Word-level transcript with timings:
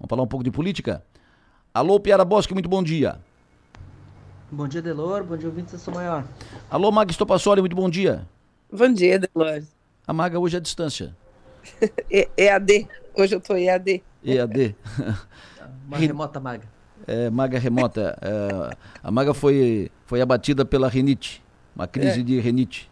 Vamos 0.00 0.08
falar 0.08 0.22
um 0.22 0.26
pouco 0.26 0.42
de 0.42 0.50
política? 0.50 1.04
Alô, 1.74 2.00
Piara 2.00 2.24
Bosque, 2.24 2.54
muito 2.54 2.70
bom 2.70 2.82
dia. 2.82 3.20
Bom 4.50 4.66
dia, 4.66 4.80
Delor. 4.80 5.22
Bom 5.22 5.36
dia, 5.36 5.46
ouvintes 5.46 5.72
da 5.74 5.78
Sou 5.78 5.94
Maior. 5.94 6.24
Alô, 6.70 6.90
Maga 6.90 7.10
Estopassoli, 7.10 7.60
muito 7.60 7.76
bom 7.76 7.88
dia. 7.90 8.26
Bom 8.72 8.90
dia, 8.92 9.18
Delor. 9.18 9.62
A 10.06 10.12
Maga 10.14 10.38
hoje 10.40 10.56
é 10.56 10.58
à 10.58 10.60
distância. 10.60 11.14
EAD. 12.10 12.88
Hoje 13.14 13.34
eu 13.34 13.40
tô 13.42 13.54
EAD. 13.56 14.02
EAD. 14.24 14.74
Uma 15.86 15.98
remota 15.98 16.40
maga. 16.40 16.66
É, 17.06 17.28
maga 17.28 17.58
remota. 17.58 18.16
É, 18.22 18.76
a 19.02 19.10
Maga 19.10 19.34
foi, 19.34 19.90
foi 20.06 20.22
abatida 20.22 20.64
pela 20.64 20.88
renite. 20.88 21.42
Uma 21.76 21.86
crise 21.86 22.20
É. 22.20 22.22
de 22.22 22.40
renite. 22.40 22.90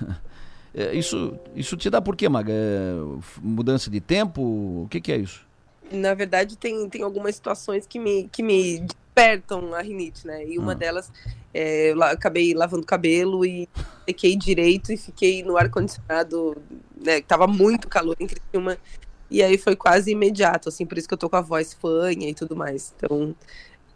É, 0.74 0.94
isso, 0.94 1.38
isso 1.54 1.76
te 1.76 1.90
dá 1.90 2.00
por 2.00 2.16
quê, 2.16 2.30
Maga? 2.30 2.50
É, 2.50 2.94
mudança 3.42 3.90
de 3.90 4.00
tempo? 4.00 4.40
O 4.84 4.88
que, 4.88 5.02
que 5.02 5.12
é 5.12 5.18
isso? 5.18 5.46
Na 5.92 6.14
verdade, 6.14 6.56
tem, 6.56 6.88
tem 6.88 7.02
algumas 7.02 7.34
situações 7.34 7.86
que 7.86 7.98
me, 7.98 8.28
que 8.28 8.42
me 8.42 8.80
despertam 8.80 9.74
a 9.74 9.80
rinite, 9.82 10.26
né? 10.26 10.46
E 10.46 10.58
uma 10.58 10.72
Ah. 10.72 10.74
delas, 10.74 11.12
é, 11.52 11.92
eu 11.92 12.02
acabei 12.02 12.54
lavando 12.54 12.82
o 12.82 12.86
cabelo 12.86 13.44
e 13.44 13.68
sequei 14.08 14.36
direito 14.36 14.92
e 14.92 14.96
fiquei 14.96 15.42
no 15.42 15.56
ar-condicionado, 15.56 16.56
né? 17.04 17.20
Tava 17.20 17.46
muito 17.46 17.88
calor 17.88 18.16
em 18.18 18.26
Criciúma. 18.26 18.78
E 19.30 19.42
aí 19.42 19.56
foi 19.56 19.74
quase 19.76 20.10
imediato, 20.10 20.68
assim, 20.68 20.84
por 20.84 20.98
isso 20.98 21.08
que 21.08 21.14
eu 21.14 21.18
tô 21.18 21.28
com 21.28 21.36
a 21.36 21.40
voz 21.40 21.72
fanha 21.72 22.28
e 22.28 22.34
tudo 22.34 22.54
mais. 22.56 22.92
Então, 22.96 23.34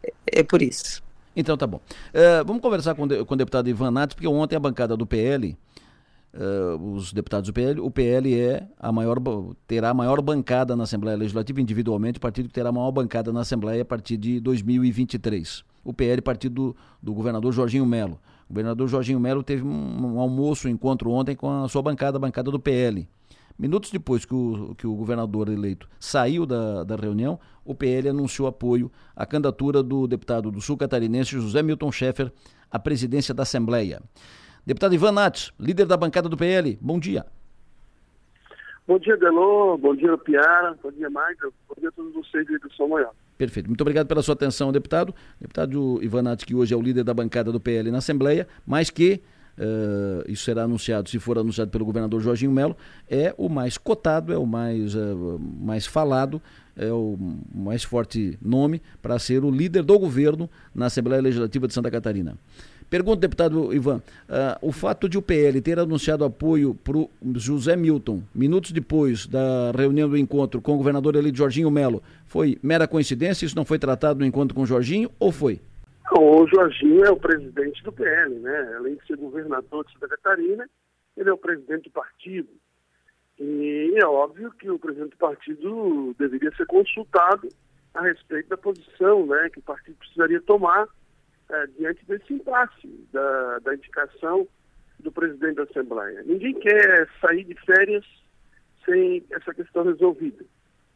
é, 0.02 0.40
é 0.40 0.42
por 0.42 0.62
isso. 0.62 1.02
Então 1.34 1.56
tá 1.56 1.66
bom. 1.66 1.80
É, 2.14 2.42
vamos 2.42 2.62
conversar 2.62 2.94
com, 2.94 3.02
o 3.02 3.06
de- 3.06 3.22
com 3.24 3.34
o 3.34 3.36
deputado 3.36 3.68
Ivan 3.68 3.90
Nates, 3.90 4.14
porque 4.14 4.26
ontem 4.26 4.56
a 4.56 4.60
bancada 4.60 4.96
do 4.96 5.06
PL, 5.06 5.54
é, 6.38 6.76
os 6.78 7.12
deputados 7.12 7.48
do 7.48 7.52
PL, 7.52 7.80
o 7.80 7.90
PL 7.90 8.38
é 8.38 8.68
a 8.78 8.92
maior, 8.92 9.18
terá 9.66 9.90
a 9.90 9.94
maior 9.94 10.20
bancada 10.20 10.76
na 10.76 10.84
Assembleia 10.84 11.16
Legislativa, 11.16 11.60
individualmente, 11.60 12.18
o 12.18 12.20
partido 12.20 12.48
que 12.48 12.54
terá 12.54 12.68
a 12.68 12.72
maior 12.72 12.90
bancada 12.92 13.32
na 13.32 13.40
Assembleia 13.40 13.80
a 13.80 13.84
partir 13.84 14.18
de 14.18 14.38
2023. 14.40 15.64
O 15.82 15.94
PL, 15.94 16.20
partido 16.20 16.54
do, 16.54 16.76
do 17.02 17.14
governador 17.14 17.52
Jorginho 17.52 17.86
Melo. 17.86 18.20
O 18.48 18.52
governador 18.52 18.86
Jorginho 18.86 19.18
Melo 19.18 19.42
teve 19.42 19.62
um, 19.62 20.14
um 20.14 20.20
almoço, 20.20 20.68
um 20.68 20.70
encontro 20.70 21.10
ontem 21.10 21.34
com 21.34 21.64
a 21.64 21.68
sua 21.68 21.80
bancada, 21.80 22.18
a 22.18 22.20
bancada 22.20 22.50
do 22.50 22.60
PL. 22.60 23.08
Minutos 23.58 23.90
depois 23.90 24.26
que 24.26 24.34
o, 24.34 24.74
que 24.76 24.86
o 24.86 24.94
governador 24.94 25.48
eleito 25.48 25.88
saiu 25.98 26.44
da, 26.44 26.84
da 26.84 26.96
reunião, 26.96 27.40
o 27.64 27.74
PL 27.74 28.10
anunciou 28.10 28.46
apoio 28.46 28.92
à 29.14 29.24
candidatura 29.24 29.82
do 29.82 30.06
deputado 30.06 30.50
do 30.50 30.60
Sul 30.60 30.76
Catarinense 30.76 31.30
José 31.30 31.62
Milton 31.62 31.90
Schaeffer 31.90 32.30
à 32.70 32.78
presidência 32.78 33.32
da 33.32 33.44
Assembleia. 33.44 34.02
Deputado 34.66 34.94
Ivan 34.96 35.12
Nats, 35.12 35.52
líder 35.60 35.86
da 35.86 35.96
bancada 35.96 36.28
do 36.28 36.36
PL, 36.36 36.76
bom 36.80 36.98
dia. 36.98 37.24
Bom 38.86 38.98
dia, 38.98 39.16
Delô. 39.16 39.78
Bom 39.78 39.94
dia, 39.94 40.16
Piara. 40.18 40.76
Bom 40.82 40.90
dia, 40.90 41.08
Michael. 41.08 41.52
Bom 41.68 41.74
dia 41.78 41.88
a 41.88 41.92
todos 41.92 42.12
vocês 42.12 42.46
do 42.46 42.72
São 42.76 42.88
Maior. 42.88 43.12
Perfeito. 43.38 43.68
Muito 43.68 43.80
obrigado 43.80 44.06
pela 44.06 44.22
sua 44.22 44.34
atenção, 44.34 44.72
deputado. 44.72 45.14
Deputado 45.40 46.00
Ivan 46.02 46.22
Nats, 46.22 46.44
que 46.44 46.54
hoje 46.54 46.74
é 46.74 46.76
o 46.76 46.82
líder 46.82 47.04
da 47.04 47.14
bancada 47.14 47.52
do 47.52 47.60
PL 47.60 47.90
na 47.90 47.98
Assembleia, 47.98 48.46
mas 48.66 48.90
que, 48.90 49.20
eh, 49.58 50.24
isso 50.28 50.44
será 50.44 50.64
anunciado, 50.64 51.08
se 51.08 51.18
for 51.18 51.38
anunciado 51.38 51.70
pelo 51.70 51.84
governador 51.84 52.20
Jorginho 52.20 52.52
Melo, 52.52 52.76
é 53.08 53.34
o 53.36 53.48
mais 53.48 53.76
cotado, 53.76 54.32
é 54.32 54.38
o 54.38 54.46
mais, 54.46 54.94
eh, 54.94 54.98
mais 55.60 55.86
falado, 55.86 56.40
é 56.76 56.92
o 56.92 57.16
mais 57.54 57.82
forte 57.82 58.38
nome 58.40 58.80
para 59.02 59.18
ser 59.18 59.44
o 59.44 59.50
líder 59.50 59.82
do 59.82 59.98
governo 59.98 60.48
na 60.74 60.86
Assembleia 60.86 61.22
Legislativa 61.22 61.66
de 61.66 61.74
Santa 61.74 61.90
Catarina. 61.90 62.36
Pergunta, 62.88 63.20
deputado 63.20 63.74
Ivan, 63.74 64.00
ah, 64.28 64.58
o 64.62 64.70
fato 64.70 65.08
de 65.08 65.18
o 65.18 65.22
PL 65.22 65.60
ter 65.60 65.78
anunciado 65.78 66.24
apoio 66.24 66.74
para 66.74 66.96
o 66.96 67.10
José 67.34 67.74
Milton, 67.74 68.22
minutos 68.34 68.70
depois 68.70 69.26
da 69.26 69.72
reunião 69.76 70.08
do 70.08 70.16
encontro 70.16 70.60
com 70.60 70.74
o 70.74 70.76
governador 70.76 71.16
eleito 71.16 71.38
Jorginho 71.38 71.70
Melo, 71.70 72.02
foi 72.26 72.58
mera 72.62 72.86
coincidência? 72.86 73.44
Isso 73.44 73.56
não 73.56 73.64
foi 73.64 73.78
tratado 73.78 74.20
no 74.20 74.26
encontro 74.26 74.54
com 74.54 74.62
o 74.62 74.66
Jorginho 74.66 75.10
ou 75.18 75.32
foi? 75.32 75.60
O 76.12 76.46
Jorginho 76.46 77.04
é 77.04 77.10
o 77.10 77.16
presidente 77.16 77.82
do 77.82 77.92
PL, 77.92 78.34
né? 78.36 78.74
Além 78.76 78.94
de 78.94 79.06
ser 79.06 79.16
governador 79.16 79.84
de 79.84 79.92
Santa 79.92 80.08
Catarina, 80.08 80.68
ele 81.16 81.28
é 81.28 81.32
o 81.32 81.38
presidente 81.38 81.84
do 81.84 81.90
partido. 81.90 82.48
E 83.38 83.94
é 83.96 84.06
óbvio 84.06 84.52
que 84.52 84.70
o 84.70 84.78
presidente 84.78 85.10
do 85.10 85.16
partido 85.16 86.14
deveria 86.18 86.54
ser 86.56 86.66
consultado 86.66 87.48
a 87.92 88.02
respeito 88.02 88.48
da 88.48 88.56
posição 88.56 89.26
né, 89.26 89.48
que 89.50 89.58
o 89.58 89.62
partido 89.62 89.96
precisaria 89.96 90.40
tomar 90.42 90.86
eh, 91.50 91.66
diante 91.78 92.04
desse 92.06 92.32
impasse 92.32 93.08
da, 93.12 93.58
da 93.60 93.74
indicação 93.74 94.46
do 95.00 95.12
presidente 95.12 95.56
da 95.56 95.62
Assembleia. 95.64 96.22
Ninguém 96.24 96.54
quer 96.54 97.08
sair 97.20 97.44
de 97.44 97.54
férias 97.64 98.04
sem 98.84 99.24
essa 99.30 99.52
questão 99.52 99.84
resolvida. 99.84 100.44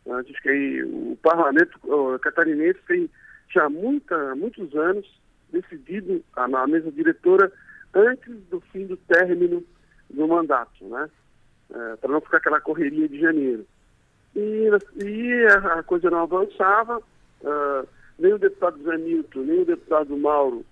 Acho 0.08 0.32
que 0.42 0.82
o 0.84 1.18
parlamento 1.22 1.78
catarinense 2.20 2.80
tem 2.86 3.10
já 3.52 3.68
muita, 3.68 4.34
muitos 4.34 4.74
anos 4.74 5.06
decidido 5.52 6.24
na 6.48 6.66
mesa 6.66 6.90
diretora 6.90 7.52
antes 7.94 8.34
do 8.48 8.60
fim 8.72 8.86
do 8.86 8.96
término 8.96 9.62
do 10.08 10.26
mandato, 10.26 10.84
né? 10.88 11.08
para 12.00 12.10
não 12.10 12.20
ficar 12.20 12.38
aquela 12.38 12.60
correria 12.60 13.08
de 13.08 13.20
janeiro. 13.20 13.66
E, 14.34 14.68
e 15.04 15.46
a, 15.46 15.82
coisa 15.82 16.10
não 16.10 16.20
avançava, 16.20 17.02
ah, 17.44 17.84
nem 18.20 18.34
o 18.34 18.38
deputado 18.38 18.82
Zé 18.82 18.96
Milton, 18.98 19.40
nem 19.40 19.62
o 19.62 19.64
deputado 19.64 20.16
Mauro, 20.16 20.64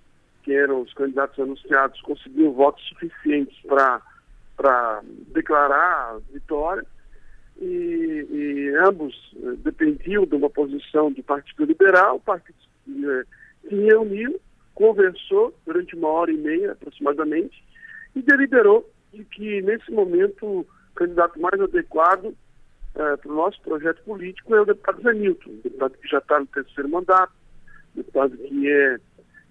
que 0.43 0.53
eram 0.53 0.83
os 0.83 0.93
candidatos 0.95 1.39
anunciados, 1.39 2.01
conseguiam 2.03 2.53
votos 2.53 2.87
suficientes 2.89 3.59
para 3.67 5.03
declarar 5.33 6.19
vitória. 6.33 6.85
E, 7.61 8.27
e 8.31 8.77
ambos 8.87 9.35
eh, 9.35 9.57
dependiam 9.65 10.25
de 10.25 10.37
uma 10.37 10.49
posição 10.49 11.11
do 11.11 11.21
Partido 11.25 11.65
Liberal, 11.65 12.17
o 12.17 12.21
partido 12.21 12.57
eh, 12.89 13.25
se 13.69 13.75
reuniu, 13.75 14.41
conversou 14.77 15.53
durante 15.67 15.97
uma 15.97 16.09
hora 16.09 16.31
e 16.31 16.37
meia 16.37 16.71
aproximadamente 16.71 17.61
e 18.15 18.23
deliberou 18.23 18.89
de 19.13 19.25
que 19.25 19.61
nesse 19.63 19.91
momento 19.91 20.47
o 20.47 20.67
candidato 20.95 21.41
mais 21.41 21.61
adequado 21.61 22.33
eh, 22.95 23.17
para 23.17 23.33
o 23.33 23.35
nosso 23.35 23.61
projeto 23.63 24.03
político 24.05 24.55
é 24.55 24.61
o 24.61 24.65
deputado 24.65 25.03
Zé 25.03 25.13
Milton, 25.13 25.51
deputado 25.65 25.99
que 25.99 26.09
já 26.09 26.19
está 26.19 26.39
no 26.39 26.47
terceiro 26.47 26.89
mandato, 26.89 27.33
deputado 27.99 28.37
que 28.37 28.71
é, 28.71 28.99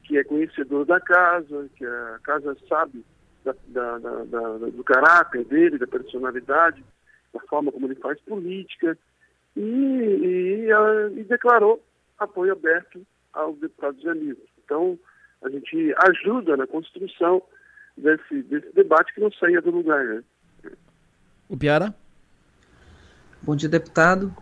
que 0.03 0.17
é 0.17 0.23
conhecedor 0.23 0.85
da 0.85 0.99
casa, 0.99 1.69
que 1.75 1.85
a 1.85 2.19
casa 2.23 2.57
sabe 2.67 3.03
da, 3.45 3.53
da, 3.67 3.97
da, 3.99 4.23
da, 4.25 4.57
do 4.67 4.83
caráter 4.83 5.45
dele, 5.45 5.77
da 5.77 5.87
personalidade, 5.87 6.83
da 7.33 7.39
forma 7.41 7.71
como 7.71 7.87
ele 7.87 7.95
faz 7.95 8.19
política, 8.21 8.97
e, 9.55 10.65
e, 10.65 10.71
a- 10.71 11.09
e 11.15 11.23
declarou 11.23 11.83
apoio 12.19 12.53
aberto 12.53 13.05
ao 13.33 13.53
deputado 13.53 13.97
Milton. 14.15 14.41
Então, 14.63 14.99
a 15.43 15.49
gente 15.49 15.95
ajuda 16.09 16.57
na 16.57 16.67
construção 16.67 17.41
desse, 17.95 18.41
desse 18.43 18.73
debate 18.73 19.13
que 19.13 19.21
não 19.21 19.31
saía 19.31 19.61
do 19.61 19.71
lugar. 19.71 20.03
Né? 20.03 20.23
O 21.49 21.57
Piara? 21.57 21.93
Bom 23.41 23.55
dia, 23.55 23.69
deputado. 23.69 24.33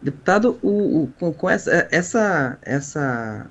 Deputado, 0.00 0.58
o, 0.62 1.04
o- 1.04 1.12
com, 1.18 1.32
com 1.32 1.48
essa, 1.48 1.88
essa, 1.90 2.58
essa, 2.62 3.50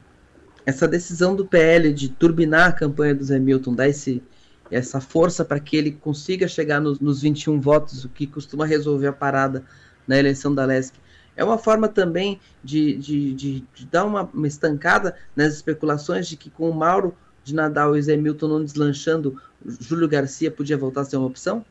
essa 0.66 0.88
decisão 0.88 1.36
do 1.36 1.48
PL 1.48 1.94
de 1.94 2.10
turbinar 2.10 2.70
a 2.70 2.74
campanha 2.74 3.16
do 3.16 3.24
Zé 3.24 3.40
Milton, 3.40 3.76
dar 3.76 3.88
esse, 3.90 4.24
essa 4.70 5.02
força 5.02 5.44
para 5.46 5.60
que 5.60 5.76
ele 5.78 5.92
consiga 5.92 6.48
chegar 6.48 6.80
nos, 6.80 7.00
nos 7.00 7.22
21 7.22 7.60
votos, 7.62 8.06
o 8.06 8.10
que 8.10 8.28
costuma 8.28 8.66
resolver 8.66 9.08
a 9.08 9.14
parada 9.14 9.66
na 10.08 10.18
eleição 10.18 10.54
da 10.54 10.66
LESC, 10.66 10.96
é 11.36 11.44
uma 11.44 11.58
forma 11.58 11.90
também 11.90 12.40
de, 12.64 12.96
de, 12.98 13.34
de, 13.34 13.62
de 13.74 13.86
dar 13.88 14.06
uma, 14.06 14.24
uma 14.34 14.48
estancada 14.48 15.16
nas 15.36 15.54
especulações 15.56 16.28
de 16.28 16.38
que 16.38 16.50
com 16.52 16.70
o 16.70 16.74
Mauro 16.76 17.18
de 17.44 17.56
Nadal 17.56 17.96
e 17.96 18.00
o 18.00 18.04
Zé 18.04 18.16
Milton 18.16 18.48
não 18.48 18.64
deslanchando, 18.64 19.42
Júlio 19.66 20.08
Garcia 20.08 20.52
podia 20.52 20.78
voltar 20.78 21.02
a 21.02 21.06
ser 21.06 21.18
uma 21.18 21.28
opção? 21.28 21.66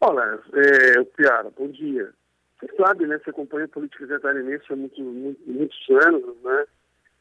Olha, 0.00 0.38
é, 0.54 1.04
Piara, 1.16 1.50
bom 1.56 1.68
dia. 1.68 2.12
Você 2.60 2.76
sabe, 2.76 3.06
né? 3.06 3.18
Você 3.18 3.30
acompanha 3.30 3.64
a 3.64 3.68
política 3.68 4.06
catarinense 4.06 4.64
há 4.70 4.76
muito, 4.76 5.02
muito, 5.02 5.40
muitos 5.46 5.90
anos, 6.04 6.36
né? 6.42 6.66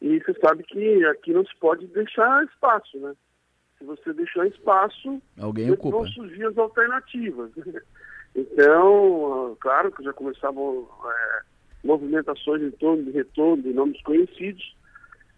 E 0.02 0.20
você 0.20 0.34
sabe 0.40 0.64
que 0.64 1.06
aqui 1.06 1.34
não 1.34 1.46
se 1.46 1.56
pode 1.60 1.88
deixar 1.88 2.44
espaço, 2.46 2.98
né? 3.00 3.14
Se 3.78 3.86
você 3.86 4.14
deixar 4.14 4.46
espaço, 4.48 5.22
Alguém 5.40 5.68
vão 5.68 5.76
ocupa. 5.76 6.08
surgir 6.08 6.46
as 6.46 6.58
alternativas. 6.58 7.52
Então, 8.36 9.58
claro 9.60 9.92
que 9.92 10.04
já 10.04 10.14
começavam 10.14 10.88
é, 11.04 11.40
movimentações 11.84 12.62
em 12.62 12.70
torno 12.70 13.04
de 13.06 13.10
retorno 13.10 13.64
de 13.64 13.74
nomes 13.74 14.00
conhecidos, 14.04 14.76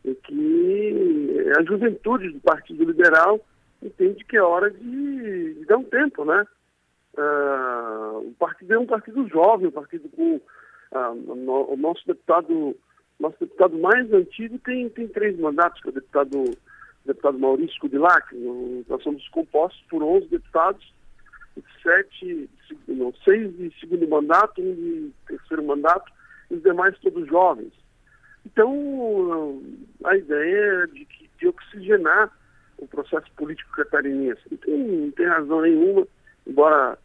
e 0.03 0.13
que 0.13 1.45
a 1.57 1.63
juventude 1.63 2.29
do 2.31 2.39
Partido 2.41 2.83
Liberal 2.83 3.39
entende 3.81 4.25
que 4.25 4.35
é 4.35 4.41
hora 4.41 4.69
de, 4.69 5.53
de 5.53 5.65
dar 5.65 5.77
um 5.77 5.85
tempo, 5.85 6.25
né? 6.25 6.45
Ah, 7.17 8.19
o 8.23 8.33
partido 8.39 8.73
é 8.73 8.79
um 8.79 8.85
partido 8.85 9.27
jovem, 9.27 9.67
um 9.67 9.71
partido 9.71 10.07
com 10.09 10.39
ah, 10.93 11.13
no- 11.13 11.73
o 11.73 11.77
nosso 11.77 12.05
deputado, 12.05 12.75
nosso 13.19 13.37
deputado 13.39 13.77
mais 13.77 14.11
antigo 14.13 14.57
tem, 14.59 14.89
tem 14.89 15.07
três 15.07 15.37
mandatos, 15.39 15.81
que 15.81 15.87
é 15.87 15.91
o 15.91 15.93
deputado, 15.93 16.43
deputado 17.05 17.39
Maurício 17.39 17.79
Kudilac. 17.79 18.35
Nós 18.87 19.03
somos 19.03 19.27
compostos 19.29 19.81
por 19.89 20.01
11 20.03 20.27
deputados 20.27 20.93
sete, 21.83 22.49
não, 22.87 23.13
seis 23.25 23.55
de 23.57 23.73
segundo 23.79 24.07
mandato, 24.07 24.61
um 24.61 24.73
de 24.73 25.11
terceiro 25.27 25.63
mandato, 25.63 26.11
e 26.49 26.55
os 26.55 26.63
demais 26.63 26.97
todos 26.99 27.27
jovens. 27.27 27.73
Então, 28.45 29.61
a 30.03 30.15
ideia 30.15 30.83
é 30.83 30.87
de, 30.87 31.07
de 31.39 31.47
oxigenar 31.47 32.31
o 32.77 32.87
processo 32.87 33.29
político 33.35 33.71
catarinense. 33.73 34.41
Não 34.49 34.57
tem, 34.57 34.77
não 34.87 35.11
tem 35.11 35.25
razão 35.27 35.61
nenhuma, 35.61 36.07
embora, 36.51 36.97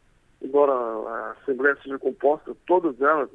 embora 0.42 0.72
a 0.72 1.36
Assembleia 1.40 1.78
seja 1.82 1.98
composta, 1.98 2.54
todas 2.66 3.00
elas, 3.00 3.30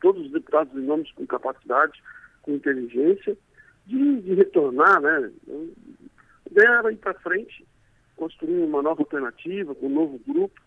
todos 0.00 0.26
os 0.26 0.32
deputados 0.32 0.72
e 0.74 0.80
nomes 0.80 1.10
com 1.12 1.26
capacidade, 1.26 2.00
com 2.42 2.52
inteligência, 2.52 3.36
de, 3.86 4.20
de 4.20 4.34
retornar, 4.34 5.00
né? 5.00 5.30
A 6.84 6.92
ir 6.92 6.96
para 6.96 7.14
frente, 7.14 7.66
construir 8.16 8.62
uma 8.62 8.82
nova 8.82 9.02
alternativa, 9.02 9.74
com 9.74 9.86
um 9.86 9.94
novo 9.94 10.20
grupo, 10.26 10.60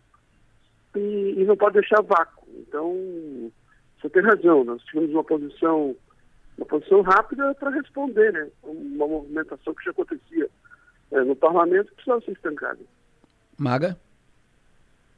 e, 0.96 1.36
e 1.38 1.46
não 1.46 1.58
pode 1.58 1.80
deixar 1.80 2.02
vácuo. 2.02 2.48
Então, 2.60 3.52
você 4.00 4.10
tem 4.10 4.22
razão, 4.22 4.64
nós 4.64 4.84
tivemos 4.84 5.12
uma 5.12 5.24
posição, 5.24 5.96
uma 6.58 6.68
posição 6.68 7.02
rápida 7.02 7.54
para 7.56 7.72
responder, 7.72 8.34
né? 8.34 8.50
Uma 8.64 9.08
movimentação 9.08 9.74
que 9.74 9.86
já 9.86 9.92
acontecia 9.92 10.50
é, 11.12 11.24
no 11.24 11.36
parlamento 11.36 11.94
precisava 11.94 12.22
ser 12.22 12.32
estancada. 12.32 12.80
Maga? 13.58 13.98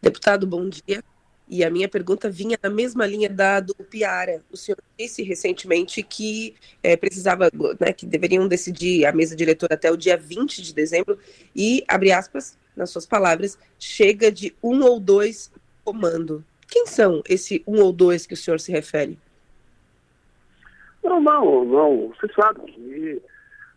Deputado, 0.04 0.46
bom 0.46 0.68
dia. 0.68 1.02
E 1.48 1.64
a 1.64 1.70
minha 1.70 1.88
pergunta 1.88 2.30
vinha 2.30 2.60
na 2.62 2.70
mesma 2.70 3.08
linha 3.08 3.30
da 3.30 3.62
do 3.62 3.74
Piara. 3.74 4.44
O 4.52 4.58
senhor 4.58 4.78
disse 5.00 5.24
recentemente 5.24 6.04
que 6.04 6.56
é, 6.84 6.98
precisava, 6.98 7.50
né, 7.80 7.94
que 7.94 8.06
deveriam 8.06 8.46
decidir 8.46 9.06
a 9.06 9.14
mesa 9.14 9.34
diretora 9.34 9.76
até 9.76 9.90
o 9.90 9.96
dia 9.96 10.18
20 10.18 10.62
de 10.62 10.74
dezembro 10.74 11.18
e, 11.56 11.86
abre 11.88 12.12
aspas, 12.12 12.60
nas 12.76 12.90
suas 12.90 13.06
palavras, 13.06 13.58
chega 13.80 14.30
de 14.30 14.54
um 14.62 14.84
ou 14.84 15.00
dois 15.00 15.50
comando. 15.86 16.44
Quem 16.68 16.86
são 16.86 17.24
esse 17.30 17.64
um 17.66 17.80
ou 17.82 17.94
dois 17.94 18.26
que 18.26 18.34
o 18.34 18.38
senhor 18.38 18.60
se 18.60 18.74
refere? 18.74 19.18
Não, 21.02 21.22
não, 21.22 21.64
não. 21.64 22.10
Você 22.10 22.28
sabe 22.34 22.60
que 22.74 23.22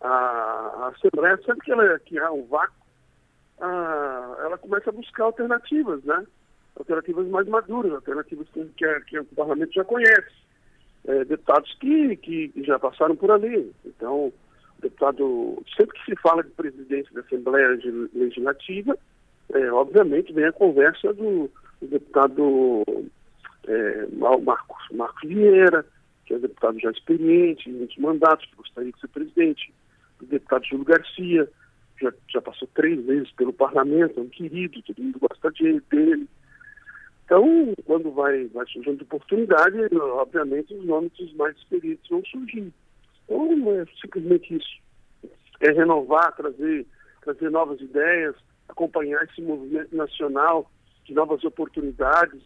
a, 0.00 0.08
a 0.08 0.88
Assembleia, 0.88 1.36
sempre 1.46 1.64
que 1.64 1.70
ela 2.18 2.26
há 2.26 2.32
um 2.32 2.44
vácuo, 2.46 2.85
a, 3.60 4.36
ela 4.40 4.58
começa 4.58 4.90
a 4.90 4.92
buscar 4.92 5.24
alternativas, 5.24 6.02
né? 6.04 6.26
Alternativas 6.76 7.26
mais 7.28 7.46
maduras, 7.48 7.92
alternativas 7.92 8.46
que, 8.52 8.64
que, 8.76 9.00
que 9.00 9.18
o 9.18 9.24
parlamento 9.24 9.72
já 9.72 9.84
conhece. 9.84 10.46
É, 11.06 11.24
deputados 11.24 11.72
que, 11.80 12.16
que 12.16 12.52
já 12.64 12.78
passaram 12.78 13.14
por 13.14 13.30
ali. 13.30 13.72
Então, 13.84 14.32
deputado, 14.80 15.62
sempre 15.76 15.98
que 15.98 16.04
se 16.04 16.20
fala 16.20 16.42
de 16.42 16.50
presidência 16.50 17.14
da 17.14 17.20
Assembleia 17.20 17.78
Legislativa, 18.12 18.98
é, 19.54 19.70
obviamente 19.72 20.32
vem 20.32 20.46
a 20.46 20.52
conversa 20.52 21.12
do, 21.14 21.48
do 21.80 21.86
deputado 21.88 22.82
é, 23.66 24.06
Marcos, 24.42 24.76
Marcos 24.92 25.28
Vieira, 25.28 25.86
que 26.24 26.34
é 26.34 26.38
deputado 26.38 26.78
já 26.80 26.90
experiente, 26.90 27.70
em 27.70 27.74
muitos 27.74 27.96
mandatos, 27.98 28.44
que 28.46 28.56
gostaria 28.56 28.92
de 28.92 29.00
ser 29.00 29.08
presidente, 29.08 29.72
o 30.20 30.26
deputado 30.26 30.64
Júlio 30.64 30.84
Garcia, 30.84 31.48
já, 32.00 32.12
já 32.28 32.40
passou 32.40 32.68
três 32.74 33.04
vezes 33.04 33.30
pelo 33.32 33.52
parlamento, 33.52 34.20
é 34.20 34.22
um 34.22 34.28
querido, 34.28 34.82
todo 34.82 35.02
mundo 35.02 35.18
gosta 35.18 35.50
de, 35.52 35.80
dele. 35.90 36.28
Então, 37.24 37.74
quando 37.84 38.12
vai, 38.12 38.46
vai 38.46 38.66
surgindo 38.66 39.02
oportunidade, 39.02 39.76
obviamente 39.94 40.72
os 40.74 40.84
nomes 40.84 41.12
dos 41.12 41.32
mais 41.34 41.56
experientes 41.56 42.08
vão 42.08 42.24
surgir. 42.24 42.72
Então, 43.24 43.72
é 43.72 43.84
simplesmente 44.00 44.56
isso. 44.56 44.78
É 45.60 45.72
renovar, 45.72 46.36
trazer, 46.36 46.86
trazer 47.22 47.50
novas 47.50 47.80
ideias, 47.80 48.36
acompanhar 48.68 49.24
esse 49.24 49.42
movimento 49.42 49.94
nacional 49.96 50.70
de 51.04 51.14
novas 51.14 51.42
oportunidades, 51.44 52.42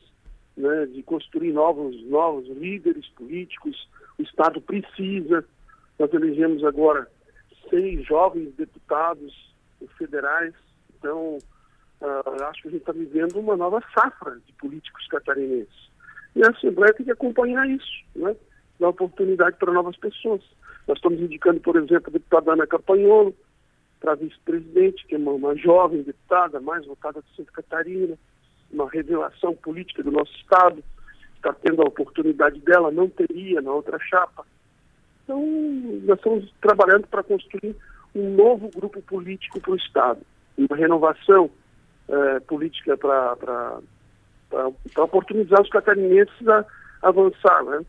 né, 0.57 0.87
de 0.87 1.03
construir 1.03 1.53
novos, 1.53 2.03
novos 2.07 2.47
líderes 2.49 3.07
políticos. 3.09 3.89
O 4.19 4.23
Estado 4.23 4.61
precisa. 4.61 5.45
Nós 5.99 6.13
elegemos 6.15 6.65
agora 6.65 7.07
seis 7.69 8.05
jovens 8.07 8.55
deputados 8.55 9.55
federais. 9.99 10.55
Então, 10.99 11.39
uh, 12.01 12.45
acho 12.45 12.63
que 12.63 12.69
a 12.69 12.71
gente 12.71 12.81
está 12.81 12.93
vivendo 12.93 13.39
uma 13.39 13.57
nova 13.57 13.83
safra 13.95 14.39
de 14.47 14.53
políticos 14.55 15.07
catarinenses. 15.09 15.91
E 16.37 16.43
a 16.45 16.51
Assembleia 16.51 16.95
tem 16.95 17.07
que 17.07 17.13
acompanhar 17.13 17.69
isso, 17.69 18.05
né? 18.15 18.37
dar 18.79 18.89
oportunidade 18.89 19.57
para 19.57 19.73
novas 19.73 19.97
pessoas. 19.97 20.43
Nós 20.87 20.97
estamos 20.99 21.21
indicando, 21.21 21.61
por 21.61 21.77
exemplo, 21.77 22.09
a 22.09 22.13
deputada 22.13 22.53
Ana 22.53 22.67
Campagnolo 22.67 23.35
para 23.99 24.15
vice-presidente, 24.15 25.07
que 25.07 25.15
é 25.15 25.19
uma, 25.19 25.33
uma 25.33 25.57
jovem 25.57 26.03
deputada, 26.03 26.61
mais 26.61 26.87
votada 26.87 27.21
de 27.21 27.37
Santa 27.37 27.53
Catarina 27.53 28.17
uma 28.73 28.89
revelação 28.89 29.55
política 29.55 30.03
do 30.03 30.13
nosso 30.13 30.33
Estado, 30.37 30.83
está 31.35 31.53
tendo 31.53 31.83
a 31.83 31.89
oportunidade 31.89 32.61
dela, 32.61 32.91
não 32.91 33.09
teria 33.09 33.61
na 33.61 33.73
outra 33.73 33.99
chapa. 33.99 34.47
Então, 35.31 35.47
nós 36.07 36.19
estamos 36.19 36.53
trabalhando 36.61 37.07
para 37.07 37.23
construir 37.23 37.77
um 38.17 38.35
novo 38.35 38.69
grupo 38.75 39.01
político 39.03 39.61
para 39.61 39.71
o 39.71 39.77
Estado, 39.77 40.21
uma 40.59 40.77
renovação 40.77 41.49
é, 42.09 42.41
política 42.41 42.97
para 42.97 43.79
oportunizar 44.99 45.63
os 45.63 45.71
catarinenses 45.71 46.49
a 46.49 46.65
avançar. 47.03 47.63
Né? 47.63 47.85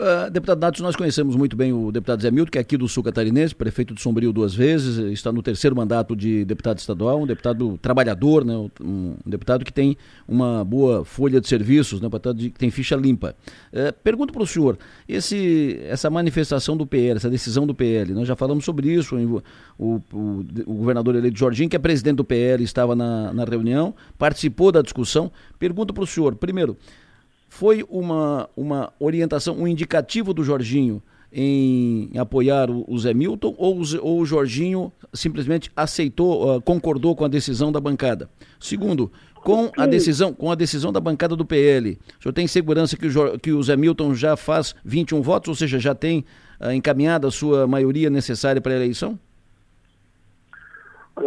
Uh, 0.00 0.30
deputado 0.30 0.58
Natos, 0.58 0.80
nós 0.80 0.96
conhecemos 0.96 1.36
muito 1.36 1.54
bem 1.54 1.74
o 1.74 1.92
deputado 1.92 2.22
Zé 2.22 2.30
Milton, 2.30 2.52
que 2.52 2.56
é 2.56 2.60
aqui 2.62 2.74
do 2.74 2.88
Sul 2.88 3.02
Catarinense, 3.02 3.54
prefeito 3.54 3.92
de 3.92 4.00
Sombrio 4.00 4.32
duas 4.32 4.54
vezes, 4.54 4.96
está 4.96 5.30
no 5.30 5.42
terceiro 5.42 5.76
mandato 5.76 6.16
de 6.16 6.42
deputado 6.46 6.78
estadual, 6.78 7.20
um 7.20 7.26
deputado 7.26 7.76
trabalhador, 7.82 8.42
né, 8.42 8.54
um 8.80 9.14
deputado 9.26 9.62
que 9.62 9.70
tem 9.70 9.98
uma 10.26 10.64
boa 10.64 11.04
folha 11.04 11.38
de 11.38 11.46
serviços, 11.46 12.00
né, 12.00 12.06
um 12.06 12.10
deputado 12.10 12.38
que 12.38 12.48
tem 12.48 12.70
ficha 12.70 12.96
limpa. 12.96 13.36
Uh, 13.70 13.92
pergunto 14.02 14.32
para 14.32 14.42
o 14.42 14.46
senhor, 14.46 14.78
esse, 15.06 15.78
essa 15.84 16.08
manifestação 16.08 16.78
do 16.78 16.86
PL, 16.86 17.18
essa 17.18 17.28
decisão 17.28 17.66
do 17.66 17.74
PL, 17.74 18.14
nós 18.14 18.26
já 18.26 18.34
falamos 18.34 18.64
sobre 18.64 18.90
isso, 18.90 19.14
o, 19.78 20.02
o, 20.14 20.44
o 20.64 20.74
governador 20.76 21.14
eleito 21.14 21.38
Jorginho, 21.38 21.68
que 21.68 21.76
é 21.76 21.78
presidente 21.78 22.16
do 22.16 22.24
PL, 22.24 22.64
estava 22.64 22.96
na, 22.96 23.34
na 23.34 23.44
reunião, 23.44 23.94
participou 24.16 24.72
da 24.72 24.80
discussão. 24.80 25.30
Pergunto 25.58 25.92
para 25.92 26.04
o 26.04 26.06
senhor, 26.06 26.36
primeiro, 26.36 26.74
foi 27.50 27.84
uma, 27.90 28.48
uma 28.56 28.92
orientação, 29.00 29.58
um 29.58 29.66
indicativo 29.66 30.32
do 30.32 30.44
Jorginho 30.44 31.02
em 31.32 32.10
apoiar 32.16 32.70
o, 32.70 32.84
o 32.88 32.96
Zé 32.98 33.12
Milton 33.12 33.54
ou, 33.58 33.82
ou, 34.00 34.20
o 34.20 34.24
Jorginho 34.24 34.92
simplesmente 35.12 35.70
aceitou, 35.76 36.56
uh, 36.56 36.62
concordou 36.62 37.14
com 37.14 37.24
a 37.24 37.28
decisão 37.28 37.72
da 37.72 37.80
bancada? 37.80 38.30
Segundo, 38.60 39.10
com 39.34 39.70
a 39.76 39.84
decisão, 39.84 40.32
com 40.32 40.50
a 40.50 40.54
decisão 40.54 40.92
da 40.92 41.00
bancada 41.00 41.34
do 41.34 41.44
PL, 41.44 41.98
o 42.18 42.22
senhor 42.22 42.32
tem 42.32 42.46
segurança 42.46 42.96
que 42.96 43.06
o, 43.06 43.38
que 43.38 43.52
o 43.52 43.62
Zé 43.62 43.76
Milton 43.76 44.14
já 44.14 44.36
faz 44.36 44.74
21 44.84 45.20
votos, 45.20 45.48
ou 45.48 45.54
seja, 45.56 45.78
já 45.80 45.94
tem 45.94 46.24
uh, 46.60 46.70
encaminhada 46.70 47.26
a 47.26 47.32
sua 47.32 47.66
maioria 47.66 48.08
necessária 48.08 48.60
para 48.60 48.72
a 48.72 48.76
eleição? 48.76 49.18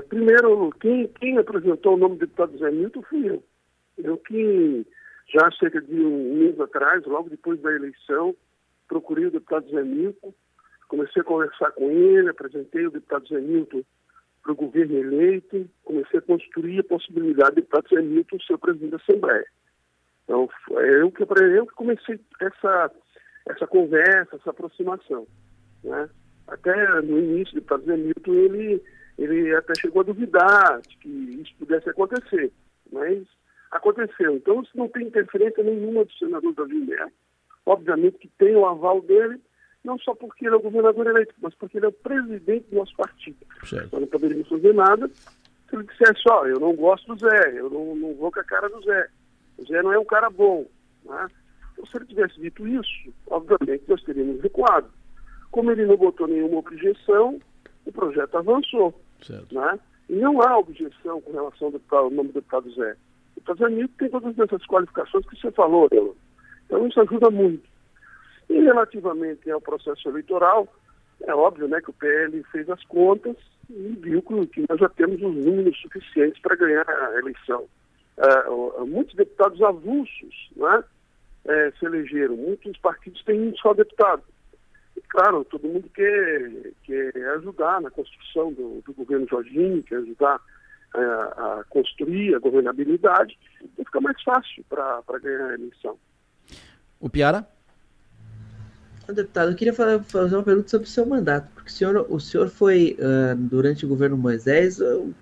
Primeiro, 0.07 0.73
quem, 0.79 1.07
quem 1.19 1.37
apresentou 1.37 1.95
o 1.95 1.97
nome 1.97 2.15
do 2.15 2.21
deputado 2.21 2.57
Zé 2.57 2.71
Milton 2.71 3.01
fui 3.09 3.29
eu. 3.29 3.43
Eu 3.97 4.17
que 4.17 4.85
já 5.27 5.49
cerca 5.59 5.81
de 5.81 5.95
um 5.95 6.35
mês 6.35 6.59
atrás, 6.59 7.05
logo 7.05 7.29
depois 7.29 7.59
da 7.61 7.71
eleição, 7.71 8.35
procurei 8.87 9.25
o 9.25 9.31
deputado 9.31 9.69
Zé 9.69 9.83
Milton, 9.83 10.33
comecei 10.87 11.21
a 11.21 11.25
conversar 11.25 11.71
com 11.71 11.89
ele, 11.89 12.29
apresentei 12.29 12.85
o 12.85 12.91
deputado 12.91 13.27
Zé 13.27 13.39
Milton 13.39 13.83
para 14.41 14.51
o 14.51 14.55
governo 14.55 14.97
eleito, 14.97 15.67
comecei 15.83 16.19
a 16.19 16.21
construir 16.21 16.79
a 16.79 16.83
possibilidade 16.83 17.51
do 17.51 17.55
deputado 17.55 17.89
Zé 17.89 18.01
Milton 18.01 18.37
ser 18.39 18.57
presidente 18.57 18.91
da 18.91 18.97
Assembleia. 18.97 19.45
Então, 20.23 20.49
é 20.71 21.01
eu 21.01 21.11
que, 21.11 21.23
eu 21.23 21.67
que 21.67 21.73
comecei 21.73 22.19
essa, 22.39 22.91
essa 23.47 23.67
conversa, 23.67 24.35
essa 24.35 24.49
aproximação. 24.49 25.25
Né? 25.83 26.09
Até 26.47 27.01
no 27.01 27.19
início, 27.19 27.53
o 27.53 27.55
deputado 27.55 27.85
Zé 27.85 27.97
Milton, 27.97 28.33
ele, 28.33 28.83
ele 29.17 29.55
até 29.55 29.73
chegou 29.79 30.01
a 30.01 30.05
duvidar 30.05 30.81
de 30.81 30.97
que 30.97 31.09
isso 31.09 31.55
pudesse 31.57 31.89
acontecer, 31.89 32.51
mas 32.91 33.25
aconteceu. 33.77 34.35
Então, 34.35 34.61
isso 34.61 34.71
não 34.75 34.87
tem 34.87 35.07
interferência 35.07 35.63
nenhuma 35.63 36.05
do 36.05 36.13
senador 36.13 36.53
Davi 36.53 36.75
Melo. 36.75 37.11
Obviamente 37.65 38.17
que 38.17 38.27
tem 38.37 38.55
o 38.55 38.65
aval 38.65 39.01
dele, 39.01 39.39
não 39.83 39.97
só 39.99 40.13
porque 40.13 40.45
ele 40.45 40.55
é 40.55 40.57
o 40.57 40.61
governador 40.61 41.07
eleito, 41.07 41.33
mas 41.41 41.53
porque 41.55 41.77
ele 41.77 41.85
é 41.85 41.89
o 41.89 41.93
presidente 41.93 42.69
do 42.69 42.77
nosso 42.77 42.95
partido. 42.95 43.37
Certo. 43.63 43.89
Nós 43.93 44.01
não 44.01 44.07
poderíamos 44.07 44.47
fazer 44.49 44.73
nada 44.73 45.09
se 45.73 45.75
ele 45.75 45.87
dissesse, 45.87 46.21
ó, 46.29 46.45
eu 46.45 46.59
não 46.59 46.75
gosto 46.75 47.15
do 47.15 47.19
Zé, 47.19 47.53
eu 47.55 47.69
não, 47.69 47.95
não 47.95 48.13
vou 48.13 48.31
com 48.31 48.39
a 48.39 48.43
cara 48.43 48.69
do 48.69 48.81
Zé. 48.83 49.09
O 49.57 49.65
Zé 49.65 49.81
não 49.81 49.91
é 49.91 49.97
um 49.97 50.05
cara 50.05 50.29
bom. 50.29 50.65
Né? 51.03 51.27
Então, 51.73 51.85
se 51.87 51.97
ele 51.97 52.05
tivesse 52.05 52.39
dito 52.39 52.67
isso, 52.67 53.13
obviamente 53.27 53.83
nós 53.87 54.03
teríamos 54.03 54.41
recuado. 54.41 54.87
Como 55.49 55.71
ele 55.71 55.85
não 55.85 55.97
botou 55.97 56.27
nenhuma 56.27 56.59
objeção, 56.59 57.39
o 57.85 57.91
projeto 57.91 58.37
avançou. 58.37 58.93
Certo. 59.21 59.53
Né? 59.53 59.79
E 60.09 60.15
não 60.15 60.41
há 60.41 60.57
objeção 60.57 61.19
com 61.21 61.31
relação 61.31 61.73
ao 61.89 62.09
nome 62.11 62.29
do 62.29 62.35
deputado 62.35 62.71
Zé. 62.71 62.95
Estados 63.37 63.61
Unidos 63.61 63.95
tem 63.97 64.09
todas 64.09 64.37
essas 64.37 64.65
qualificações 64.65 65.25
que 65.25 65.39
você 65.39 65.51
falou, 65.51 65.87
Leon. 65.91 66.13
Então 66.65 66.87
isso 66.87 66.99
ajuda 67.01 67.29
muito. 67.29 67.63
E 68.49 68.59
relativamente 68.61 69.49
ao 69.49 69.61
processo 69.61 70.07
eleitoral, 70.09 70.67
é 71.23 71.33
óbvio 71.33 71.67
né, 71.67 71.81
que 71.81 71.89
o 71.89 71.93
PL 71.93 72.43
fez 72.51 72.69
as 72.69 72.83
contas 72.85 73.35
e 73.69 73.97
viu 74.01 74.21
que 74.21 74.65
nós 74.69 74.79
já 74.79 74.89
temos 74.89 75.21
os 75.21 75.45
números 75.45 75.79
suficientes 75.81 76.41
para 76.41 76.55
ganhar 76.55 76.87
a 76.87 77.19
eleição. 77.19 77.65
uh, 78.17 78.85
muitos 78.85 79.15
deputados 79.15 79.61
avulsos 79.61 80.51
né, 80.55 80.83
uh, 81.45 81.77
se 81.79 81.85
elegeram, 81.85 82.35
muitos 82.35 82.77
partidos 82.79 83.23
têm 83.23 83.39
um 83.49 83.55
só 83.55 83.73
deputado. 83.73 84.23
E, 84.97 85.01
claro, 85.01 85.43
todo 85.45 85.67
mundo 85.67 85.89
quer, 85.93 86.71
quer 86.83 87.15
ajudar 87.37 87.81
na 87.81 87.89
construção 87.89 88.53
do, 88.53 88.81
do 88.85 88.93
governo 88.93 89.27
Jorginho, 89.27 89.81
quer 89.83 89.97
ajudar 89.97 90.39
uh, 90.95 91.59
a 91.59 91.63
construir 91.69 92.35
a 92.35 92.39
governabilidade, 92.39 93.37
então 93.61 93.85
fica 93.85 94.01
mais 94.01 94.21
fácil 94.21 94.63
para 94.69 95.19
ganhar 95.21 95.49
a 95.49 95.53
eleição. 95.53 95.97
O 96.99 97.09
Piara? 97.09 97.47
Deputado, 99.05 99.51
eu 99.51 99.55
queria 99.55 99.73
fazer 99.73 100.35
uma 100.35 100.43
pergunta 100.43 100.69
sobre 100.69 100.87
o 100.87 100.89
seu 100.89 101.05
mandato, 101.05 101.49
porque 101.53 101.69
o 101.69 101.73
senhor, 101.73 102.05
o 102.09 102.19
senhor 102.21 102.47
foi, 102.47 102.97
uh, 102.99 103.35
durante 103.35 103.85
o 103.85 103.89
governo 103.89 104.15
Moisés, 104.15 104.79
uh, 104.79 105.13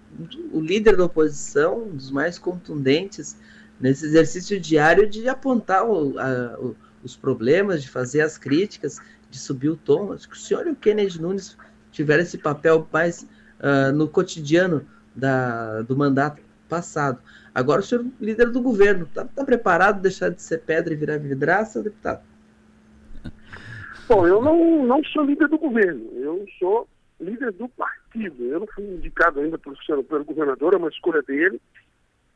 o 0.53 0.61
líder 0.61 0.95
da 0.95 1.05
oposição, 1.05 1.85
um 1.85 1.95
dos 1.95 2.11
mais 2.11 2.37
contundentes 2.37 3.35
nesse 3.79 4.05
exercício 4.05 4.59
diário 4.59 5.09
de 5.09 5.27
apontar 5.27 5.83
o, 5.83 6.19
a, 6.19 6.59
o, 6.59 6.75
os 7.03 7.15
problemas, 7.15 7.81
de 7.81 7.89
fazer 7.89 8.21
as 8.21 8.37
críticas, 8.37 8.99
de 9.31 9.39
subir 9.39 9.69
o 9.69 9.75
tom. 9.75 10.13
Acho 10.13 10.29
que 10.29 10.35
o 10.35 10.39
senhor 10.39 10.67
e 10.67 10.69
o 10.69 10.75
Kennedy 10.75 11.19
Nunes 11.19 11.57
tiveram 11.91 12.21
esse 12.21 12.37
papel 12.37 12.87
mais 12.93 13.23
uh, 13.23 13.91
no 13.93 14.07
cotidiano 14.07 14.85
da, 15.15 15.81
do 15.81 15.95
mandato 15.97 16.41
passado. 16.69 17.19
Agora 17.53 17.81
o 17.81 17.83
senhor, 17.83 18.05
líder 18.19 18.49
do 18.49 18.61
governo, 18.61 19.03
está 19.03 19.25
tá 19.25 19.43
preparado 19.43 20.01
deixar 20.01 20.29
de 20.29 20.41
ser 20.41 20.59
pedra 20.59 20.93
e 20.93 20.97
virar 20.97 21.17
vidraça, 21.17 21.83
deputado? 21.83 22.21
Bom, 24.07 24.27
eu 24.27 24.41
não, 24.41 24.85
não 24.85 25.03
sou 25.05 25.23
líder 25.23 25.47
do 25.47 25.57
governo, 25.57 26.09
eu 26.13 26.45
sou 26.59 26.87
líder 27.19 27.51
do 27.53 27.67
partido. 27.69 28.43
Eu 28.43 28.61
não 28.61 28.67
fui 28.67 28.83
indicado 28.83 29.39
ainda 29.39 29.57
pelo, 29.57 30.03
pelo 30.03 30.25
governador, 30.25 30.73
é 30.73 30.77
uma 30.77 30.89
escolha 30.89 31.21
dele. 31.21 31.61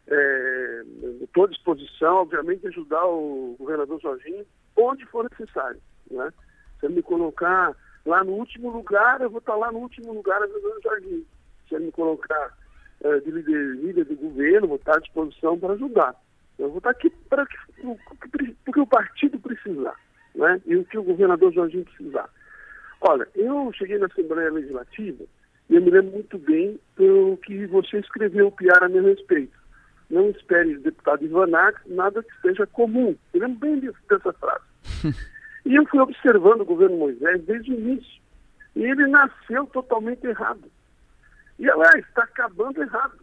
É, 0.08 0.84
estou 1.22 1.46
à 1.46 1.48
disposição, 1.48 2.17
obviamente, 2.17 2.67
ajudar 2.67 3.03
o 3.05 3.55
governador 3.58 4.00
Jorginho 4.00 4.46
onde 4.77 5.05
for 5.08 5.27
necessário. 5.29 5.82
Né? 6.12 6.32
Se 6.79 6.86
ele 6.86 6.96
me 6.96 7.01
colocar 7.01 7.75
lá 8.05 8.24
no 8.24 8.34
último 8.34 8.70
lugar, 8.70 9.22
eu 9.22 9.29
vou 9.29 9.39
estar 9.39 9.55
lá 9.55 9.72
no 9.72 9.79
último 9.79 10.13
lugar 10.13 10.41
ajudando 10.44 10.77
o 10.77 10.82
Jorginho. 10.82 11.25
Se 11.67 11.75
ele 11.75 11.86
me 11.86 11.91
colocar 11.91 12.55
é, 13.05 13.19
de 13.19 13.29
líder, 13.29 13.75
líder 13.75 14.05
do 14.05 14.15
governo, 14.15 14.67
vou 14.67 14.77
estar 14.77 14.97
à 14.97 15.00
disposição 15.00 15.59
para 15.59 15.74
ajudar. 15.74 16.15
Eu 16.57 16.69
vou 16.69 16.79
estar 16.79 16.89
aqui 16.89 17.09
para 17.29 17.45
porque 18.65 18.79
o 18.79 18.88
partido 18.88 19.38
precisar 19.39 19.95
né? 20.33 20.59
e 20.65 20.75
o 20.75 20.83
que 20.85 20.97
o 20.97 21.03
governador 21.03 21.53
Jorginho 21.53 21.85
precisar. 21.85 22.27
Olha, 23.01 23.27
eu 23.35 23.71
cheguei 23.74 24.00
na 24.00 24.07
Assembleia 24.07 24.51
Legislativa 24.51 25.24
e 25.69 25.75
eu 25.75 25.81
me 25.81 25.91
lembro 25.91 26.13
muito 26.13 26.38
bem 26.39 26.79
do 26.95 27.38
que 27.43 27.67
você 27.67 28.00
escreveu, 28.00 28.51
Piar, 28.51 28.83
a 28.83 28.89
meu 28.89 29.03
respeito. 29.03 29.53
Não 30.09 30.29
espere, 30.29 30.77
deputado 30.77 31.24
Ivanax, 31.24 31.81
nada 31.85 32.24
que 32.24 32.41
seja 32.41 32.65
comum. 32.67 33.15
Eu 33.33 33.41
lembro 33.41 33.59
bem 33.59 33.79
dessa 34.09 34.33
frase. 34.33 34.65
e 35.65 35.75
eu 35.75 35.85
fui 35.88 36.00
observando 36.00 36.62
o 36.62 36.65
governo 36.65 36.97
Moisés 36.97 37.43
desde 37.43 37.71
o 37.71 37.79
início. 37.79 38.21
E 38.75 38.83
ele 38.83 39.07
nasceu 39.07 39.65
totalmente 39.67 40.25
errado. 40.25 40.63
E, 41.57 41.69
aliás, 41.69 42.05
está 42.05 42.24
acabando 42.24 42.81
errado. 42.81 43.19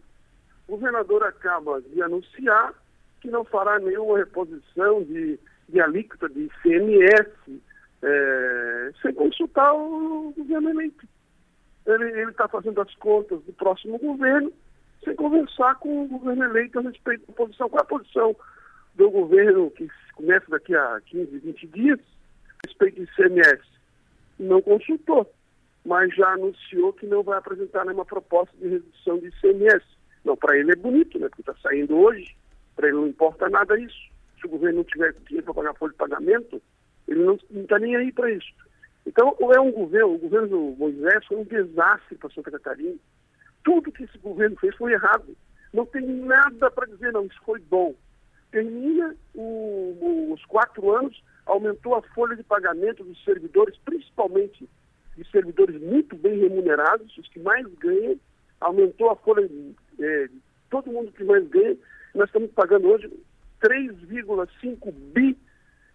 O 0.67 0.73
governador 0.73 1.23
acaba 1.23 1.81
de 1.81 2.01
anunciar 2.01 2.73
que 3.21 3.29
não 3.29 3.43
fará 3.43 3.79
nenhuma 3.79 4.17
reposição 4.17 5.03
de 5.03 5.39
de 5.69 5.81
alíquota 5.81 6.29
de 6.29 6.43
ICMS 6.43 7.61
é, 8.01 8.91
sem 9.01 9.13
consultar 9.13 9.73
o 9.73 10.33
governo 10.37 10.69
eleito. 10.69 11.07
Ele 11.85 12.29
está 12.29 12.47
fazendo 12.47 12.81
as 12.81 12.93
contas 12.95 13.41
do 13.43 13.53
próximo 13.53 13.97
governo 13.97 14.51
sem 15.03 15.15
conversar 15.15 15.75
com 15.79 16.03
o 16.03 16.07
governo 16.07 16.45
eleito 16.45 16.79
a 16.79 16.81
respeito 16.83 17.27
da 17.27 17.33
posição. 17.33 17.69
Qual 17.69 17.79
é 17.79 17.83
a 17.83 17.87
posição 17.87 18.35
do 18.95 19.09
governo 19.09 19.69
que 19.71 19.89
começa 20.15 20.45
daqui 20.49 20.75
a 20.75 21.01
15, 21.07 21.39
20 21.39 21.67
dias 21.67 21.99
a 21.99 22.67
respeito 22.67 22.97
do 22.97 23.03
ICMS? 23.03 23.63
Não 24.39 24.61
consultou, 24.61 25.29
mas 25.85 26.13
já 26.15 26.29
anunciou 26.33 26.93
que 26.93 27.05
não 27.05 27.23
vai 27.23 27.37
apresentar 27.37 27.85
nenhuma 27.85 28.05
proposta 28.05 28.55
de 28.57 28.67
redução 28.67 29.19
de 29.19 29.27
ICMS. 29.27 29.83
Não, 30.23 30.37
para 30.37 30.57
ele 30.57 30.71
é 30.71 30.75
bonito, 30.75 31.19
né? 31.19 31.27
Porque 31.27 31.41
está 31.41 31.55
saindo 31.61 31.97
hoje, 31.97 32.35
para 32.75 32.87
ele 32.87 32.97
não 32.97 33.07
importa 33.07 33.49
nada 33.49 33.77
isso 33.79 34.13
se 34.43 34.47
o 34.47 34.49
governo 34.49 34.77
não 34.77 34.83
tiver 34.83 35.13
dinheiro 35.25 35.45
para 35.45 35.53
pagar 35.53 35.73
folha 35.75 35.93
de 35.93 35.97
pagamento, 35.97 36.61
ele 37.07 37.23
não 37.23 37.39
está 37.61 37.79
nem 37.79 37.95
aí 37.95 38.11
para 38.11 38.29
isso. 38.29 38.53
Então, 39.05 39.35
é 39.39 39.59
um 39.59 39.71
governo, 39.71 40.15
o 40.15 40.17
governo 40.17 40.47
do 40.47 40.75
Moisés 40.77 41.25
foi 41.25 41.37
um 41.37 41.45
desastre 41.45 42.17
para 42.17 42.29
Santa 42.29 42.51
Catarina. 42.51 42.97
Tudo 43.63 43.91
que 43.91 44.03
esse 44.03 44.17
governo 44.17 44.57
fez 44.57 44.75
foi 44.75 44.93
errado. 44.93 45.35
Não 45.73 45.85
tem 45.85 46.05
nada 46.05 46.69
para 46.69 46.87
dizer, 46.87 47.13
não, 47.13 47.25
isso 47.25 47.39
foi 47.45 47.59
bom. 47.59 47.95
Termina 48.51 49.15
o, 49.33 50.33
os 50.33 50.45
quatro 50.45 50.91
anos, 50.91 51.23
aumentou 51.45 51.95
a 51.95 52.01
folha 52.13 52.35
de 52.35 52.43
pagamento 52.43 53.03
dos 53.03 53.23
servidores, 53.23 53.77
principalmente 53.83 54.69
de 55.15 55.29
servidores 55.29 55.79
muito 55.81 56.15
bem 56.15 56.39
remunerados, 56.39 57.17
os 57.17 57.27
que 57.27 57.39
mais 57.39 57.65
ganham, 57.75 58.19
aumentou 58.59 59.09
a 59.09 59.15
folha 59.15 59.49
é, 59.99 60.27
de 60.27 60.41
todo 60.69 60.91
mundo 60.91 61.11
que 61.11 61.23
mais 61.23 61.47
ganha. 61.49 61.77
Nós 62.15 62.27
estamos 62.27 62.51
pagando 62.51 62.87
hoje 62.87 63.11
3,5 63.61 64.91
bi 65.13 65.37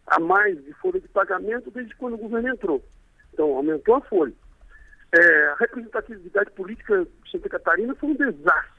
a 0.06 0.18
mais 0.18 0.62
de 0.64 0.72
folha 0.74 1.00
de 1.00 1.08
pagamento 1.08 1.70
desde 1.70 1.94
quando 1.96 2.14
o 2.14 2.18
governo 2.18 2.48
entrou. 2.48 2.82
Então, 3.32 3.54
aumentou 3.54 3.96
a 3.96 4.00
folha. 4.00 4.32
É, 5.12 5.46
a 5.48 5.54
representatividade 5.56 6.50
política 6.52 7.04
de 7.04 7.30
Santa 7.30 7.48
Catarina 7.48 7.94
foi 7.94 8.10
um 8.10 8.14
desastre. 8.14 8.78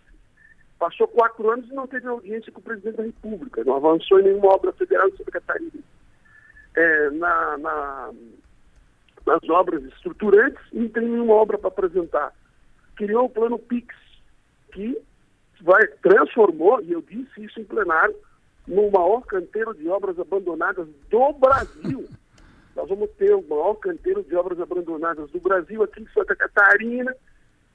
Passou 0.78 1.08
quatro 1.08 1.50
anos 1.50 1.70
e 1.70 1.74
não 1.74 1.88
teve 1.88 2.08
audiência 2.08 2.52
com 2.52 2.60
o 2.60 2.64
presidente 2.64 2.98
da 2.98 3.04
República, 3.04 3.64
não 3.64 3.76
avançou 3.76 4.20
em 4.20 4.24
nenhuma 4.24 4.54
obra 4.54 4.72
federal 4.74 5.10
de 5.10 5.18
Santa 5.18 5.32
Catarina. 5.32 5.72
É, 6.76 7.10
na, 7.12 7.58
na, 7.58 8.12
nas 9.30 9.48
obras 9.48 9.84
estruturantes, 9.84 10.62
não 10.74 10.90
tem 10.90 11.04
nenhuma 11.04 11.36
obra 11.36 11.58
para 11.58 11.68
apresentar. 11.68 12.34
Criou 12.96 13.26
o 13.26 13.30
plano 13.30 13.60
PIX, 13.60 13.96
que 14.72 15.00
vai, 15.62 15.86
transformou, 16.02 16.82
e 16.82 16.92
eu 16.92 17.02
disse 17.02 17.46
isso 17.46 17.60
em 17.60 17.64
plenário, 17.64 18.16
no 18.68 18.90
maior 18.90 19.22
canteiro 19.22 19.74
de 19.76 19.88
obras 19.88 20.20
abandonadas 20.20 20.88
do 21.10 21.34
Brasil. 21.34 22.10
Nós 22.76 22.90
vamos 22.90 23.10
ter 23.12 23.34
o 23.34 23.44
maior 23.48 23.76
canteiro 23.76 24.24
de 24.24 24.36
obras 24.36 24.60
abandonadas 24.60 25.30
do 25.32 25.40
Brasil 25.40 25.84
aqui 25.84 26.02
em 26.02 26.08
Santa 26.08 26.36
Catarina, 26.36 27.16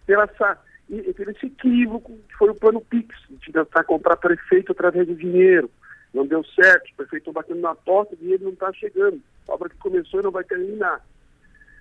pela 0.06 0.24
essa, 0.24 0.58
pelo 0.88 1.30
esse 1.30 1.46
equívoco 1.46 2.16
que 2.28 2.34
foi 2.34 2.50
o 2.50 2.54
plano 2.54 2.80
PIX, 2.80 3.14
de 3.30 3.52
tentar 3.52 3.84
comprar 3.84 4.16
prefeito 4.16 4.72
através 4.72 5.06
de 5.06 5.14
dinheiro. 5.14 5.70
Não 6.12 6.26
deu 6.26 6.44
certo, 6.44 6.90
o 6.90 6.96
prefeito 6.96 7.32
batendo 7.32 7.60
na 7.60 7.74
porta 7.74 8.16
e 8.20 8.32
ele 8.32 8.44
não 8.44 8.52
está 8.52 8.72
chegando. 8.72 9.20
A 9.48 9.52
obra 9.52 9.68
que 9.68 9.76
começou 9.76 10.20
e 10.20 10.22
não 10.22 10.30
vai 10.30 10.44
terminar. 10.44 11.04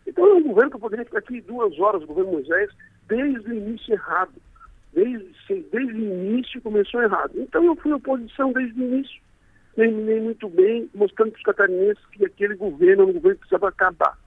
Então 0.05 0.25
é 0.25 0.33
um 0.33 0.43
governo 0.43 0.69
que 0.69 0.75
eu 0.75 0.81
poderia 0.81 1.05
ficar 1.05 1.19
aqui 1.19 1.41
duas 1.41 1.77
horas, 1.79 2.03
o 2.03 2.07
governo 2.07 2.33
Moisés, 2.33 2.69
desde 3.07 3.49
o 3.49 3.53
início 3.53 3.93
errado 3.93 4.33
desde, 4.93 5.33
desde 5.71 5.93
o 5.93 5.97
início 5.97 6.61
começou 6.61 7.01
errado. 7.01 7.31
Então 7.35 7.63
eu 7.65 7.75
fui 7.75 7.91
oposição 7.91 8.53
desde 8.53 8.79
o 8.79 8.83
início, 8.83 9.21
terminei 9.75 10.21
muito 10.21 10.47
bem, 10.49 10.89
mostrando 10.93 11.31
para 11.31 11.37
os 11.39 11.43
catarinenses 11.43 12.05
que 12.11 12.25
aquele 12.25 12.55
governo 12.55 13.03
era 13.03 13.09
um 13.09 13.13
governo 13.13 13.35
que 13.35 13.47
precisava 13.47 13.69
acabar. 13.69 14.17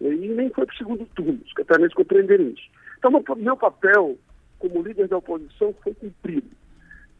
E 0.00 0.06
nem 0.06 0.50
foi 0.50 0.66
para 0.66 0.74
o 0.74 0.78
segundo 0.78 1.06
turno, 1.14 1.40
os 1.44 1.52
catarinenses 1.54 1.96
compreenderam 1.96 2.44
isso. 2.48 2.68
Então 2.98 3.10
meu 3.36 3.56
papel 3.56 4.16
como 4.58 4.82
líder 4.82 5.08
da 5.08 5.16
oposição 5.16 5.74
foi 5.82 5.94
cumprido. 5.94 6.48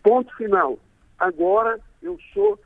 Ponto 0.02 0.35
final. 0.37 0.78
Agora 1.18 1.80
eu 2.02 2.18
sou, 2.32 2.59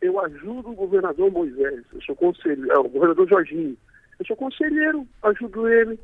eu 0.00 0.20
ajudo 0.20 0.70
o 0.70 0.74
governador 0.74 1.30
Moisés, 1.30 1.84
eu 1.92 2.02
sou 2.02 2.14
conselheiro, 2.14 2.70
é, 2.70 2.78
o 2.78 2.88
governador 2.88 3.28
Jorginho, 3.28 3.76
eu 4.18 4.26
sou 4.26 4.36
conselheiro, 4.36 5.06
ajudo 5.22 5.68
ele, 5.68 5.98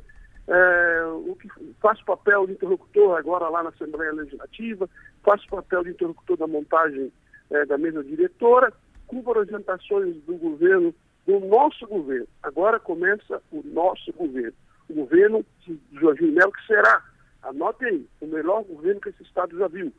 é, 0.47 1.03
o 1.27 1.35
que 1.35 1.49
faço 1.81 2.05
papel 2.05 2.45
de 2.45 2.53
interlocutor 2.53 3.17
agora 3.17 3.49
lá 3.49 3.63
na 3.63 3.69
Assembleia 3.69 4.13
Legislativa, 4.13 4.89
faço 5.23 5.47
papel 5.47 5.83
de 5.83 5.89
interlocutor 5.91 6.37
da 6.37 6.47
montagem 6.47 7.11
é, 7.49 7.65
da 7.65 7.77
mesa 7.77 8.03
diretora, 8.03 8.71
cumpro 9.07 9.39
orientações 9.39 10.15
do 10.23 10.35
governo, 10.37 10.93
do 11.25 11.39
nosso 11.39 11.87
governo. 11.87 12.27
Agora 12.43 12.79
começa 12.79 13.41
o 13.51 13.61
nosso 13.63 14.13
governo. 14.13 14.53
O 14.87 14.93
governo 14.93 15.43
de 15.61 15.79
Jorginho 15.93 16.33
Melo, 16.33 16.51
que 16.51 16.67
será, 16.67 17.03
anote 17.41 17.85
aí, 17.85 18.07
o 18.21 18.27
melhor 18.27 18.63
governo 18.63 19.01
que 19.01 19.09
esse 19.09 19.23
Estado 19.23 19.57
já 19.57 19.67
viu. 19.67 19.91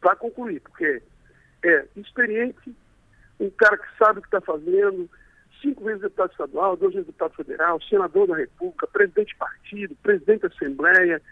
Para 0.00 0.16
concluir, 0.16 0.60
porque 0.60 1.02
é 1.64 1.86
experiente, 1.96 2.74
um 3.40 3.50
cara 3.50 3.76
que 3.76 3.98
sabe 3.98 4.18
o 4.20 4.22
que 4.22 4.28
está 4.28 4.40
fazendo, 4.40 5.10
cinco 5.64 5.84
vezes 5.84 6.02
deputado 6.02 6.30
estadual, 6.30 6.76
duas 6.76 6.92
vezes 6.92 7.06
deputado 7.06 7.34
federal, 7.34 7.80
senador 7.82 8.28
da 8.28 8.36
República, 8.36 8.86
presidente 8.86 9.28
de 9.28 9.36
partido, 9.36 9.96
presidente 10.02 10.42
da 10.42 10.48
Assembleia. 10.48 11.22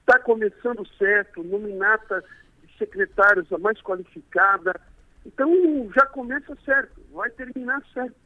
Está 0.00 0.18
começando 0.18 0.86
certo, 0.98 1.44
nominata 1.44 2.24
de 2.64 2.76
secretários 2.76 3.50
a 3.52 3.58
mais 3.58 3.80
qualificada. 3.80 4.78
Então 5.24 5.48
já 5.94 6.04
começa 6.06 6.56
certo, 6.64 7.00
vai 7.12 7.30
terminar 7.30 7.80
certo. 7.94 8.16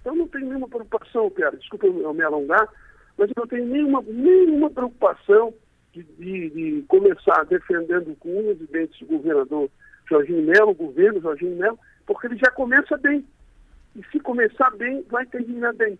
Então 0.00 0.14
não 0.14 0.28
tenho 0.28 0.46
nenhuma 0.46 0.68
preocupação, 0.68 1.30
Pedro, 1.30 1.58
desculpa 1.58 1.86
eu 1.86 2.14
me 2.14 2.22
alongar, 2.22 2.66
mas 3.18 3.28
eu 3.28 3.34
não 3.36 3.46
tenho 3.46 3.66
nenhuma, 3.66 4.02
nenhuma 4.02 4.70
preocupação 4.70 5.52
de, 5.92 6.02
de, 6.02 6.50
de 6.50 6.84
começar 6.88 7.44
defendendo 7.44 8.16
com 8.16 8.40
unhas 8.40 8.60
e 8.60 8.66
dentes 8.66 9.00
o 9.02 9.06
governador 9.06 9.68
Jorginho 10.08 10.42
Melo, 10.42 10.70
o 10.70 10.74
governo 10.74 11.20
Jorginho 11.20 11.56
Melo, 11.56 11.78
porque 12.06 12.28
ele 12.28 12.36
já 12.36 12.50
começa 12.50 12.96
bem. 12.96 13.26
E 13.96 14.04
se 14.12 14.20
começar 14.20 14.70
bem, 14.76 15.04
vai 15.10 15.24
terminar 15.26 15.72
bem. 15.72 15.98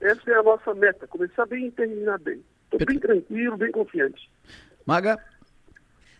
Essa 0.00 0.30
é 0.30 0.34
a 0.34 0.42
nossa 0.42 0.74
meta, 0.74 1.06
começar 1.06 1.46
bem 1.46 1.66
e 1.66 1.70
terminar 1.70 2.18
bem. 2.18 2.42
Estou 2.64 2.86
bem 2.86 2.98
tranquilo, 2.98 3.56
bem 3.56 3.70
confiante. 3.70 4.30
Maga? 4.84 5.18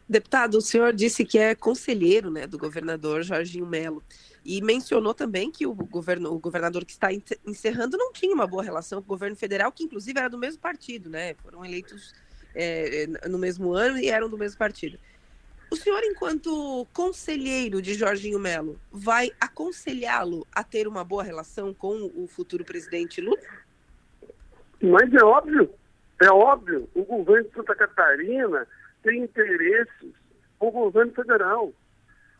Deputado, 0.09 0.59
o 0.59 0.61
senhor 0.61 0.93
disse 0.93 1.25
que 1.25 1.37
é 1.37 1.55
conselheiro 1.55 2.31
né, 2.31 2.47
do 2.47 2.57
governador 2.57 3.23
Jorginho 3.25 3.67
Melo 3.67 4.03
e 4.45 4.63
mencionou 4.63 5.13
também 5.13 5.51
que 5.51 5.67
o, 5.67 5.75
governo, 5.75 6.33
o 6.33 6.39
governador 6.39 6.85
que 6.85 6.93
está 6.93 7.09
encerrando 7.45 7.97
não 7.97 8.13
tinha 8.13 8.33
uma 8.33 8.47
boa 8.47 8.63
relação 8.63 9.01
com 9.01 9.07
o 9.07 9.09
governo 9.09 9.35
federal, 9.35 9.73
que 9.73 9.83
inclusive 9.83 10.17
era 10.17 10.31
do 10.31 10.39
mesmo 10.39 10.61
partido, 10.61 11.11
né? 11.11 11.35
Foram 11.35 11.65
eleitos 11.65 12.15
é, 12.55 13.07
no 13.29 13.37
mesmo 13.37 13.73
ano 13.73 13.99
e 13.99 14.09
eram 14.09 14.29
do 14.29 14.39
mesmo 14.39 14.57
partido. 14.57 14.97
O 15.71 15.77
senhor, 15.77 16.01
enquanto 16.05 16.87
conselheiro 16.93 17.83
de 17.83 17.95
Jorginho 17.95 18.39
Melo, 18.39 18.79
vai 18.91 19.31
aconselhá-lo 19.41 20.47
a 20.53 20.63
ter 20.63 20.87
uma 20.87 21.03
boa 21.03 21.25
relação 21.25 21.75
com 21.75 22.11
o 22.15 22.27
futuro 22.29 22.65
presidente 22.65 23.21
Lula? 23.21 23.39
Mas 24.81 25.13
é 25.13 25.25
óbvio, 25.25 25.71
é 26.23 26.31
óbvio. 26.31 26.89
O 26.95 27.03
governo 27.05 27.49
de 27.49 27.55
Santa 27.55 27.75
Catarina 27.75 28.67
tem 29.03 29.23
interesses 29.23 30.13
com 30.59 30.69
o 30.69 30.73
governo 30.73 31.13
federal. 31.13 31.73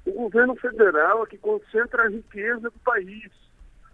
O 0.05 0.13
governo 0.13 0.55
federal 0.55 1.25
é 1.25 1.27
que 1.27 1.39
concentra 1.39 2.05
a 2.05 2.09
riqueza 2.09 2.71
do 2.71 2.79
país. 2.85 3.31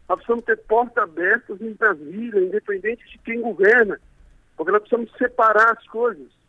Nós 0.08 0.16
precisamos 0.18 0.44
ter 0.44 0.58
portas 0.58 1.02
abertas 1.02 1.58
em 1.60 1.72
Brasília, 1.72 2.40
independente 2.40 3.08
de 3.08 3.18
quem 3.18 3.40
governa, 3.40 3.98
porque 4.56 4.70
nós 4.70 4.82
precisamos 4.82 5.10
separar 5.16 5.72
as 5.72 5.86
coisas. 5.86 6.41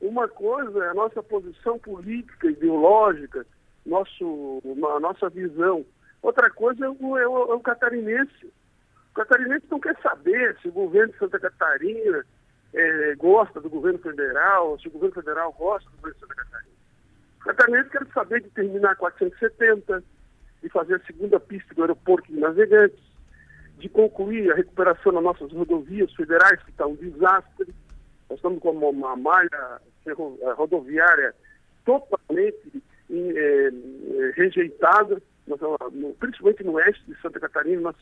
Uma 0.00 0.28
coisa 0.28 0.84
é 0.84 0.88
a 0.90 0.94
nossa 0.94 1.22
posição 1.22 1.78
política, 1.78 2.48
ideológica, 2.48 3.46
nosso, 3.84 4.62
a 4.96 5.00
nossa 5.00 5.28
visão. 5.28 5.84
Outra 6.22 6.50
coisa 6.50 6.86
é 6.86 6.88
o, 6.88 7.18
é, 7.18 7.26
o, 7.26 7.52
é 7.52 7.54
o, 7.54 7.60
catarinense. 7.60 8.46
O 9.10 9.14
catarinense 9.14 9.66
não 9.70 9.80
quer 9.80 9.96
saber 10.00 10.56
se 10.60 10.68
o 10.68 10.72
governo 10.72 11.12
de 11.12 11.18
Santa 11.18 11.38
Catarina 11.38 12.24
é, 12.72 13.14
gosta 13.16 13.60
do 13.60 13.70
governo 13.70 13.98
federal, 13.98 14.78
se 14.80 14.88
o 14.88 14.90
governo 14.90 15.14
federal 15.14 15.52
gosta 15.52 15.88
do 15.90 15.96
governo 15.96 16.14
de 16.14 16.20
Santa 16.20 16.34
Catarina. 16.34 16.74
O 17.40 17.44
catarinense 17.44 17.90
quer 17.90 18.06
saber 18.12 18.40
de 18.42 18.50
terminar 18.50 18.92
a 18.92 18.96
470, 18.96 20.02
de 20.62 20.68
fazer 20.70 20.94
a 20.94 21.06
segunda 21.06 21.38
pista 21.38 21.74
do 21.74 21.82
aeroporto 21.82 22.32
de 22.32 22.40
Navegantes, 22.40 22.98
de 23.78 23.88
concluir 23.88 24.50
a 24.50 24.54
recuperação 24.54 25.12
das 25.12 25.22
nossas 25.22 25.52
rodovias 25.52 26.12
federais, 26.14 26.62
que 26.62 26.70
está 26.70 26.86
um 26.86 26.94
desastre. 26.94 27.74
Nós 28.28 28.38
estamos 28.38 28.60
com 28.60 28.70
uma 28.70 29.16
malha 29.16 29.80
rodoviária 30.56 31.34
totalmente 31.84 32.82
é, 33.10 33.70
rejeitada, 34.34 35.20
principalmente 36.18 36.64
no 36.64 36.72
oeste 36.72 37.02
de 37.06 37.20
Santa 37.20 37.40
Catarina, 37.40 37.80
nós 37.82 37.96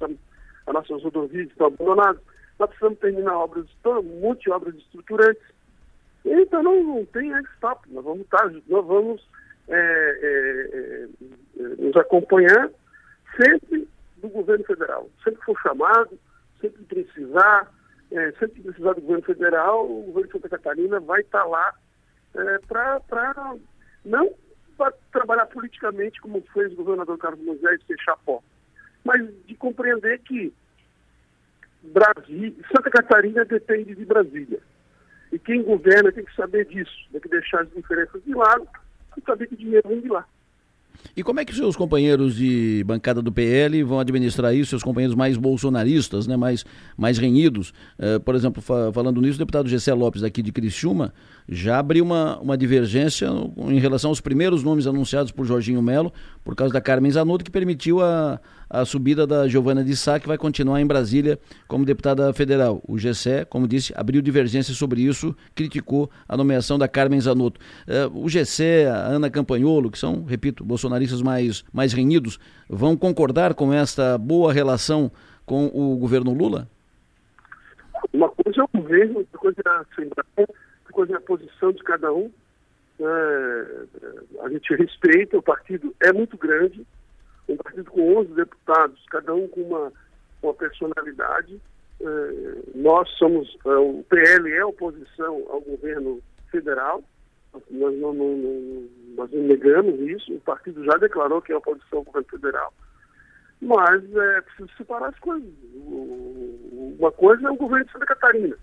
as 0.67 0.75
nossas 0.75 1.03
rodovias 1.03 1.49
estão 1.49 1.67
abandonadas. 1.67 2.23
Nós 2.59 2.69
precisamos 2.69 2.99
terminar 3.01 3.37
obras, 3.37 3.67
monte 4.21 4.45
de 4.45 4.51
obras 4.51 4.75
estruturantes. 4.77 5.43
Então 6.25 6.63
não, 6.63 6.83
não 6.85 7.05
tem 7.07 7.33
stop. 7.55 7.81
Nós 7.91 8.05
vamos 8.05 8.23
estar, 8.23 8.49
tá, 8.49 8.55
nós 8.69 8.87
vamos 8.87 9.29
nos 11.79 11.97
acompanhar 11.97 12.71
sempre 13.37 13.89
do 14.19 14.29
governo 14.29 14.65
federal. 14.65 15.11
Sempre 15.25 15.43
for 15.45 15.59
chamado, 15.61 16.19
sempre 16.61 16.85
precisar, 16.85 17.69
é, 18.13 18.33
sempre 18.33 18.57
que 18.57 18.63
precisar 18.63 18.93
do 18.95 19.01
governo 19.01 19.25
federal, 19.25 19.85
o 19.85 20.03
governo 20.05 20.27
de 20.27 20.33
Santa 20.33 20.49
Catarina 20.49 21.01
vai 21.01 21.21
estar 21.21 21.43
tá 21.43 21.45
lá 21.45 21.75
é, 22.35 22.59
para 22.67 23.55
não 24.05 24.33
para 24.77 24.93
trabalhar 25.13 25.47
politicamente 25.47 26.21
como 26.21 26.43
fez 26.53 26.73
o 26.73 26.77
governador 26.77 27.19
Carlos 27.19 27.45
Moisés 27.45 27.83
fechar 27.85 28.17
porta, 28.25 28.47
mas 29.05 29.23
de 29.47 29.55
compreender 29.55 30.19
que 30.21 30.53
Brasil, 31.83 32.57
Santa 32.75 32.91
Catarina 32.91 33.45
depende 33.45 33.95
de 33.95 34.05
Brasília. 34.05 34.61
E 35.33 35.39
quem 35.39 35.63
governa 35.63 36.13
tem 36.13 36.25
que 36.25 36.35
saber 36.35 36.67
disso, 36.67 36.93
tem 37.11 37.21
que 37.21 37.29
deixar 37.29 37.63
as 37.63 37.71
diferenças 37.73 38.23
de 38.25 38.35
lado 38.35 38.69
e 39.17 39.21
saber 39.23 39.47
que 39.47 39.55
o 39.55 39.59
dinheiro 39.59 39.89
vem 39.89 40.01
de 40.01 40.09
lá. 40.09 40.27
E 41.17 41.23
como 41.23 41.41
é 41.41 41.45
que 41.45 41.55
seus 41.55 41.77
companheiros 41.77 42.37
de 42.37 42.83
bancada 42.87 43.21
do 43.21 43.31
PL 43.31 43.83
vão 43.83 43.99
administrar 43.99 44.55
isso, 44.55 44.71
seus 44.71 44.83
companheiros 44.83 45.15
mais 45.15 45.37
bolsonaristas, 45.37 46.27
né, 46.27 46.37
mais, 46.37 46.65
mais 46.97 47.19
renhidos? 47.19 47.73
Uh, 47.99 48.21
por 48.21 48.35
exemplo, 48.35 48.63
fa 48.63 48.91
falando 48.93 49.21
nisso, 49.21 49.37
o 49.37 49.39
deputado 49.39 49.69
Gessé 49.69 49.93
Lopes, 49.93 50.23
aqui 50.23 50.43
de 50.43 50.53
Criciúma, 50.53 51.13
já 51.49 51.79
abriu 51.79 52.05
uma, 52.05 52.39
uma 52.39 52.57
divergência 52.57 53.29
em 53.69 53.79
relação 53.79 54.11
aos 54.11 54.21
primeiros 54.21 54.63
nomes 54.63 54.87
anunciados 54.87 55.33
por 55.33 55.45
Jorginho 55.45 55.83
Melo, 55.83 56.13
por 56.45 56.55
causa 56.55 56.73
da 56.73 56.81
Carmen 56.81 57.11
Zanotto, 57.11 57.45
que 57.45 57.51
permitiu 57.51 58.01
a, 58.01 58.41
a 58.73 58.87
subida 58.87 59.27
da 59.27 59.47
Giovana 59.47 59.85
de 59.85 59.95
Sá, 59.95 60.19
que 60.19 60.27
vai 60.27 60.39
continuar 60.39 60.81
em 60.81 60.87
Brasília 60.87 61.39
como 61.69 61.85
deputada 61.85 62.33
federal. 62.33 62.83
O 62.89 62.99
Gessé, 62.99 63.45
como 63.45 63.69
disse, 63.69 63.93
abriu 63.95 64.23
divergência 64.23 64.73
sobre 64.73 65.03
isso, 65.03 65.37
criticou 65.55 66.11
a 66.27 66.39
nomeação 66.39 66.79
da 66.79 66.89
Carmen 66.89 67.21
Zanotto. 67.21 67.61
Uh, 67.87 68.25
o 68.25 68.31
Gessé, 68.31 68.89
a 68.89 68.97
Ana 69.09 69.29
Campanholo, 69.29 69.91
que 69.91 69.99
são, 69.99 70.25
repito, 70.25 70.65
bolsonaristas 70.65 71.21
mais, 71.21 71.63
mais 71.71 71.93
renhidos, 71.93 72.41
vão 72.67 72.97
concordar 72.97 73.53
com 73.53 73.75
esta 73.75 74.17
boa 74.17 74.51
relação 74.55 75.13
com 75.45 75.67
o 75.67 75.95
governo 75.99 76.33
Lula? 76.33 76.67
Uma 78.11 78.31
coisa 78.31 78.63
é 78.63 78.65
o 78.65 78.81
governo, 78.81 79.19
outra 79.19 79.39
coisa 79.39 79.63
é 79.67 79.69
a 79.69 79.81
Assembleia, 79.81 80.15
outra 80.39 80.93
coisa 80.93 81.13
é 81.13 81.17
a 81.17 81.21
posição 81.21 81.73
de 81.73 81.83
cada 81.83 82.11
um. 82.11 82.31
É, 82.99 83.67
a 84.45 84.49
gente 84.49 84.75
respeita, 84.75 85.37
o 85.37 85.43
partido 85.43 85.95
é 86.01 86.11
muito 86.11 86.39
grande, 86.39 86.87
um 87.49 87.57
partido 87.57 87.91
com 87.91 88.17
11 88.19 88.33
deputados, 88.35 89.05
cada 89.11 89.35
um 89.35 89.49
com 89.49 89.63
uma, 89.63 89.93
uma 90.43 90.55
personalidade. 90.55 91.61
É, 92.01 92.07
nós 92.75 93.09
somos, 93.11 93.57
é, 93.65 93.77
o 93.77 94.05
PL 94.09 94.53
é 94.53 94.65
oposição 94.65 95.45
ao 95.49 95.61
governo 95.61 96.21
federal, 96.51 97.03
nós 97.71 97.95
não, 97.99 98.13
não, 98.13 98.37
não, 98.37 98.89
nós 99.17 99.31
não 99.31 99.43
negamos 99.43 100.01
isso, 100.01 100.33
o 100.33 100.41
partido 100.41 100.85
já 100.85 100.95
declarou 100.95 101.43
que 101.43 101.53
é 101.53 101.57
oposição 101.57 101.99
ao 101.99 102.05
governo 102.05 102.29
federal. 102.29 102.73
Mas 103.61 104.03
é 104.17 104.41
preciso 104.41 104.71
separar 104.77 105.11
as 105.11 105.19
coisas. 105.21 105.49
Uma 106.99 107.13
coisa 107.13 107.47
é 107.47 107.51
o 107.51 107.57
governo 107.57 107.85
de 107.85 107.93
Santa 107.93 108.07
Catarina, 108.07 108.57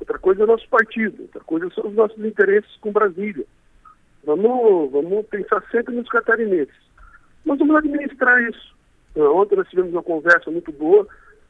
outra 0.00 0.18
coisa 0.18 0.40
é 0.40 0.44
o 0.44 0.48
nosso 0.48 0.68
partido, 0.68 1.22
outra 1.22 1.40
coisa 1.44 1.70
são 1.70 1.86
os 1.86 1.94
nossos 1.94 2.24
interesses 2.24 2.74
com 2.80 2.90
Brasília. 2.90 3.46
Vamos, 4.24 4.90
vamos 4.90 5.26
pensar 5.26 5.62
sempre 5.70 5.94
nos 5.94 6.08
catarinenses. 6.08 6.89
Nós 7.44 7.58
vamos 7.58 7.76
administrar 7.76 8.42
isso. 8.42 8.74
Ontem 9.16 9.56
nós 9.56 9.68
tivemos 9.68 9.92
uma 9.92 10.02
conversa 10.02 10.50
muito 10.50 10.70
boa 10.72 11.06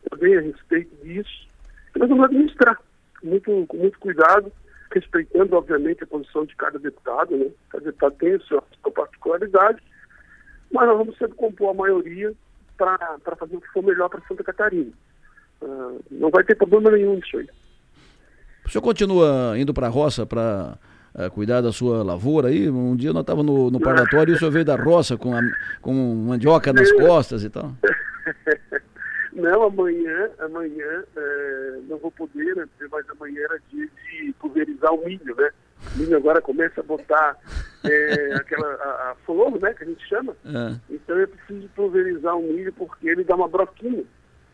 também 0.09 0.37
a 0.37 0.40
respeito 0.40 0.94
disso. 1.05 1.48
nós 1.96 2.09
vamos 2.09 2.24
administrar 2.24 2.81
muito, 3.22 3.66
com 3.66 3.76
muito 3.76 3.98
cuidado, 3.98 4.50
respeitando, 4.92 5.57
obviamente, 5.57 6.03
a 6.03 6.07
posição 6.07 6.44
de 6.44 6.57
cada 6.57 6.79
deputado. 6.79 7.37
Né? 7.37 7.50
Cada 7.68 7.85
deputado 7.85 8.14
tem 8.16 8.35
a 8.35 8.40
sua, 8.40 8.62
sua 8.83 8.92
particularidade, 8.92 9.83
mas 10.72 10.87
nós 10.87 10.98
vamos 10.98 11.18
sempre 11.18 11.37
compor 11.37 11.70
a 11.70 11.74
maioria 11.74 12.33
para 12.76 13.37
fazer 13.37 13.57
o 13.57 13.61
que 13.61 13.68
for 13.68 13.83
melhor 13.83 14.09
para 14.09 14.22
Santa 14.26 14.42
Catarina. 14.42 14.90
Uh, 15.61 16.03
não 16.11 16.31
vai 16.31 16.42
ter 16.42 16.55
problema 16.55 16.90
nenhum 16.90 17.16
nisso 17.16 17.37
aí. 17.37 17.48
O 18.64 18.70
senhor 18.70 18.83
continua 18.83 19.55
indo 19.59 19.74
para 19.74 19.88
a 19.88 19.90
roça 19.90 20.24
para 20.24 20.79
uh, 21.14 21.31
cuidar 21.31 21.61
da 21.61 21.73
sua 21.73 22.03
lavoura 22.03 22.49
aí? 22.49 22.68
Um 22.68 22.96
dia 22.96 23.12
nós 23.12 23.23
estávamos 23.23 23.46
no, 23.46 23.70
no 23.70 23.81
parlatório 23.81 24.33
e 24.33 24.35
o 24.37 24.38
senhor 24.38 24.51
veio 24.51 24.64
da 24.64 24.77
roça 24.77 25.16
com, 25.16 25.35
a, 25.35 25.40
com 25.81 25.92
mandioca 25.92 26.73
nas 26.73 26.90
costas 26.92 27.44
e 27.44 27.51
tal. 27.51 27.73
Não, 29.33 29.62
amanhã, 29.62 30.29
amanhã 30.38 31.05
é, 31.16 31.79
não 31.88 31.99
vou 31.99 32.11
poder, 32.11 32.57
né, 32.57 32.66
mas 32.90 33.09
amanhã 33.11 33.42
era 33.44 33.61
dia 33.70 33.87
de 33.87 34.35
pulverizar 34.38 34.92
o 34.92 35.05
milho, 35.05 35.35
né? 35.37 35.51
O 35.94 35.99
milho 35.99 36.16
agora 36.16 36.40
começa 36.42 36.81
a 36.81 36.85
botar 36.85 37.37
é, 37.85 38.35
aquela 38.37 38.66
a, 38.66 39.11
a, 39.11 39.16
flor, 39.25 39.59
né, 39.61 39.73
que 39.73 39.85
a 39.85 39.87
gente 39.87 40.07
chama. 40.07 40.37
É. 40.44 40.77
Então 40.90 41.16
eu 41.16 41.29
preciso 41.29 41.68
pulverizar 41.70 42.37
o 42.37 42.42
milho 42.42 42.73
porque 42.73 43.09
ele 43.09 43.25
dá 43.25 43.37
uma 43.37 43.49
broquinha. 43.49 44.05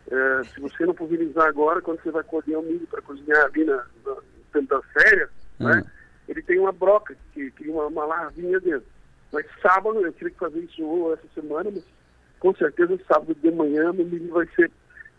É, 0.08 0.44
se 0.44 0.60
você 0.60 0.86
não 0.86 0.94
pulverizar 0.94 1.48
agora, 1.48 1.80
quando 1.80 2.00
você 2.02 2.10
vai 2.10 2.22
colher 2.22 2.56
o 2.56 2.62
milho 2.62 2.86
para 2.86 3.02
cozinhar 3.02 3.46
ali 3.46 3.64
na, 3.64 3.76
na, 3.76 4.16
na 4.54 4.60
das 4.68 4.84
férias, 4.92 5.30
né, 5.58 5.82
ele 6.28 6.42
tem 6.42 6.58
uma 6.58 6.72
broca, 6.72 7.16
que 7.32 7.50
cria 7.52 7.72
uma, 7.72 7.86
uma 7.86 8.04
larvinha 8.04 8.58
dentro. 8.60 8.86
Mas 9.32 9.46
sábado, 9.60 10.00
eu 10.04 10.12
tive 10.12 10.30
que 10.30 10.38
fazer 10.38 10.60
isso 10.60 11.12
essa 11.12 11.40
semana, 11.40 11.70
mas 11.72 11.84
com 12.38 12.54
certeza 12.54 12.98
sábado 13.06 13.34
de 13.34 13.50
manhã 13.50 13.90
o 13.90 13.94
milho 13.94 14.32
vai 14.32 14.46
ser, 14.54 14.70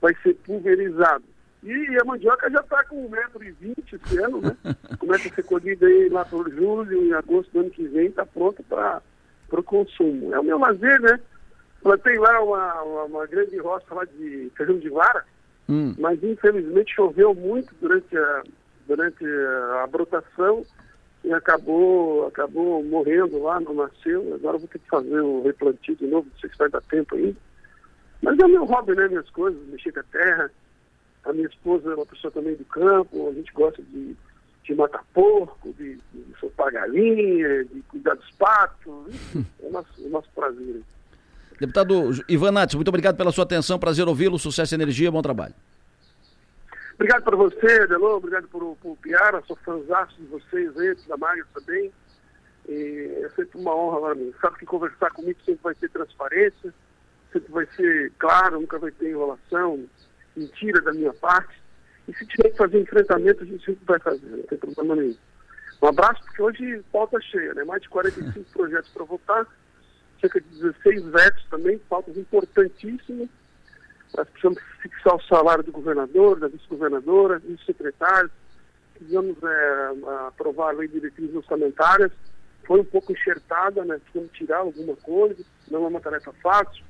vai 0.02 0.15
ser 0.24 0.34
pulverizado. 0.36 1.24
E 1.63 1.98
a 2.00 2.06
mandioca 2.06 2.50
já 2.50 2.60
está 2.60 2.84
com 2.86 3.10
1,20m 3.10 3.76
esse 3.93 4.17
ano, 4.20 4.41
né? 4.41 4.56
Começa 5.00 5.28
a 5.28 5.32
ser 5.34 5.43
colhida 5.43 5.86
aí 5.86 6.08
lá 6.10 6.24
por 6.24 6.50
julho, 6.52 7.06
em 7.06 7.13
agosto 7.13 7.52
do 7.52 7.60
ano 7.62 7.70
que 7.72 7.88
vem, 7.88 8.08
está 8.08 8.26
pronto 8.26 8.63
para 8.63 9.02
o 9.52 9.63
consumo. 9.63 10.34
É 10.34 10.39
o 10.39 10.43
meu 10.43 10.60
lazer, 10.60 11.02
né? 11.02 11.20
Plantei 11.82 12.17
lá 12.17 12.41
uma, 12.41 12.82
uma, 12.84 13.04
uma, 13.04 13.28
grande 13.28 13.58
roça 13.58 13.93
lá 13.93 14.06
de 14.06 14.52
feijão 14.56 14.78
de 14.78 14.89
vara, 14.89 15.26
hum. 15.70 15.96
mas 15.98 16.22
infelizmente 16.24 16.93
choveu 16.93 17.34
muito 17.34 17.74
durante 17.80 18.17
a, 18.17 18.43
durante 18.88 19.26
a 19.26 19.88
brotação 19.88 20.65
e 21.28 21.34
acabou, 21.34 22.26
acabou 22.28 22.82
morrendo 22.86 23.44
lá, 23.44 23.60
não 23.60 23.74
nasceu. 23.74 24.34
Agora 24.36 24.58
vou 24.58 24.68
ter 24.68 24.80
que 24.80 24.88
fazer 24.88 25.20
o 25.20 25.44
replantio 25.44 25.96
de 25.98 26.08
novo, 26.08 26.30
não 26.32 26.40
sei 26.40 26.50
se 26.50 26.58
vai 26.58 26.70
dar 26.70 26.82
tempo 26.84 27.16
ainda. 27.16 27.36
Mas 28.22 28.40
é 28.40 28.46
o 28.46 28.50
meu 28.50 28.63
hobby, 28.63 28.96
né? 28.96 29.10
Minhas 29.10 29.30
coisas, 29.32 29.62
mexer 29.68 29.92
com 29.92 30.00
a 30.00 30.04
terra. 30.04 30.50
A 31.26 31.34
minha 31.34 31.48
esposa 31.48 31.92
é 31.92 31.96
uma 31.96 32.06
pessoa 32.06 32.32
também 32.32 32.56
do 32.56 32.63
campo, 32.63 33.28
a 33.30 33.34
gente 33.34 33.52
gosta 33.52 33.84
de, 33.84 34.16
de 34.63 34.76
matar 34.76 35.04
porco, 35.13 35.74
de, 35.74 35.96
de 36.13 36.40
soltar 36.40 36.72
galinha, 36.72 37.66
de 37.66 37.82
cuidar 37.90 38.16
dos 38.16 38.32
patos. 38.32 39.13
É 39.62 39.68
o 39.68 39.72
nosso, 39.72 40.02
o 40.02 40.10
nosso 40.10 40.30
prazer. 40.34 40.82
Deputado 41.60 42.12
Ivan 42.30 42.52
Nates, 42.52 42.76
muito 42.76 42.88
obrigado 42.88 43.18
pela 43.18 43.32
sua 43.32 43.44
atenção, 43.44 43.78
prazer 43.78 44.08
ouvi-lo, 44.08 44.40
sucesso 44.40 44.74
e 44.74 44.76
energia, 44.76 45.12
bom 45.12 45.22
trabalho. 45.22 45.54
Obrigado 46.97 47.23
para 47.23 47.38
você, 47.38 47.86
Delô, 47.86 48.17
obrigado 48.17 48.47
por, 48.47 48.75
por 48.77 48.97
Piara, 48.97 49.43
sou 49.45 49.55
fãzaço 49.57 50.15
de 50.19 50.25
vocês 50.25 50.75
aí, 50.75 50.95
da 51.07 51.15
Maga 51.15 51.45
também. 51.53 51.91
E 52.67 53.21
é 53.23 53.29
sempre 53.36 53.60
uma 53.60 53.75
honra 53.75 54.01
para 54.01 54.15
mim. 54.15 54.33
Sabe 54.41 54.57
que 54.57 54.65
conversar 54.65 55.12
comigo 55.12 55.39
sempre 55.45 55.62
vai 55.62 55.75
ter 55.75 55.91
transparência, 55.91 56.73
sempre 57.31 57.51
vai 57.51 57.67
ser 57.67 58.12
claro, 58.17 58.60
nunca 58.60 58.79
vai 58.79 58.89
ter 58.89 59.12
enrolação, 59.12 59.86
mentira 60.36 60.81
da 60.81 60.91
minha 60.91 61.13
parte. 61.13 61.62
E 62.07 62.13
se 62.15 62.25
tiver 62.25 62.49
que 62.49 62.57
fazer 62.57 62.81
enfrentamento, 62.81 63.43
a 63.43 63.45
gente 63.45 63.63
sempre 63.63 63.86
vai 63.86 63.99
fazer, 63.99 64.25
não 64.25 64.43
tem 64.43 64.57
problema 64.57 64.95
nenhum. 64.95 65.17
Um 65.79 65.88
abraço, 65.88 66.23
porque 66.23 66.41
hoje 66.41 66.83
pauta 66.91 67.21
cheia, 67.21 67.53
né? 67.53 67.63
Mais 67.63 67.83
de 67.83 67.89
45 67.89 68.51
projetos 68.51 68.89
para 68.89 69.05
votar, 69.05 69.47
cerca 70.19 70.41
de 70.41 70.49
16 70.49 71.05
vetos 71.05 71.45
também, 71.51 71.77
pautas 71.77 72.17
importantíssimas. 72.17 73.29
Nós 74.15 74.28
precisamos 74.30 74.60
fixar 74.82 75.15
o 75.15 75.24
salário 75.24 75.63
do 75.63 75.72
governador, 75.72 76.39
da 76.39 76.48
vice-governadora, 76.48 77.39
dos 77.39 77.63
secretários. 77.65 78.32
Precisamos 78.93 79.38
é, 79.43 79.91
aprovar 80.28 80.70
a 80.70 80.78
lei 80.78 80.88
de 80.88 80.96
diretrizes 80.96 81.36
orçamentárias. 81.36 82.12
Foi 82.65 82.82
um 82.82 82.86
pouco 82.86 83.12
enxertada, 83.12 83.84
né? 83.86 84.00
Precisamos 84.00 84.32
tirar 84.34 84.60
alguma 84.60 84.96
coisa, 84.96 85.43
não 85.70 85.86
é 85.86 85.88
uma 85.88 86.02
tarefa 86.02 86.34
fácil. 86.41 86.84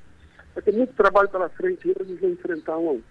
Vai 0.53 0.63
ter 0.63 0.73
muito 0.73 0.93
trabalho 0.93 1.30
pela 1.30 1.49
frente 1.49 1.88
ainda, 1.88 2.01
eles 2.03 2.19
vão 2.19 2.30
enfrentar 2.32 2.77
um 2.77 2.89
a 2.89 2.91
um. 2.93 3.01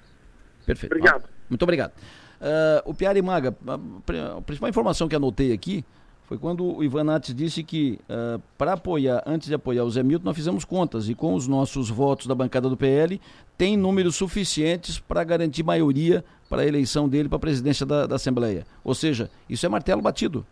Perfeito. 0.64 0.92
Obrigado. 0.92 1.28
Muito 1.48 1.62
obrigado. 1.62 1.92
Uh, 2.40 2.90
o 2.90 2.94
Piara 2.94 3.18
e 3.18 3.22
Maga, 3.22 3.54
a 3.66 4.40
principal 4.42 4.68
informação 4.68 5.08
que 5.08 5.14
anotei 5.14 5.52
aqui 5.52 5.84
foi 6.26 6.38
quando 6.38 6.64
o 6.64 6.82
Ivan 6.82 7.04
Nates 7.04 7.32
disse 7.32 7.62
que 7.62 8.00
uh, 8.10 8.42
para 8.58 8.72
apoiar, 8.72 9.22
antes 9.24 9.46
de 9.46 9.54
apoiar 9.54 9.84
o 9.84 9.90
Zé 9.90 10.02
Milton, 10.02 10.24
nós 10.24 10.36
fizemos 10.36 10.64
contas 10.64 11.08
e 11.08 11.14
com 11.14 11.34
os 11.34 11.46
nossos 11.46 11.88
votos 11.88 12.26
da 12.26 12.34
bancada 12.34 12.68
do 12.68 12.76
PL, 12.76 13.20
tem 13.56 13.76
números 13.76 14.16
suficientes 14.16 14.98
para 14.98 15.22
garantir 15.22 15.62
maioria 15.62 16.24
para 16.50 16.62
a 16.62 16.66
eleição 16.66 17.08
dele 17.08 17.28
para 17.28 17.36
a 17.36 17.40
presidência 17.40 17.86
da, 17.86 18.06
da 18.06 18.16
Assembleia. 18.16 18.66
Ou 18.82 18.92
seja, 18.92 19.30
isso 19.48 19.64
é 19.64 19.68
martelo 19.68 20.02
batido. 20.02 20.44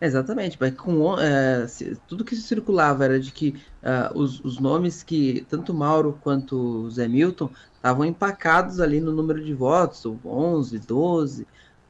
Exatamente, 0.00 0.56
mas 0.60 0.72
com, 0.76 1.18
é, 1.18 1.66
tudo 2.06 2.24
que 2.24 2.36
circulava 2.36 3.04
era 3.04 3.18
de 3.18 3.32
que 3.32 3.56
uh, 3.82 4.16
os, 4.16 4.38
os, 4.44 4.60
nomes 4.60 5.02
que 5.02 5.44
tanto 5.48 5.74
Mauro 5.74 6.16
quanto 6.22 6.88
Zé 6.90 7.08
Milton 7.08 7.50
estavam 7.74 8.04
empacados 8.04 8.78
ali 8.78 9.00
no 9.00 9.10
número 9.10 9.44
de 9.44 9.52
votos, 9.52 10.06
11, 10.24 10.78
12, 10.78 11.46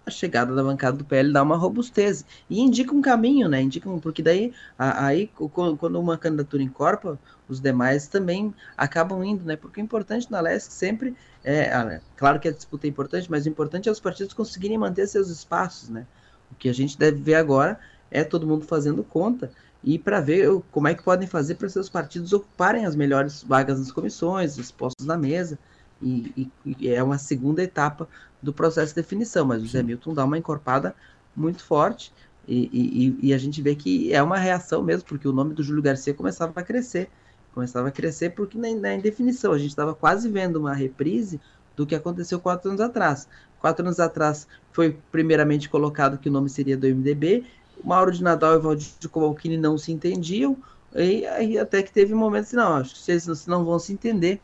a 0.08 0.10
chegada 0.10 0.54
da 0.54 0.62
bancada 0.62 0.96
do 0.96 1.04
PL 1.04 1.32
dá 1.32 1.42
uma 1.42 1.56
robustez 1.56 2.24
e 2.50 2.60
indica 2.60 2.92
um 2.94 3.00
caminho, 3.00 3.48
né? 3.48 3.62
Indica 3.62 3.88
um, 3.88 4.00
porque 4.00 4.22
daí 4.22 4.52
aí 4.76 5.30
quando 5.52 6.00
uma 6.00 6.18
candidatura 6.18 6.62
incorpora, 6.62 7.18
os 7.48 7.60
demais 7.60 8.08
também 8.08 8.52
acabam 8.76 9.22
indo, 9.24 9.44
né? 9.44 9.56
Porque 9.56 9.80
o 9.80 9.84
importante 9.84 10.30
na 10.30 10.40
LESC 10.40 10.72
sempre 10.72 11.16
é, 11.44 12.00
claro 12.16 12.40
que 12.40 12.48
a 12.48 12.52
disputa 12.52 12.86
é 12.86 12.90
importante, 12.90 13.30
mas 13.30 13.46
o 13.46 13.48
importante 13.48 13.88
é 13.88 13.92
os 13.92 14.00
partidos 14.00 14.34
conseguirem 14.34 14.76
manter 14.76 15.06
seus 15.06 15.30
espaços, 15.30 15.88
né? 15.88 16.06
O 16.50 16.54
que 16.54 16.68
a 16.68 16.74
gente 16.74 16.98
deve 16.98 17.22
ver 17.22 17.34
agora 17.34 17.78
é 18.10 18.24
todo 18.24 18.46
mundo 18.46 18.66
fazendo 18.66 19.04
conta 19.04 19.50
e 19.82 19.98
para 19.98 20.20
ver 20.20 20.48
como 20.72 20.88
é 20.88 20.94
que 20.94 21.02
podem 21.02 21.28
fazer 21.28 21.54
para 21.54 21.68
seus 21.68 21.88
partidos 21.88 22.32
ocuparem 22.32 22.84
as 22.84 22.96
melhores 22.96 23.42
vagas 23.42 23.78
nas 23.78 23.92
comissões, 23.92 24.58
os 24.58 24.72
postos 24.72 25.06
na 25.06 25.16
mesa. 25.16 25.58
E, 26.00 26.50
e, 26.64 26.76
e, 26.78 26.88
é 26.88 27.02
uma 27.02 27.18
segunda 27.18 27.62
etapa 27.62 28.08
do 28.42 28.52
processo 28.52 28.94
de 28.94 29.00
definição, 29.00 29.44
mas 29.44 29.62
o 29.62 29.66
Zé 29.66 29.82
Milton 29.82 30.14
dá 30.14 30.24
uma 30.24 30.38
encorpada 30.38 30.94
muito 31.34 31.62
forte 31.64 32.12
e, 32.50 33.14
e, 33.20 33.34
a 33.34 33.38
gente 33.38 33.60
vê 33.60 33.74
que 33.74 34.12
é 34.12 34.22
uma 34.22 34.38
reação 34.38 34.82
mesmo, 34.82 35.06
porque 35.06 35.28
o 35.28 35.32
nome 35.32 35.52
do 35.52 35.62
Júlio 35.62 35.82
Garcia 35.82 36.14
começava 36.14 36.58
a 36.58 36.62
crescer, 36.62 37.10
começava 37.52 37.88
a 37.88 37.90
crescer 37.90 38.30
porque 38.30 38.56
na, 38.56 38.74
na 38.74 38.94
indefinição 38.94 39.52
a 39.52 39.58
gente 39.58 39.68
estava 39.68 39.94
quase 39.94 40.30
vendo 40.30 40.56
uma 40.56 40.72
reprise 40.72 41.38
do 41.76 41.86
que 41.86 41.94
aconteceu 41.94 42.40
quatro 42.40 42.70
anos 42.70 42.80
atrás. 42.80 43.28
Quatro 43.60 43.84
anos 43.84 44.00
atrás 44.00 44.48
foi 44.72 44.96
primeiramente 45.12 45.68
colocado 45.68 46.16
que 46.16 46.30
o 46.30 46.32
nome 46.32 46.48
seria 46.48 46.76
do 46.76 46.86
MDB, 46.86 47.44
o 47.84 47.86
Mauro 47.86 48.10
de 48.10 48.22
Nadal 48.22 48.54
e 48.54 48.56
o 48.56 48.62
Valdir 48.62 49.08
Kowalkini 49.10 49.58
não 49.58 49.76
se 49.76 49.92
entendiam, 49.92 50.56
e 50.94 51.26
aí 51.26 51.58
até 51.58 51.82
que 51.82 51.92
teve 51.92 52.14
momentos, 52.14 52.52
não, 52.52 52.76
acho 52.76 52.94
que 52.94 53.00
vocês 53.00 53.46
não 53.46 53.62
vão 53.62 53.78
se 53.78 53.92
entender, 53.92 54.40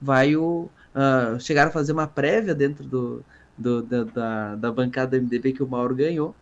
vai 0.00 0.36
o, 0.36 0.68
uh, 0.94 1.40
chegaram 1.40 1.70
a 1.70 1.72
fazer 1.72 1.92
uma 1.92 2.06
prévia 2.06 2.54
dentro 2.54 2.84
do, 2.84 3.24
do 3.56 3.82
da, 3.82 4.04
da, 4.04 4.54
da, 4.56 4.72
bancada 4.72 5.18
do 5.18 5.22
MDB 5.22 5.52
que 5.52 5.62
o 5.62 5.68
Mauro 5.68 5.94
ganhou. 5.94 6.34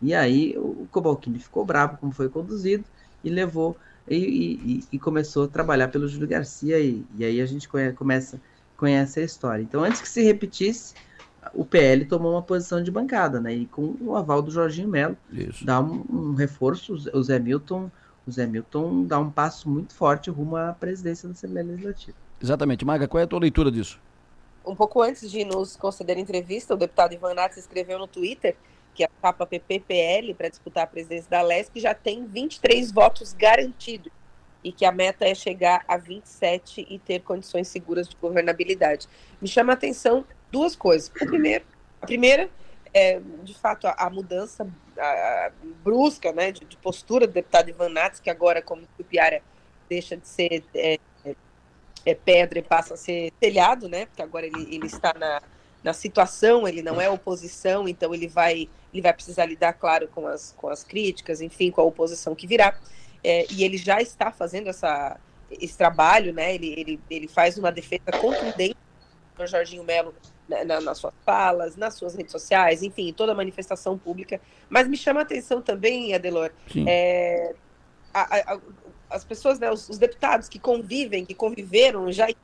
E 0.00 0.14
aí 0.14 0.54
o 0.56 0.86
Cobalcini 0.90 1.38
ficou 1.38 1.64
bravo 1.64 1.98
como 1.98 2.12
foi 2.12 2.28
conduzido 2.28 2.84
e 3.22 3.30
levou 3.30 3.76
e, 4.08 4.16
e, 4.16 4.84
e, 4.92 4.98
começou 4.98 5.44
a 5.44 5.48
trabalhar 5.48 5.88
pelo 5.88 6.06
Júlio 6.06 6.28
Garcia 6.28 6.78
e, 6.78 7.04
e 7.16 7.24
aí 7.24 7.40
a 7.40 7.46
gente 7.46 7.68
conhece, 7.68 7.96
começa 7.96 8.40
conhece 8.76 9.20
a 9.20 9.22
história. 9.22 9.62
Então 9.62 9.82
antes 9.82 10.00
que 10.00 10.08
se 10.08 10.22
repetisse, 10.22 10.94
o 11.52 11.64
PL 11.64 12.04
tomou 12.04 12.32
uma 12.32 12.42
posição 12.42 12.82
de 12.82 12.90
bancada, 12.90 13.40
né? 13.40 13.54
E 13.54 13.66
com 13.66 13.96
o 14.00 14.16
aval 14.16 14.42
do 14.42 14.50
Jorginho 14.50 14.88
Melo, 14.88 15.16
dá 15.62 15.80
um, 15.80 16.04
um, 16.10 16.34
reforço, 16.34 16.94
o 16.94 17.22
Zé 17.22 17.38
Milton, 17.38 17.90
o 18.26 18.30
Zé 18.30 18.46
Milton 18.46 19.04
dá 19.04 19.18
um 19.18 19.30
passo 19.30 19.68
muito 19.68 19.94
forte 19.94 20.30
rumo 20.30 20.56
à 20.56 20.72
presidência 20.72 21.28
da 21.28 21.32
Assembleia 21.32 21.66
Legislativa. 21.66 22.16
Exatamente. 22.42 22.84
Maga, 22.84 23.06
qual 23.08 23.20
é 23.20 23.24
a 23.24 23.26
tua 23.26 23.40
leitura 23.40 23.70
disso? 23.70 23.98
Um 24.64 24.74
pouco 24.74 25.02
antes 25.02 25.30
de 25.30 25.44
nos 25.44 25.76
conceder 25.76 26.16
entrevista, 26.18 26.74
o 26.74 26.76
deputado 26.76 27.12
Ivan 27.12 27.34
Nath 27.34 27.56
escreveu 27.56 27.98
no 27.98 28.06
Twitter 28.06 28.56
que 28.94 29.04
a 29.04 29.08
capa 29.20 29.44
PPPL 29.44 30.34
para 30.34 30.48
disputar 30.48 30.84
a 30.84 30.86
presidência 30.86 31.28
da 31.28 31.42
LESP 31.42 31.80
já 31.80 31.94
tem 31.94 32.26
23 32.26 32.92
votos 32.92 33.32
garantidos 33.32 34.12
e 34.62 34.72
que 34.72 34.84
a 34.84 34.92
meta 34.92 35.26
é 35.26 35.34
chegar 35.34 35.84
a 35.86 35.96
27 35.96 36.86
e 36.88 36.98
ter 36.98 37.20
condições 37.20 37.68
seguras 37.68 38.08
de 38.08 38.16
governabilidade. 38.16 39.08
Me 39.42 39.48
chama 39.48 39.72
a 39.72 39.74
atenção 39.74 40.24
duas 40.50 40.74
coisas. 40.74 41.08
O 41.08 41.26
primeiro, 41.26 41.64
a 42.00 42.06
primeira 42.06 42.48
é, 42.94 43.20
de 43.42 43.52
fato, 43.54 43.88
a, 43.88 43.94
a 43.98 44.08
mudança 44.08 44.66
a, 44.96 45.02
a 45.46 45.50
brusca 45.82 46.32
né, 46.32 46.52
de, 46.52 46.64
de, 46.64 46.76
postura 46.76 47.26
do 47.26 47.32
deputado 47.32 47.68
Ivan 47.68 47.88
Nats, 47.88 48.20
que 48.20 48.30
agora, 48.30 48.62
como 48.62 48.86
Tupiara, 48.96 49.42
deixa 49.88 50.16
de 50.16 50.28
ser 50.28 50.64
é, 50.72 50.98
é 52.04 52.14
pedra 52.14 52.58
e 52.58 52.62
passa 52.62 52.94
a 52.94 52.96
ser 52.96 53.32
telhado, 53.40 53.88
né? 53.88 54.06
Porque 54.06 54.22
agora 54.22 54.46
ele, 54.46 54.74
ele 54.74 54.86
está 54.86 55.14
na, 55.18 55.42
na 55.82 55.92
situação, 55.92 56.66
ele 56.66 56.82
não 56.82 57.00
é 57.00 57.08
oposição, 57.08 57.88
então 57.88 58.14
ele 58.14 58.28
vai, 58.28 58.68
ele 58.92 59.02
vai 59.02 59.12
precisar 59.12 59.46
lidar, 59.46 59.74
claro, 59.74 60.08
com 60.08 60.26
as, 60.26 60.54
com 60.56 60.68
as 60.68 60.84
críticas, 60.84 61.40
enfim, 61.40 61.70
com 61.70 61.80
a 61.80 61.84
oposição 61.84 62.34
que 62.34 62.46
virá. 62.46 62.78
É, 63.22 63.46
e 63.50 63.64
ele 63.64 63.78
já 63.78 64.00
está 64.00 64.30
fazendo 64.30 64.68
essa, 64.68 65.18
esse 65.50 65.76
trabalho, 65.76 66.32
né? 66.32 66.54
Ele, 66.54 66.74
ele, 66.78 67.00
ele 67.10 67.28
faz 67.28 67.56
uma 67.58 67.72
defesa 67.72 68.12
contundente 68.20 68.76
do 69.36 69.46
Jorginho 69.46 69.82
Melo 69.82 70.14
na, 70.48 70.64
na, 70.64 70.80
nas 70.80 70.98
suas 70.98 71.14
falas, 71.24 71.76
nas 71.76 71.94
suas 71.94 72.14
redes 72.14 72.32
sociais, 72.32 72.82
enfim, 72.82 73.12
toda 73.12 73.34
manifestação 73.34 73.98
pública. 73.98 74.40
Mas 74.68 74.88
me 74.88 74.96
chama 74.96 75.20
a 75.20 75.22
atenção 75.22 75.60
também, 75.60 76.14
Adelor, 76.14 76.50
é, 76.86 77.54
a, 78.12 78.54
a, 78.54 78.60
as 79.14 79.24
pessoas, 79.24 79.58
né, 79.58 79.70
os, 79.70 79.88
os, 79.88 79.98
deputados 79.98 80.48
que 80.48 80.58
convivem, 80.58 81.24
que 81.24 81.34
conviveram 81.34 82.10
já 82.10 82.28
em 82.28 82.36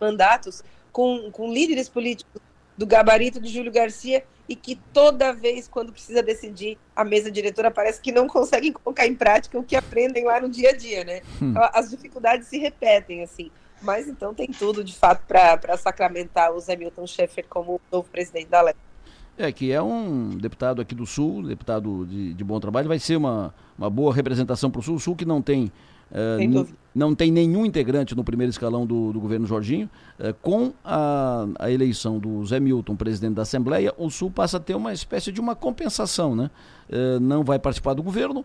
mandatos 0.00 0.64
com, 0.90 1.30
com 1.30 1.52
líderes 1.52 1.88
políticos 1.88 2.40
do 2.76 2.86
gabarito 2.86 3.40
de 3.40 3.48
Júlio 3.48 3.70
Garcia 3.70 4.24
e 4.48 4.56
que 4.56 4.76
toda 4.92 5.32
vez 5.32 5.68
quando 5.68 5.92
precisa 5.92 6.22
decidir 6.22 6.78
a 6.94 7.04
mesa 7.04 7.30
diretora 7.30 7.70
parece 7.70 8.00
que 8.00 8.10
não 8.10 8.26
conseguem 8.26 8.72
colocar 8.72 9.06
em 9.06 9.14
prática 9.14 9.58
o 9.58 9.62
que 9.62 9.76
aprendem 9.76 10.24
lá 10.24 10.40
no 10.40 10.48
dia 10.48 10.70
a 10.70 10.76
dia, 10.76 11.04
né? 11.04 11.22
Hum. 11.40 11.54
As 11.72 11.90
dificuldades 11.90 12.48
se 12.48 12.58
repetem 12.58 13.22
assim. 13.22 13.50
Mas 13.80 14.08
então 14.08 14.34
tem 14.34 14.48
tudo 14.48 14.82
de 14.82 14.94
fato 14.94 15.24
para 15.26 15.76
sacramentar 15.76 16.52
o 16.52 16.60
Zé 16.60 16.74
Milton 16.74 17.06
Schaeffer 17.06 17.46
como 17.48 17.80
novo 17.92 18.08
presidente 18.08 18.48
da 18.48 18.62
LEP. 18.62 18.76
É, 19.36 19.50
que 19.50 19.72
é 19.72 19.82
um 19.82 20.30
deputado 20.30 20.80
aqui 20.80 20.94
do 20.94 21.04
Sul, 21.04 21.42
deputado 21.42 22.06
de, 22.06 22.34
de 22.34 22.44
bom 22.44 22.60
trabalho, 22.60 22.88
vai 22.88 23.00
ser 23.00 23.16
uma, 23.16 23.52
uma 23.76 23.90
boa 23.90 24.14
representação 24.14 24.70
para 24.70 24.78
o 24.78 24.82
Sul. 24.82 24.94
O 24.94 25.00
Sul 25.00 25.16
que 25.16 25.24
não 25.24 25.42
tem 25.42 25.72
Uh, 26.10 26.66
não 26.94 27.14
tem 27.14 27.30
nenhum 27.30 27.66
integrante 27.66 28.14
no 28.14 28.22
primeiro 28.22 28.50
escalão 28.50 28.86
do, 28.86 29.12
do 29.12 29.20
governo 29.20 29.46
Jorginho. 29.46 29.88
Uh, 30.18 30.34
com 30.40 30.72
a, 30.84 31.46
a, 31.58 31.70
eleição 31.70 32.18
do 32.18 32.44
Zé 32.46 32.60
Milton, 32.60 32.94
presidente 32.94 33.34
da 33.34 33.42
Assembleia, 33.42 33.92
o 33.98 34.10
Sul 34.10 34.30
passa 34.30 34.58
a 34.58 34.60
ter 34.60 34.74
uma 34.74 34.92
espécie 34.92 35.32
de 35.32 35.40
uma 35.40 35.56
compensação. 35.56 36.36
Né? 36.36 36.50
Uh, 36.88 37.18
não 37.20 37.42
vai 37.42 37.58
participar 37.58 37.94
do 37.94 38.02
governo 38.02 38.44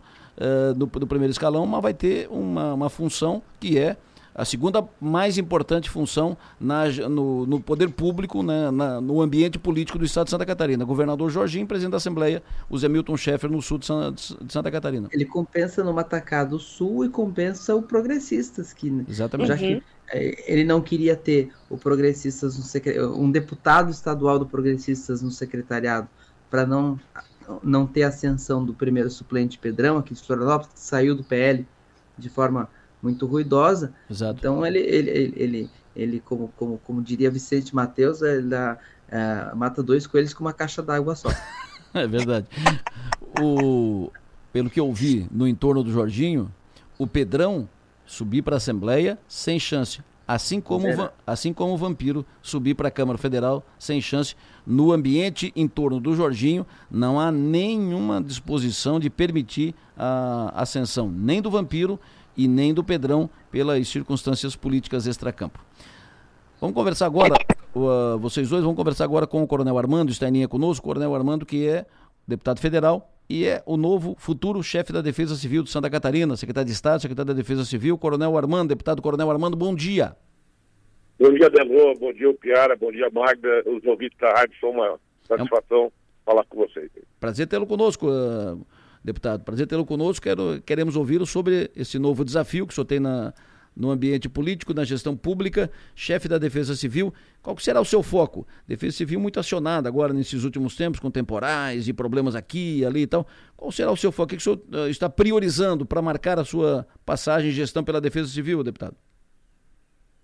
do, 0.78 0.86
do, 0.86 1.06
primeiro 1.06 1.32
escalão, 1.32 1.66
mas 1.66 1.82
vai 1.82 1.94
ter 1.94 2.30
uma, 2.32 2.74
uma 2.74 2.90
função 2.90 3.42
que 3.60 3.78
é 3.78 3.98
a 4.34 4.46
segunda 4.46 4.88
mais 5.00 5.38
importante 5.38 5.90
função 5.90 6.38
na, 6.60 6.88
no, 7.10 7.46
no 7.46 7.60
poder 7.60 7.90
público, 7.90 8.42
né, 8.44 8.72
na, 8.72 9.02
no 9.02 9.22
ambiente 9.22 9.58
político 9.58 9.98
do 9.98 10.06
estado 10.06 10.26
de 10.26 10.32
Santa 10.32 10.46
Catarina. 10.46 10.86
Governador 10.86 11.30
Jorginho, 11.30 11.68
presidente 11.68 11.92
da 11.92 11.98
Assembleia, 11.98 12.42
o 12.70 12.78
Zé 12.78 12.88
Milton 12.88 13.18
Schaeffer, 13.18 13.50
no 13.50 13.62
sul 13.62 13.78
de, 13.78 13.86
San, 13.86 14.14
de 14.14 14.54
Santa 14.54 14.72
Catarina. 14.72 15.10
Ele 15.12 15.26
compensa 15.26 15.84
no 15.84 15.94
Matacado 15.94 16.60
Sul 16.60 17.06
e 17.06 17.10
compensa 17.10 17.76
o 17.76 17.82
Progressistas, 17.82 18.74
que 18.74 19.04
Exatamente. 19.08 19.48
já 19.48 19.58
que 19.58 19.84
é, 20.12 20.52
ele 20.52 20.64
não 20.64 20.82
queria 20.82 21.16
ter 21.16 21.52
o 21.70 21.78
Progressistas 21.78 22.58
no 22.58 23.16
um 23.16 23.30
deputado 23.30 23.92
estadual 23.92 24.40
do 24.40 24.46
Progressistas 24.46 25.22
no 25.22 25.32
secretariado 25.32 26.08
para 26.50 26.66
não 26.66 27.00
não 27.64 27.88
ter 27.88 28.04
ascensão 28.04 28.64
do 28.64 28.74
primeiro 28.74 29.10
suplente 29.10 29.58
Pedrão 29.58 29.98
aqui 29.98 30.14
de 30.14 30.22
Florianópolis, 30.22 30.74
que 30.74 30.80
saiu 30.80 31.16
do 31.16 31.24
PL 31.24 31.66
de 32.18 32.30
forma 32.30 32.70
muito 33.02 33.26
ruidosa. 33.26 33.94
Exato. 34.10 34.40
Então 34.40 34.66
ele, 34.66 34.80
ele, 34.80 35.10
ele, 35.10 35.34
ele, 35.36 35.70
ele 35.96 36.20
como, 36.20 36.52
como, 36.56 36.78
como 36.80 37.02
diria 37.02 37.32
Vicente 37.32 37.76
Mateus, 37.76 38.22
ele 38.22 38.48
dá, 38.50 38.78
é, 39.10 39.54
mata 39.56 39.82
dois 39.82 40.06
coelhos 40.06 40.34
com 40.34 40.44
uma 40.44 40.54
caixa 40.54 40.82
d'água 40.82 41.16
só. 41.16 41.30
é 41.94 42.08
verdade. 42.08 42.48
O, 43.42 44.12
pelo 44.52 44.70
que 44.70 44.80
eu 44.80 44.92
vi 44.94 45.28
no 45.32 45.48
entorno 45.48 45.84
do 45.84 45.92
Jorginho, 45.92 46.52
o 46.98 47.08
Pedrão 47.08 47.68
subir 48.06 48.42
para 48.42 48.56
a 48.56 48.58
Assembleia 48.58 49.18
sem 49.28 49.60
chance. 49.60 50.02
Assim 50.28 50.62
como, 50.62 50.86
assim 51.26 51.52
como 51.52 51.74
o 51.74 51.78
Vampiro 51.78 52.24
subir 52.40 52.76
para 52.76 52.90
a 52.90 52.92
Câmara 52.92 53.18
Federal 53.18 53.66
sem 53.80 54.00
chance. 54.00 54.36
No 54.64 54.92
ambiente 54.92 55.52
em 55.56 55.68
torno 55.68 56.00
do 56.00 56.16
Jorginho, 56.16 56.68
não 56.92 57.20
há 57.20 57.32
nenhuma 57.32 58.22
disposição 58.22 59.00
de 59.00 59.10
permitir 59.10 59.74
a 59.98 60.52
ascensão 60.54 61.10
nem 61.10 61.42
do 61.42 61.50
Vampiro 61.50 62.00
e 62.40 62.48
nem 62.48 62.74
do 62.74 62.82
Pedrão 62.82 63.30
pelas 63.52 63.86
circunstâncias 63.90 64.56
políticas 64.56 65.06
extracampo. 65.06 65.60
Vamos 66.62 66.74
conversar 66.74 67.06
agora, 67.06 67.36
uh, 67.76 68.18
vocês 68.18 68.50
dois 68.50 68.64
vão 68.64 68.74
conversar 68.74 69.04
agora 69.04 69.28
com 69.28 69.44
o 69.44 69.48
Coronel 69.48 69.78
Armando, 69.78 70.10
está 70.10 70.30
em 70.30 70.32
linha 70.32 70.48
conosco, 70.48 70.86
o 70.86 70.88
Coronel 70.88 71.14
Armando, 71.14 71.46
que 71.46 71.68
é 71.68 71.86
deputado 72.26 72.62
federal 72.62 73.14
e 73.30 73.44
é 73.44 73.62
o 73.66 73.76
novo 73.76 74.16
futuro 74.18 74.64
chefe 74.64 74.94
da 74.94 75.02
Defesa 75.02 75.36
Civil 75.36 75.64
de 75.64 75.70
Santa 75.70 75.90
Catarina, 75.90 76.38
secretário 76.38 76.68
de 76.68 76.72
Estado, 76.72 77.02
secretário 77.02 77.34
da 77.34 77.38
Defesa 77.38 77.66
Civil, 77.66 77.98
Coronel 77.98 78.38
Armando, 78.38 78.70
deputado 78.70 79.02
Coronel 79.02 79.30
Armando, 79.30 79.58
bom 79.58 79.76
dia. 79.76 80.16
Bom 81.20 81.34
dia, 81.34 81.50
Delô, 81.50 81.94
bom 82.00 82.14
dia, 82.14 82.34
Piara, 82.36 82.78
bom 82.78 82.90
dia, 82.90 83.10
Magda, 83.12 83.64
os 83.66 83.84
ouvintes 83.86 84.18
da 84.18 84.30
rádio, 84.30 84.56
foi 84.62 84.70
uma 84.70 84.98
satisfação 85.28 85.78
é 85.78 85.88
um... 85.88 85.92
falar 86.26 86.46
com 86.46 86.58
vocês. 86.66 86.90
Prazer 87.20 87.48
tê-lo 87.48 87.68
conosco, 87.68 88.08
uh, 88.08 88.66
deputado, 89.04 89.44
prazer 89.44 89.68
tê-lo 89.68 89.86
conosco, 89.86 90.24
Quero, 90.24 90.62
queremos 90.66 90.96
ouvi-lo 90.96 91.26
sobre 91.26 91.72
esse 91.76 91.98
novo 91.98 92.24
desafio 92.26 92.66
que 92.66 92.74
o 92.74 92.76
senhor 92.76 92.86
tem 92.86 93.00
na, 93.00 93.34
no 93.76 93.92
ambiente 93.92 94.28
político, 94.28 94.74
na 94.74 94.84
gestão 94.84 95.16
pública, 95.16 95.72
chefe 95.96 96.28
da 96.28 96.38
Defesa 96.38 96.76
Civil. 96.76 97.14
Qual 97.42 97.58
será 97.58 97.80
o 97.80 97.86
seu 97.86 98.04
foco? 98.04 98.46
Defesa 98.68 98.98
Civil 98.98 99.20
muito 99.20 99.40
acionada 99.40 99.88
agora 99.88 100.14
nesses 100.14 100.44
últimos 100.44 100.76
tempos, 100.76 101.00
com 101.00 101.10
temporais 101.10 101.88
e 101.88 101.94
problemas 101.94 102.36
aqui 102.36 102.80
e 102.80 102.86
ali 102.86 103.04
e 103.04 103.08
tal. 103.08 103.26
Qual 103.56 103.72
será 103.72 103.92
o 103.92 103.98
seu 103.98 104.12
foco? 104.12 104.26
O 104.26 104.28
que 104.30 104.36
o 104.36 104.42
senhor 104.42 104.60
uh, 104.74 104.90
está 104.90 105.10
priorizando 105.10 105.86
para 105.86 106.02
marcar 106.02 106.38
a 106.38 106.44
sua 106.44 106.86
passagem 107.06 107.50
e 107.50 107.54
gestão 107.54 107.84
pela 107.84 108.02
Defesa 108.02 108.28
Civil, 108.28 108.64
deputado? 108.64 108.96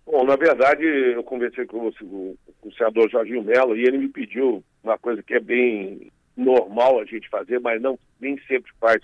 Bom, 0.05 0.23
na 0.23 0.35
verdade, 0.35 0.83
eu 0.83 1.23
conversei 1.23 1.65
com 1.65 1.87
o, 1.87 2.37
com 2.61 2.69
o 2.69 2.73
senador 2.73 3.09
Jorginho 3.09 3.43
Mello 3.43 3.75
e 3.75 3.83
ele 3.83 3.97
me 3.97 4.09
pediu 4.09 4.63
uma 4.83 4.97
coisa 4.97 5.23
que 5.23 5.33
é 5.33 5.39
bem 5.39 6.11
normal 6.35 6.99
a 6.99 7.05
gente 7.05 7.29
fazer, 7.29 7.59
mas 7.59 7.81
não 7.81 7.97
nem 8.19 8.37
sempre 8.47 8.71
faz 8.79 9.01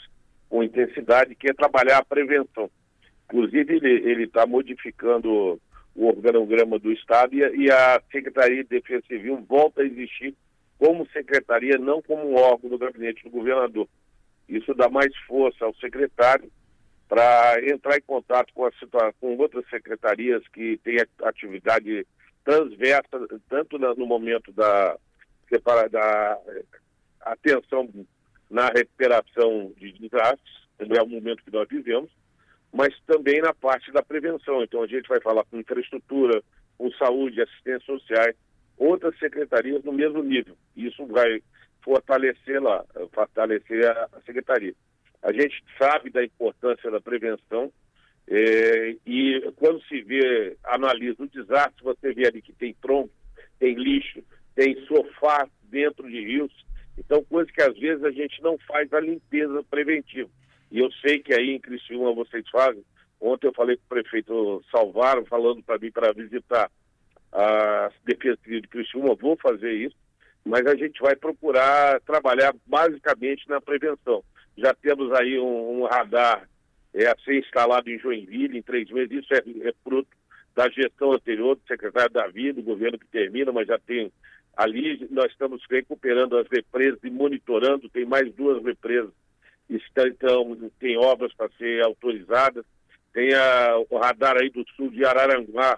com 0.49 0.63
intensidade, 0.63 1.35
que 1.35 1.49
é 1.49 1.53
trabalhar 1.53 1.99
a 1.99 2.05
prevenção. 2.05 2.69
Inclusive, 3.25 3.79
ele 3.85 4.23
está 4.23 4.45
modificando 4.45 5.59
o 5.95 6.07
organograma 6.07 6.77
do 6.77 6.91
Estado 6.91 7.33
e, 7.33 7.65
e, 7.65 7.71
a 7.71 8.01
Secretaria 8.11 8.63
de 8.63 8.69
Defesa 8.69 9.03
Civil 9.07 9.43
volta 9.47 9.81
a 9.81 9.85
existir 9.85 10.35
como 10.77 11.07
secretaria, 11.11 11.77
não 11.77 12.01
como 12.01 12.29
um 12.29 12.35
órgão 12.35 12.69
do 12.69 12.77
gabinete 12.77 13.23
do 13.23 13.29
governador. 13.29 13.87
Isso 14.49 14.73
dá 14.73 14.89
mais 14.89 15.15
força 15.27 15.63
ao 15.63 15.75
secretário 15.75 16.51
para 17.07 17.57
entrar 17.69 17.97
em 17.97 18.01
contato 18.01 18.53
com, 18.53 18.65
a 18.65 18.71
com 19.19 19.37
outras 19.37 19.67
secretarias 19.69 20.45
que 20.47 20.77
têm 20.83 20.97
atividade 21.23 22.05
transversa, 22.43 23.27
tanto 23.49 23.77
no 23.77 24.05
momento 24.05 24.51
da, 24.51 24.97
da 25.89 26.37
atenção 27.23 27.89
na 28.49 28.67
recuperação 28.67 29.73
de 29.77 29.91
desastres, 29.93 30.61
que 30.77 30.97
é 30.97 31.01
o 31.01 31.07
momento 31.07 31.43
que 31.43 31.51
nós 31.51 31.67
vivemos, 31.69 32.11
mas 32.73 32.93
também 33.05 33.41
na 33.41 33.53
parte 33.53 33.91
da 33.91 34.01
prevenção. 34.01 34.63
Então 34.63 34.81
a 34.83 34.87
gente 34.87 35.07
vai 35.07 35.21
falar 35.21 35.43
com 35.45 35.59
infraestrutura, 35.59 36.41
com 36.77 36.91
saúde, 36.93 37.41
assistência 37.41 37.85
sociais, 37.85 38.35
outras 38.77 39.17
secretarias 39.19 39.83
no 39.83 39.93
mesmo 39.93 40.23
nível. 40.23 40.55
Isso 40.75 41.05
vai 41.05 41.41
fortalecer 41.83 42.61
lá, 42.61 42.83
fortalecer 43.13 43.87
a, 43.87 44.09
secretaria. 44.25 44.73
A 45.21 45.31
gente 45.31 45.63
sabe 45.77 46.09
da 46.09 46.23
importância 46.23 46.89
da 46.89 46.99
prevenção 46.99 47.71
é, 48.27 48.95
e 49.05 49.51
quando 49.57 49.83
se 49.83 50.01
vê, 50.01 50.57
analisa 50.63 51.23
o 51.23 51.27
desastre, 51.27 51.83
você 51.83 52.13
vê 52.13 52.27
ali 52.27 52.41
que 52.41 52.53
tem 52.53 52.73
tronco, 52.81 53.13
tem 53.59 53.75
lixo, 53.75 54.23
tem 54.55 54.75
sofá 54.85 55.47
dentro 55.63 56.09
de 56.09 56.19
rios. 56.23 56.51
Então, 56.97 57.23
coisa 57.23 57.51
que 57.51 57.61
às 57.61 57.77
vezes 57.77 58.03
a 58.03 58.11
gente 58.11 58.41
não 58.41 58.57
faz 58.59 58.91
a 58.93 58.99
limpeza 58.99 59.63
preventiva. 59.69 60.29
E 60.71 60.79
eu 60.79 60.91
sei 60.93 61.19
que 61.19 61.33
aí 61.33 61.51
em 61.51 61.59
Criciúma 61.59 62.13
vocês 62.13 62.47
fazem. 62.49 62.83
Ontem 63.19 63.47
eu 63.47 63.53
falei 63.53 63.75
com 63.77 63.83
o 63.83 63.89
prefeito 63.89 64.63
Salvaro, 64.71 65.25
falando 65.25 65.61
para 65.63 65.77
mim 65.77 65.91
para 65.91 66.13
visitar 66.13 66.71
a 67.31 67.91
Defesa 68.03 68.37
de 68.45 68.61
Criciúma, 68.63 69.15
vou 69.15 69.37
fazer 69.37 69.71
isso, 69.71 69.95
mas 70.43 70.65
a 70.65 70.75
gente 70.75 70.99
vai 70.99 71.15
procurar 71.15 71.99
trabalhar 72.01 72.53
basicamente 72.65 73.47
na 73.47 73.61
prevenção. 73.61 74.23
Já 74.57 74.73
temos 74.73 75.11
aí 75.13 75.39
um, 75.39 75.81
um 75.81 75.85
radar 75.85 76.47
é, 76.93 77.07
a 77.07 77.15
ser 77.23 77.39
instalado 77.39 77.89
em 77.89 77.99
Joinville 77.99 78.57
em 78.57 78.61
três 78.61 78.89
meses, 78.89 79.23
isso 79.23 79.33
é, 79.33 79.69
é 79.69 79.73
fruto 79.83 80.09
da 80.53 80.69
gestão 80.69 81.13
anterior 81.13 81.55
do 81.55 81.61
secretário 81.65 82.11
Davi, 82.11 82.51
do 82.51 82.61
governo 82.61 82.99
que 82.99 83.07
termina, 83.07 83.51
mas 83.51 83.67
já 83.67 83.79
tem 83.79 84.11
ali, 84.55 85.07
nós 85.09 85.31
estamos 85.31 85.61
recuperando 85.69 86.37
as 86.37 86.47
represas 86.51 86.99
e 87.03 87.09
monitorando, 87.09 87.89
tem 87.89 88.05
mais 88.05 88.31
duas 88.33 88.63
represas 88.63 89.11
estão, 89.75 90.71
tem 90.79 90.97
obras 90.97 91.33
para 91.33 91.49
ser 91.57 91.83
autorizadas, 91.83 92.65
tem 93.13 93.33
a, 93.33 93.77
o 93.89 93.97
radar 93.97 94.37
aí 94.37 94.49
do 94.49 94.65
sul 94.75 94.89
de 94.89 95.05
Araranguá, 95.05 95.77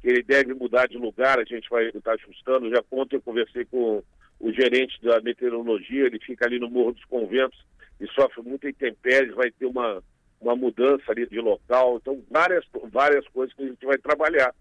que 0.00 0.08
ele 0.08 0.22
deve 0.22 0.54
mudar 0.54 0.86
de 0.86 0.96
lugar, 0.96 1.38
a 1.38 1.44
gente 1.44 1.68
vai 1.68 1.88
estar 1.88 2.12
ajustando. 2.12 2.70
Já 2.70 2.82
ontem 2.90 3.16
eu 3.16 3.22
conversei 3.22 3.64
com 3.64 4.02
o 4.40 4.52
gerente 4.52 5.00
da 5.02 5.20
meteorologia, 5.20 6.06
ele 6.06 6.20
fica 6.20 6.46
ali 6.46 6.58
no 6.58 6.70
Morro 6.70 6.92
dos 6.92 7.04
Conventos 7.04 7.58
e 8.00 8.06
sofre 8.08 8.42
muita 8.42 8.68
intempéries, 8.68 9.34
vai 9.34 9.50
ter 9.50 9.66
uma, 9.66 10.02
uma 10.40 10.54
mudança 10.54 11.02
ali 11.08 11.26
de 11.26 11.40
local. 11.40 11.98
Então, 12.00 12.22
várias, 12.30 12.64
várias 12.92 13.26
coisas 13.28 13.54
que 13.54 13.62
a 13.62 13.66
gente 13.66 13.84
vai 13.84 13.98
trabalhar. 13.98 14.54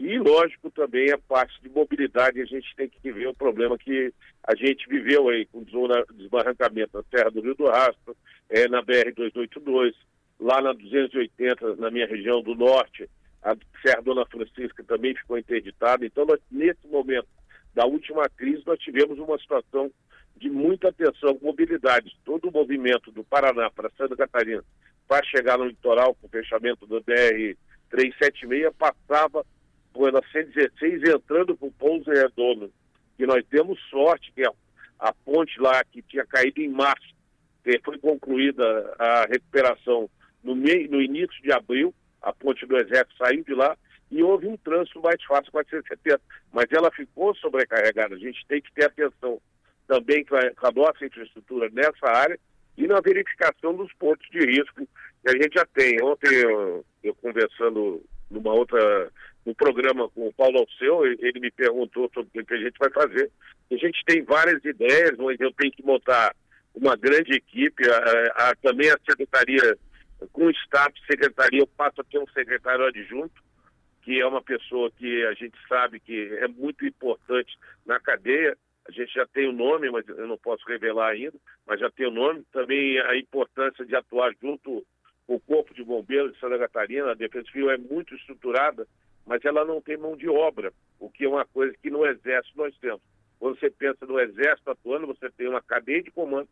E, 0.00 0.18
lógico, 0.18 0.70
também 0.70 1.12
a 1.12 1.18
parte 1.18 1.60
de 1.60 1.68
mobilidade, 1.68 2.40
a 2.40 2.46
gente 2.46 2.74
tem 2.74 2.88
que 2.88 3.12
ver 3.12 3.28
o 3.28 3.34
problema 3.34 3.76
que 3.76 4.10
a 4.42 4.54
gente 4.54 4.88
viveu 4.88 5.28
aí 5.28 5.44
com 5.44 5.58
o 5.58 6.14
desbarrancamento 6.14 6.96
na 6.96 7.02
Serra 7.02 7.30
do 7.30 7.42
Rio 7.42 7.54
do 7.54 7.66
Rastro, 7.66 8.16
é, 8.48 8.66
na 8.66 8.82
BR-282, 8.82 9.92
lá 10.40 10.62
na 10.62 10.72
280, 10.72 11.76
na 11.76 11.90
minha 11.90 12.06
região 12.06 12.40
do 12.40 12.54
Norte, 12.54 13.10
a 13.42 13.54
Serra 13.84 14.00
Dona 14.00 14.24
Francisca 14.24 14.82
também 14.84 15.14
ficou 15.14 15.36
interditada. 15.36 16.06
Então, 16.06 16.24
nós, 16.24 16.40
nesse 16.50 16.86
momento 16.86 17.28
da 17.74 17.84
última 17.84 18.26
crise, 18.30 18.62
nós 18.64 18.78
tivemos 18.78 19.18
uma 19.18 19.38
situação 19.38 19.90
de 20.34 20.48
muita 20.48 20.88
atenção 20.88 21.36
com 21.36 21.44
mobilidade. 21.44 22.16
Todo 22.24 22.48
o 22.48 22.52
movimento 22.52 23.12
do 23.12 23.22
Paraná 23.22 23.68
para 23.68 23.90
Santa 23.98 24.16
Catarina 24.16 24.64
para 25.06 25.22
chegar 25.26 25.58
no 25.58 25.66
litoral 25.66 26.14
com 26.14 26.26
o 26.26 26.30
fechamento 26.30 26.86
do 26.86 27.02
BR-376 27.02 28.72
passava 28.78 29.44
pela 29.92 30.22
116 30.32 31.02
entrando 31.04 31.56
para 31.56 31.68
o 31.68 31.72
Pouso 31.72 32.10
Redondo, 32.10 32.72
que 33.16 33.26
nós 33.26 33.44
temos 33.50 33.78
sorte 33.90 34.32
que 34.32 34.44
a, 34.44 34.52
a 34.98 35.12
ponte 35.12 35.60
lá 35.60 35.82
que 35.84 36.02
tinha 36.02 36.24
caído 36.26 36.60
em 36.60 36.68
março, 36.68 37.14
foi 37.84 37.98
concluída 37.98 38.94
a 38.98 39.26
recuperação 39.26 40.08
no, 40.42 40.56
meio, 40.56 40.90
no 40.90 41.00
início 41.00 41.42
de 41.42 41.52
abril, 41.52 41.94
a 42.22 42.32
ponte 42.32 42.66
do 42.66 42.76
Exército 42.76 43.16
saiu 43.18 43.44
de 43.44 43.54
lá 43.54 43.76
e 44.10 44.22
houve 44.22 44.46
um 44.46 44.56
trânsito 44.56 45.00
mais 45.00 45.22
fácil 45.24 45.52
com 45.52 45.58
a 45.58 45.64
470, 45.64 46.20
mas 46.52 46.66
ela 46.70 46.90
ficou 46.90 47.34
sobrecarregada. 47.36 48.14
A 48.14 48.18
gente 48.18 48.44
tem 48.46 48.60
que 48.60 48.72
ter 48.72 48.86
atenção 48.86 49.40
também 49.86 50.24
com 50.24 50.36
a, 50.36 50.50
com 50.54 50.66
a 50.66 50.72
nossa 50.72 51.04
infraestrutura 51.04 51.68
nessa 51.70 52.06
área 52.06 52.38
e 52.76 52.86
na 52.86 53.00
verificação 53.00 53.74
dos 53.74 53.92
pontos 53.94 54.28
de 54.30 54.38
risco 54.38 54.74
que 54.76 55.28
a 55.28 55.32
gente 55.32 55.54
já 55.54 55.66
tem. 55.74 56.02
Ontem, 56.02 56.34
eu, 56.34 56.84
eu 57.02 57.14
conversando 57.16 58.02
numa 58.30 58.52
outra 58.52 59.10
no 59.44 59.54
programa 59.54 60.08
com 60.10 60.28
o 60.28 60.32
Paulo 60.32 60.58
Alceu, 60.58 61.06
ele 61.06 61.40
me 61.40 61.50
perguntou 61.50 62.10
sobre 62.12 62.40
o 62.40 62.44
que 62.44 62.54
a 62.54 62.58
gente 62.58 62.78
vai 62.78 62.90
fazer. 62.90 63.30
A 63.72 63.76
gente 63.76 64.04
tem 64.04 64.22
várias 64.22 64.62
ideias, 64.64 65.16
mas 65.18 65.40
eu 65.40 65.52
tenho 65.52 65.72
que 65.72 65.84
montar 65.84 66.34
uma 66.74 66.96
grande 66.96 67.32
equipe, 67.32 67.88
a, 67.88 68.50
a, 68.50 68.54
também 68.56 68.90
a 68.90 68.98
secretaria, 69.08 69.78
com 70.32 70.46
o 70.46 70.50
staff 70.50 70.92
secretaria, 71.06 71.60
eu 71.60 71.66
passo 71.66 72.00
a 72.00 72.04
ter 72.04 72.18
um 72.18 72.26
secretário 72.28 72.84
adjunto, 72.84 73.42
que 74.02 74.20
é 74.20 74.26
uma 74.26 74.42
pessoa 74.42 74.90
que 74.90 75.24
a 75.26 75.34
gente 75.34 75.56
sabe 75.68 76.00
que 76.00 76.38
é 76.40 76.48
muito 76.48 76.86
importante 76.86 77.56
na 77.86 77.98
cadeia. 77.98 78.56
A 78.88 78.92
gente 78.92 79.12
já 79.12 79.26
tem 79.26 79.48
o 79.48 79.52
nome, 79.52 79.90
mas 79.90 80.06
eu 80.08 80.26
não 80.26 80.38
posso 80.38 80.64
revelar 80.66 81.10
ainda, 81.10 81.36
mas 81.66 81.80
já 81.80 81.90
tem 81.90 82.06
o 82.06 82.10
nome. 82.10 82.42
Também 82.52 82.98
a 82.98 83.16
importância 83.16 83.84
de 83.84 83.94
atuar 83.94 84.32
junto 84.40 84.84
o 85.30 85.38
Corpo 85.38 85.72
de 85.72 85.84
Bombeiros 85.84 86.32
de 86.32 86.40
Santa 86.40 86.58
Catarina. 86.58 87.12
A 87.12 87.14
Defesa 87.14 87.46
Civil 87.46 87.70
é 87.70 87.78
muito 87.78 88.14
estruturada, 88.16 88.86
mas 89.24 89.44
ela 89.44 89.64
não 89.64 89.80
tem 89.80 89.96
mão 89.96 90.16
de 90.16 90.28
obra, 90.28 90.72
o 90.98 91.08
que 91.08 91.24
é 91.24 91.28
uma 91.28 91.44
coisa 91.44 91.72
que 91.80 91.88
no 91.88 92.04
Exército 92.04 92.58
nós 92.58 92.76
temos. 92.78 93.00
Quando 93.38 93.58
você 93.58 93.70
pensa 93.70 94.04
no 94.06 94.18
Exército 94.18 94.70
atuando, 94.70 95.06
você 95.06 95.30
tem 95.30 95.46
uma 95.46 95.62
cadeia 95.62 96.02
de 96.02 96.10
comando, 96.10 96.48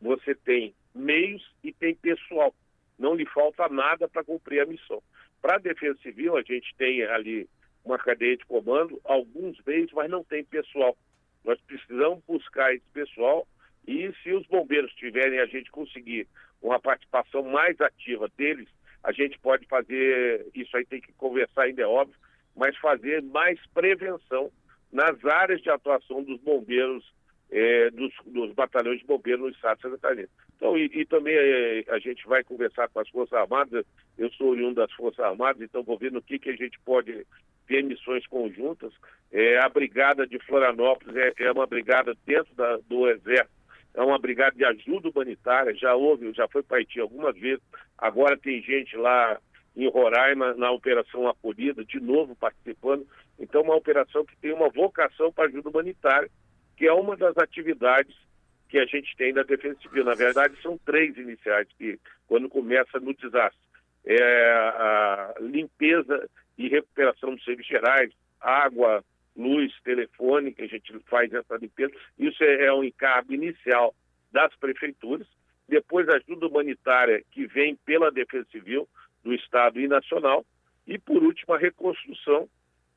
você 0.00 0.36
tem 0.36 0.72
meios 0.94 1.42
e 1.64 1.72
tem 1.72 1.96
pessoal. 1.96 2.54
Não 2.96 3.16
lhe 3.16 3.26
falta 3.26 3.68
nada 3.68 4.06
para 4.06 4.22
cumprir 4.22 4.60
a 4.60 4.66
missão. 4.66 5.02
Para 5.40 5.56
a 5.56 5.58
Defesa 5.58 5.98
Civil, 6.00 6.36
a 6.36 6.42
gente 6.42 6.72
tem 6.78 7.02
ali 7.02 7.48
uma 7.84 7.98
cadeia 7.98 8.36
de 8.36 8.44
comando, 8.44 9.00
alguns 9.02 9.60
meios, 9.66 9.90
mas 9.92 10.08
não 10.08 10.22
tem 10.22 10.44
pessoal. 10.44 10.96
Nós 11.44 11.60
precisamos 11.62 12.22
buscar 12.24 12.72
esse 12.72 12.86
pessoal 12.94 13.48
e 13.86 14.12
se 14.22 14.32
os 14.32 14.46
bombeiros 14.46 14.92
tiverem, 14.94 15.40
a 15.40 15.46
gente 15.46 15.70
conseguir 15.70 16.26
uma 16.60 16.78
participação 16.78 17.42
mais 17.42 17.80
ativa 17.80 18.28
deles, 18.36 18.68
a 19.02 19.10
gente 19.12 19.38
pode 19.40 19.66
fazer, 19.66 20.46
isso 20.54 20.76
aí 20.76 20.84
tem 20.86 21.00
que 21.00 21.12
conversar 21.14 21.62
ainda 21.62 21.82
é 21.82 21.86
óbvio, 21.86 22.16
mas 22.56 22.76
fazer 22.76 23.22
mais 23.22 23.58
prevenção 23.74 24.50
nas 24.92 25.24
áreas 25.24 25.60
de 25.60 25.70
atuação 25.70 26.22
dos 26.22 26.40
bombeiros, 26.40 27.04
eh, 27.50 27.90
dos, 27.90 28.12
dos, 28.26 28.52
batalhões 28.54 29.00
de 29.00 29.06
bombeiros 29.06 29.40
no 29.42 29.48
estado 29.48 29.76
de 29.76 29.82
Santa 29.82 29.98
Catarina. 29.98 30.28
Então, 30.56 30.78
e, 30.78 30.84
e 30.84 31.04
também 31.06 31.34
eh, 31.34 31.84
a 31.88 31.98
gente 31.98 32.24
vai 32.26 32.44
conversar 32.44 32.88
com 32.88 33.00
as 33.00 33.08
Forças 33.08 33.36
Armadas, 33.36 33.84
eu 34.16 34.30
sou 34.32 34.50
oriundo 34.50 34.76
das 34.76 34.92
Forças 34.92 35.24
Armadas, 35.24 35.62
então 35.62 35.82
vou 35.82 35.98
ver 35.98 36.12
no 36.12 36.22
que, 36.22 36.38
que 36.38 36.50
a 36.50 36.56
gente 36.56 36.78
pode 36.80 37.26
ter 37.66 37.82
missões 37.82 38.26
conjuntas. 38.26 38.92
É, 39.32 39.58
a 39.58 39.68
Brigada 39.68 40.26
de 40.26 40.38
Florianópolis 40.40 41.16
é, 41.16 41.32
é 41.38 41.52
uma 41.52 41.66
brigada 41.66 42.14
dentro 42.26 42.54
da, 42.54 42.76
do 42.86 43.08
Exército, 43.08 43.61
é 43.94 44.02
uma 44.02 44.18
brigada 44.18 44.56
de 44.56 44.64
ajuda 44.64 45.08
humanitária, 45.08 45.74
já 45.74 45.94
houve, 45.94 46.32
já 46.32 46.48
foi 46.48 46.62
para 46.62 46.78
Haiti 46.78 47.00
algumas 47.00 47.36
vezes, 47.36 47.62
agora 47.98 48.36
tem 48.36 48.62
gente 48.62 48.96
lá 48.96 49.38
em 49.76 49.88
Roraima, 49.88 50.54
na 50.54 50.70
Operação 50.70 51.28
Acolhida, 51.28 51.84
de 51.84 51.98
novo 51.98 52.36
participando. 52.36 53.06
Então, 53.38 53.62
uma 53.62 53.74
operação 53.74 54.24
que 54.24 54.36
tem 54.36 54.52
uma 54.52 54.68
vocação 54.68 55.32
para 55.32 55.46
ajuda 55.46 55.70
humanitária, 55.70 56.30
que 56.76 56.86
é 56.86 56.92
uma 56.92 57.16
das 57.16 57.36
atividades 57.38 58.14
que 58.68 58.78
a 58.78 58.86
gente 58.86 59.14
tem 59.16 59.32
da 59.32 59.42
Defesa 59.42 59.78
Civil. 59.80 60.04
Na 60.04 60.14
verdade, 60.14 60.60
são 60.62 60.78
três 60.78 61.16
iniciais 61.16 61.68
que, 61.78 61.98
quando 62.26 62.48
começa 62.48 62.98
no 63.00 63.14
desastre, 63.14 63.60
é 64.04 64.52
a 64.52 65.34
limpeza 65.40 66.28
e 66.58 66.68
recuperação 66.68 67.34
dos 67.34 67.44
serviços 67.44 67.70
gerais, 67.70 68.12
água, 68.40 69.04
luz, 69.36 69.72
telefone, 69.82 70.52
que 70.52 70.62
a 70.62 70.66
gente 70.66 70.92
faz 71.06 71.32
essa 71.32 71.56
limpeza. 71.56 71.92
Isso 72.18 72.42
é, 72.42 72.66
é 72.66 72.72
um 72.72 72.84
encargo 72.84 73.32
inicial 73.32 73.94
das 74.30 74.54
prefeituras. 74.56 75.26
Depois, 75.68 76.08
ajuda 76.08 76.46
humanitária 76.46 77.22
que 77.30 77.46
vem 77.46 77.76
pela 77.84 78.10
Defesa 78.10 78.46
Civil 78.50 78.88
do 79.22 79.32
Estado 79.32 79.80
e 79.80 79.88
nacional. 79.88 80.44
E, 80.86 80.98
por 80.98 81.22
último, 81.22 81.54
a 81.54 81.58
reconstrução, 81.58 82.48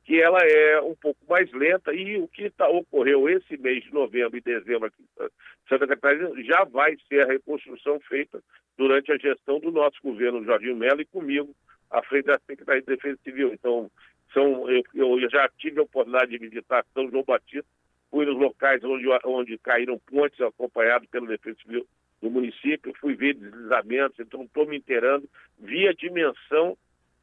que 0.04 0.20
ela 0.20 0.38
é 0.40 0.80
um 0.80 0.94
pouco 0.94 1.20
mais 1.28 1.50
lenta. 1.52 1.94
E 1.94 2.18
o 2.18 2.28
que 2.28 2.50
tá, 2.50 2.68
ocorreu 2.68 3.28
esse 3.28 3.56
mês 3.56 3.84
de 3.84 3.92
novembro 3.92 4.36
e 4.36 4.40
dezembro 4.40 4.86
aqui 4.86 5.02
em 5.02 5.28
Santa 5.68 5.86
Catarina 5.86 6.30
já 6.44 6.64
vai 6.64 6.96
ser 7.08 7.22
a 7.22 7.26
reconstrução 7.26 7.98
feita 8.00 8.42
durante 8.76 9.10
a 9.10 9.16
gestão 9.16 9.58
do 9.58 9.70
nosso 9.70 9.96
governo, 10.02 10.44
Jorginho 10.44 10.76
Mello, 10.76 11.00
e 11.00 11.06
comigo, 11.06 11.54
à 11.90 12.02
frente 12.02 12.26
da 12.26 12.38
Secretaria 12.46 12.82
de 12.82 12.86
Defesa 12.86 13.18
Civil. 13.24 13.52
Então, 13.52 13.90
são, 14.36 14.70
eu, 14.70 14.84
eu, 14.94 15.30
já 15.30 15.48
tive 15.56 15.80
a 15.80 15.84
oportunidade 15.84 16.30
de 16.30 16.36
visitar 16.36 16.84
São 16.92 17.10
João 17.10 17.24
Batista, 17.24 17.66
fui 18.10 18.26
nos 18.26 18.38
locais 18.38 18.84
onde, 18.84 19.06
onde 19.24 19.56
caíram 19.56 19.98
pontes, 19.98 20.38
acompanhado 20.42 21.08
pela 21.08 21.26
Defesa 21.26 21.56
Civil 21.62 21.86
do 22.20 22.30
município, 22.30 22.92
fui 23.00 23.14
ver 23.14 23.34
deslizamentos, 23.34 24.18
então 24.20 24.42
estou 24.42 24.66
me 24.66 24.76
inteirando, 24.76 25.26
vi 25.58 25.88
a 25.88 25.92
dimensão 25.92 26.76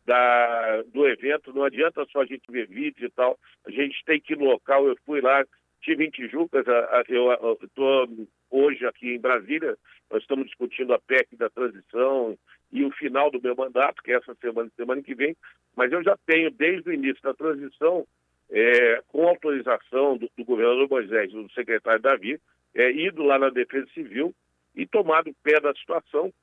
da, 0.05 0.81
do 0.87 1.07
evento, 1.07 1.53
não 1.53 1.63
adianta 1.63 2.03
só 2.11 2.21
a 2.21 2.25
gente 2.25 2.51
ver 2.51 2.67
vídeos 2.67 3.11
e 3.11 3.13
tal, 3.13 3.37
a 3.65 3.71
gente 3.71 4.03
tem 4.05 4.19
que 4.19 4.33
ir 4.33 4.39
no 4.39 4.45
local, 4.45 4.87
eu 4.87 4.97
fui 5.05 5.21
lá, 5.21 5.45
tive 5.81 6.05
em 6.05 6.09
Tijucas, 6.09 6.65
eu 7.07 7.57
estou 7.61 8.07
hoje 8.49 8.85
aqui 8.87 9.13
em 9.13 9.19
Brasília, 9.19 9.77
nós 10.09 10.21
estamos 10.21 10.45
discutindo 10.45 10.93
a 10.93 10.99
PEC 10.99 11.35
da 11.35 11.49
transição 11.49 12.37
e 12.73 12.83
o 12.83 12.91
final 12.91 13.29
do 13.29 13.39
meu 13.39 13.55
mandato, 13.55 14.01
que 14.01 14.11
é 14.11 14.15
essa 14.15 14.33
semana 14.41 14.67
e 14.67 14.75
semana 14.75 15.01
que 15.03 15.13
vem, 15.13 15.37
mas 15.75 15.91
eu 15.91 16.03
já 16.03 16.17
tenho, 16.25 16.49
desde 16.49 16.89
o 16.89 16.93
início 16.93 17.21
da 17.21 17.33
transição, 17.33 18.05
é, 18.49 19.01
com 19.07 19.27
autorização 19.27 20.17
do, 20.17 20.29
do, 20.35 20.43
governador 20.43 20.89
Moisés, 20.89 21.31
do 21.31 21.49
secretário 21.53 22.01
Davi, 22.01 22.41
é, 22.73 22.91
ido 22.91 23.21
lá 23.21 23.37
na 23.37 23.49
Defesa 23.49 23.87
Civil 23.93 24.33
e 24.75 24.87
tomado 24.87 25.33
pé 25.43 25.59
da 25.59 25.73
situação 25.75 26.33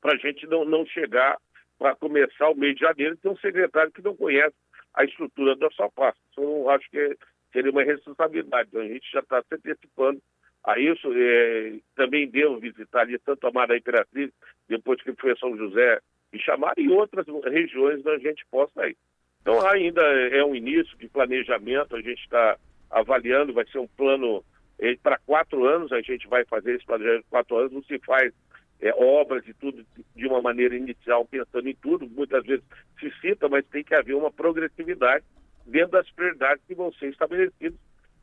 para 0.00 0.14
a 0.14 0.16
gente 0.16 0.46
não, 0.46 0.64
não 0.64 0.86
chegar 0.86 1.36
para 1.76 1.96
começar 1.96 2.48
o 2.50 2.56
mês 2.56 2.74
de 2.74 2.80
janeiro 2.80 3.14
e 3.14 3.18
ter 3.18 3.28
um 3.28 3.36
secretário 3.38 3.90
que 3.90 4.02
não 4.02 4.16
conhece 4.16 4.54
a 4.94 5.04
estrutura 5.04 5.56
da 5.56 5.68
sua 5.70 5.90
pasta. 5.90 6.20
Então, 6.30 6.44
eu 6.44 6.70
acho 6.70 6.88
que 6.88 7.16
seria 7.52 7.70
uma 7.70 7.82
responsabilidade. 7.82 8.68
Então, 8.68 8.80
a 8.80 8.88
gente 8.88 9.10
já 9.10 9.20
está 9.20 9.42
se 9.42 9.54
antecipando 9.54 10.20
a 10.68 10.78
isso. 10.78 11.10
É, 11.14 11.78
também 11.96 12.28
devo 12.28 12.58
visitar 12.58 13.00
ali 13.00 13.18
tanto 13.18 13.46
a 13.46 13.52
Mara 13.52 13.76
Imperatriz, 13.76 14.30
depois 14.68 15.02
que 15.02 15.12
foi 15.14 15.32
a 15.32 15.36
São 15.36 15.56
José, 15.56 16.00
e 16.32 16.38
chamar 16.38 16.74
e 16.76 16.88
outras 16.88 17.26
regiões 17.44 18.00
onde 18.00 18.26
a 18.26 18.30
gente 18.30 18.44
possa 18.50 18.86
ir. 18.86 18.96
Então, 19.40 19.66
ainda 19.66 20.02
é 20.02 20.44
um 20.44 20.54
início 20.54 20.96
de 20.98 21.08
planejamento, 21.08 21.96
a 21.96 22.02
gente 22.02 22.20
está 22.20 22.58
avaliando, 22.90 23.54
vai 23.54 23.66
ser 23.66 23.78
um 23.78 23.86
plano 23.86 24.44
eh, 24.78 24.96
para 25.02 25.18
quatro 25.18 25.64
anos, 25.64 25.90
a 25.90 26.02
gente 26.02 26.28
vai 26.28 26.44
fazer 26.44 26.74
esse 26.76 26.84
planejamento 26.84 27.24
quatro 27.30 27.56
anos, 27.56 27.72
não 27.72 27.82
se 27.82 27.98
faz 28.00 28.32
é, 28.80 28.92
obras 28.94 29.46
e 29.46 29.54
tudo 29.54 29.84
de 30.14 30.26
uma 30.26 30.42
maneira 30.42 30.76
inicial, 30.76 31.24
pensando 31.24 31.68
em 31.68 31.74
tudo, 31.74 32.06
muitas 32.08 32.44
vezes 32.44 32.64
se 33.00 33.10
cita, 33.20 33.48
mas 33.48 33.66
tem 33.68 33.82
que 33.82 33.94
haver 33.94 34.14
uma 34.14 34.30
progressividade 34.30 35.24
dentro 35.64 35.92
das 35.92 36.10
prioridades 36.10 36.62
que 36.66 36.74
vão 36.74 36.92
ser 36.92 37.08
estabelecidas, 37.08 37.78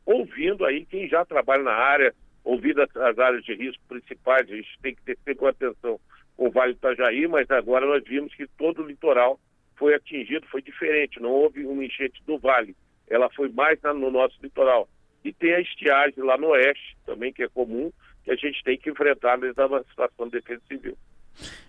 ouvindo 0.06 0.64
aí 0.64 0.86
quem 0.86 1.08
já 1.08 1.26
trabalha 1.26 1.64
na 1.64 1.74
área, 1.74 2.14
ouvindo 2.46 2.82
as, 2.82 2.96
as 2.96 3.20
áreas 3.20 3.44
de 3.44 3.54
risco 3.54 3.84
principais, 3.90 4.50
a 4.50 4.56
gente 4.56 4.80
tem 4.82 4.96
que 4.96 5.02
ter 5.02 5.18
sempre 5.26 5.48
atenção 5.48 6.00
com 6.38 6.48
o 6.48 6.52
Vale 6.52 6.74
do 6.74 6.78
Itajaí, 6.78 7.28
mas 7.28 7.50
agora 7.52 7.86
nós 7.86 8.04
vimos 8.06 8.34
que 8.34 8.48
todo 8.58 8.82
o 8.82 8.88
litoral 8.88 9.40
foi 9.76 9.94
atingido, 9.94 10.46
foi 10.48 10.62
diferente, 10.62 11.20
não 11.20 11.30
houve 11.30 11.66
uma 11.66 11.84
enchente 11.84 12.22
do 12.26 12.38
vale, 12.38 12.76
ela 13.08 13.30
foi 13.36 13.50
mais 13.50 13.80
no 13.84 14.10
nosso 14.10 14.36
litoral. 14.42 14.88
E 15.24 15.34
tem 15.34 15.54
a 15.54 15.60
estiagem 15.60 16.24
lá 16.24 16.38
no 16.38 16.48
oeste 16.48 16.96
também, 17.06 17.34
que 17.34 17.44
é 17.44 17.50
comum, 17.50 17.92
que 18.24 18.32
a 18.32 18.36
gente 18.36 18.64
tem 18.64 18.78
que 18.78 18.90
enfrentar 18.90 19.38
dentro 19.38 19.68
da 19.68 19.84
situação 19.84 20.26
de 20.28 20.40
defesa 20.40 20.62
civil. 20.68 20.98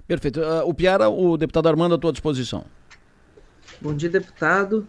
Perfeito. 0.06 0.40
Uh, 0.40 0.68
o 0.68 0.74
Piara, 0.74 1.08
o 1.08 1.36
deputado 1.36 1.68
Armando, 1.68 1.94
à 1.94 1.98
tua 1.98 2.12
disposição. 2.12 2.64
Bom 3.80 3.94
dia, 3.94 4.08
deputado. 4.08 4.86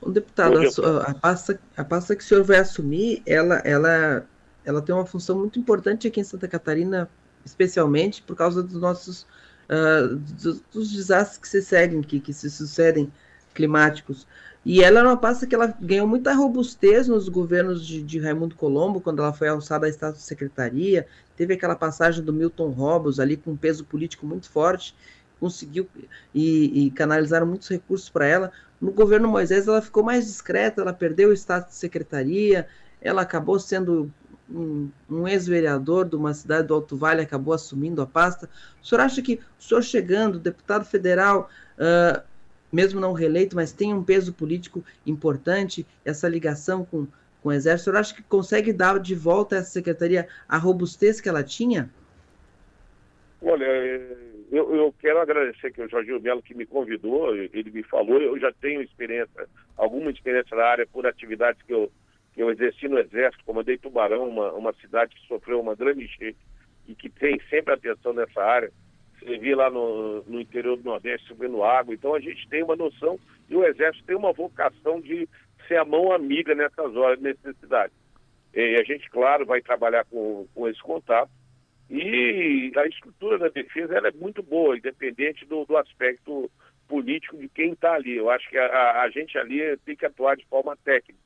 Bom, 0.00 0.10
deputado, 0.10 0.54
Bom 0.54 0.60
dia, 0.60 0.70
a, 1.06 1.10
a, 1.10 1.14
pasta, 1.14 1.60
a 1.76 1.84
pasta 1.84 2.14
que 2.14 2.22
o 2.22 2.26
senhor 2.26 2.44
vai 2.44 2.58
assumir, 2.58 3.22
ela, 3.24 3.58
ela, 3.64 4.26
ela 4.64 4.82
tem 4.82 4.94
uma 4.94 5.06
função 5.06 5.38
muito 5.38 5.58
importante 5.58 6.06
aqui 6.06 6.20
em 6.20 6.24
Santa 6.24 6.48
Catarina, 6.48 7.08
especialmente 7.44 8.22
por 8.22 8.36
causa 8.36 8.62
dos 8.62 8.80
nossos 8.80 9.26
uh, 9.68 10.16
dos, 10.16 10.60
dos, 10.72 10.92
desastres 10.92 11.38
que 11.38 11.48
se 11.48 11.62
seguem, 11.62 12.02
que, 12.02 12.20
que 12.20 12.32
se 12.32 12.50
sucedem 12.50 13.12
climáticos. 13.54 14.26
E 14.64 14.82
ela 14.82 15.00
era 15.00 15.08
uma 15.08 15.16
pasta 15.16 15.46
que 15.46 15.54
ela 15.54 15.66
ganhou 15.80 16.06
muita 16.06 16.32
robustez 16.32 17.08
nos 17.08 17.28
governos 17.28 17.84
de, 17.84 18.00
de 18.02 18.20
Raimundo 18.20 18.54
Colombo, 18.54 19.00
quando 19.00 19.20
ela 19.20 19.32
foi 19.32 19.48
alçada 19.48 19.86
a 19.86 19.88
estado 19.88 20.14
de 20.14 20.22
secretaria. 20.22 21.06
Teve 21.36 21.54
aquela 21.54 21.74
passagem 21.74 22.22
do 22.22 22.32
Milton 22.32 22.70
Robbins 22.70 23.18
ali 23.18 23.36
com 23.36 23.52
um 23.52 23.56
peso 23.56 23.84
político 23.84 24.24
muito 24.24 24.48
forte, 24.48 24.94
conseguiu 25.40 25.88
e, 26.32 26.86
e 26.86 26.90
canalizaram 26.92 27.46
muitos 27.46 27.68
recursos 27.68 28.08
para 28.08 28.26
ela. 28.26 28.52
No 28.80 28.92
governo 28.92 29.28
Moisés 29.28 29.66
ela 29.66 29.82
ficou 29.82 30.04
mais 30.04 30.26
discreta, 30.26 30.80
ela 30.80 30.92
perdeu 30.92 31.30
o 31.30 31.32
estado 31.32 31.66
de 31.66 31.74
secretaria, 31.74 32.68
ela 33.00 33.22
acabou 33.22 33.58
sendo 33.58 34.12
um, 34.50 34.90
um 35.08 35.26
ex-vereador 35.28 36.08
de 36.08 36.16
uma 36.16 36.34
cidade 36.34 36.68
do 36.68 36.74
Alto 36.74 36.96
Vale, 36.96 37.22
acabou 37.22 37.54
assumindo 37.54 38.02
a 38.02 38.06
pasta. 38.06 38.48
O 38.82 38.86
senhor 38.86 39.00
acha 39.00 39.22
que 39.22 39.40
o 39.58 39.62
senhor 39.62 39.82
chegando, 39.82 40.38
deputado 40.38 40.84
federal, 40.84 41.48
uh, 41.78 42.22
mesmo 42.72 43.00
não 43.00 43.12
reeleito, 43.12 43.54
mas 43.54 43.72
tem 43.72 43.92
um 43.92 44.02
peso 44.02 44.32
político 44.32 44.84
importante, 45.06 45.86
essa 46.04 46.28
ligação 46.28 46.84
com, 46.84 47.06
com 47.42 47.48
o 47.48 47.52
Exército. 47.52 47.90
O 47.90 47.92
senhor 47.92 48.00
acha 48.00 48.14
que 48.14 48.22
consegue 48.22 48.72
dar 48.72 48.98
de 48.98 49.14
volta 49.14 49.56
a 49.56 49.58
essa 49.58 49.70
secretaria 49.70 50.26
a 50.48 50.56
robustez 50.56 51.20
que 51.20 51.28
ela 51.28 51.42
tinha? 51.42 51.90
Olha, 53.42 53.66
eu, 54.52 54.74
eu 54.74 54.94
quero 55.00 55.18
agradecer 55.18 55.72
que 55.72 55.82
o 55.82 55.88
Jorginho 55.88 56.20
Melo 56.20 56.42
que 56.42 56.54
me 56.54 56.64
convidou, 56.64 57.34
ele 57.34 57.70
me 57.70 57.82
falou, 57.82 58.20
eu 58.20 58.38
já 58.38 58.52
tenho 58.60 58.82
experiência, 58.82 59.48
alguma 59.76 60.10
experiência 60.10 60.56
na 60.56 60.64
área 60.64 60.86
por 60.86 61.06
atividades 61.06 61.60
que 61.62 61.72
eu, 61.72 61.90
eu 62.36 62.50
exerci 62.50 62.88
no 62.88 62.98
Exército, 62.98 63.44
comandei 63.44 63.76
Tubarão, 63.76 64.28
uma, 64.28 64.52
uma 64.52 64.72
cidade 64.74 65.14
que 65.14 65.26
sofreu 65.26 65.60
uma 65.60 65.74
grande 65.74 66.04
enchente 66.04 66.38
e 66.88 66.94
que 66.94 67.08
tem 67.08 67.40
sempre 67.48 67.74
atenção 67.74 68.12
nessa 68.12 68.42
área 68.42 68.72
servir 69.24 69.54
lá 69.54 69.70
no, 69.70 70.22
no 70.24 70.40
interior 70.40 70.76
do 70.76 70.84
Nordeste, 70.84 71.28
subindo 71.28 71.62
água. 71.62 71.94
Então 71.94 72.14
a 72.14 72.20
gente 72.20 72.48
tem 72.48 72.62
uma 72.62 72.76
noção 72.76 73.18
e 73.48 73.56
o 73.56 73.64
Exército 73.64 74.04
tem 74.04 74.16
uma 74.16 74.32
vocação 74.32 75.00
de 75.00 75.28
ser 75.68 75.76
a 75.76 75.84
mão 75.84 76.12
amiga 76.12 76.54
nessas 76.54 76.94
horas 76.96 77.18
de 77.18 77.24
necessidade. 77.24 77.92
E 78.54 78.76
a 78.76 78.84
gente, 78.84 79.08
claro, 79.10 79.46
vai 79.46 79.62
trabalhar 79.62 80.04
com, 80.04 80.46
com 80.54 80.68
esse 80.68 80.80
contato. 80.82 81.30
E 81.88 82.72
a 82.76 82.86
estrutura 82.86 83.38
da 83.38 83.48
defesa 83.48 83.94
ela 83.94 84.08
é 84.08 84.12
muito 84.12 84.42
boa, 84.42 84.76
independente 84.76 85.44
do, 85.44 85.64
do 85.64 85.76
aspecto 85.76 86.50
político 86.88 87.36
de 87.36 87.48
quem 87.48 87.72
está 87.72 87.94
ali. 87.94 88.16
Eu 88.16 88.30
acho 88.30 88.48
que 88.48 88.58
a, 88.58 89.02
a, 89.02 89.10
gente 89.10 89.36
ali 89.38 89.76
tem 89.84 89.96
que 89.96 90.06
atuar 90.06 90.36
de 90.36 90.44
forma 90.46 90.76
técnica, 90.84 91.18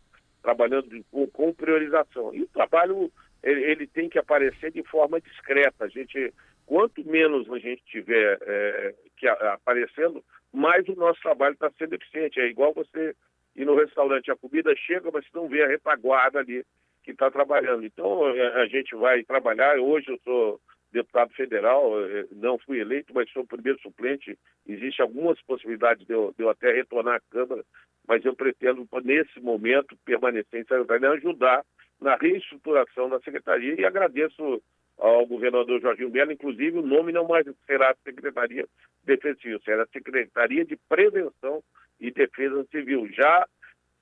trabalhando 0.46 0.88
com, 1.10 1.26
com 1.26 1.52
priorização. 1.52 2.32
E 2.32 2.42
o 2.42 2.46
trabalho 2.46 3.10
ele, 3.42 3.64
ele, 3.64 3.86
tem 3.88 4.08
que 4.08 4.16
aparecer 4.16 4.70
de 4.70 4.82
forma 4.84 5.20
discreta. 5.20 5.84
A 5.84 5.88
gente, 5.88 6.32
quanto 6.64 7.04
menos 7.04 7.50
a 7.50 7.58
gente 7.58 7.82
tiver 7.86 8.38
é, 8.40 8.94
que 9.16 9.26
a, 9.26 9.54
aparecendo, 9.54 10.22
mais 10.52 10.88
o 10.88 10.94
nosso 10.94 11.20
trabalho 11.20 11.54
está 11.54 11.68
sendo 11.76 11.96
eficiente. 11.96 12.38
É 12.38 12.46
igual 12.46 12.72
você 12.72 13.12
ir 13.56 13.64
no 13.64 13.74
restaurante, 13.74 14.30
a 14.30 14.36
comida 14.36 14.72
chega, 14.76 15.10
mas 15.12 15.24
não 15.34 15.48
vê 15.48 15.64
a 15.64 15.68
retaguarda 15.68 16.38
ali 16.38 16.64
que 17.02 17.10
está 17.10 17.28
trabalhando. 17.28 17.84
Então, 17.84 18.28
é, 18.28 18.62
a 18.62 18.66
gente 18.66 18.94
vai 18.94 19.24
trabalhar. 19.24 19.80
Hoje 19.80 20.12
eu 20.12 20.18
sou 20.22 20.60
deputado 20.92 21.32
federal, 21.34 21.92
é, 22.04 22.26
não 22.32 22.58
fui 22.58 22.80
eleito, 22.80 23.12
mas 23.14 23.30
sou 23.30 23.42
o 23.42 23.46
primeiro 23.46 23.80
suplente. 23.80 24.38
Existem 24.66 25.04
algumas 25.04 25.40
possibilidades 25.42 26.06
de 26.06 26.12
eu, 26.12 26.34
de 26.36 26.42
eu 26.42 26.50
até 26.50 26.72
retornar 26.72 27.16
à 27.16 27.20
Câmara, 27.30 27.64
mas 28.06 28.24
eu 28.24 28.34
pretendo, 28.34 28.88
nesse 29.02 29.40
momento, 29.40 29.96
permanecer 30.04 30.60
em 30.60 30.64
secretaria, 30.64 31.10
ajudar 31.10 31.64
na 32.00 32.16
reestruturação 32.16 33.08
da 33.08 33.20
secretaria 33.20 33.80
e 33.80 33.84
agradeço 33.84 34.62
ao 34.98 35.26
governador 35.26 35.80
Jorginho 35.80 36.10
Melo, 36.10 36.32
inclusive 36.32 36.78
o 36.78 36.86
nome 36.86 37.12
não 37.12 37.26
mais 37.26 37.46
será 37.66 37.94
Secretaria 38.02 38.62
de 38.62 38.68
Defesa 39.04 39.38
Civil, 39.40 39.60
será 39.60 39.86
Secretaria 39.86 40.64
de 40.64 40.76
Prevenção 40.88 41.62
e 42.00 42.10
Defesa 42.10 42.64
Civil, 42.70 43.06
já 43.12 43.46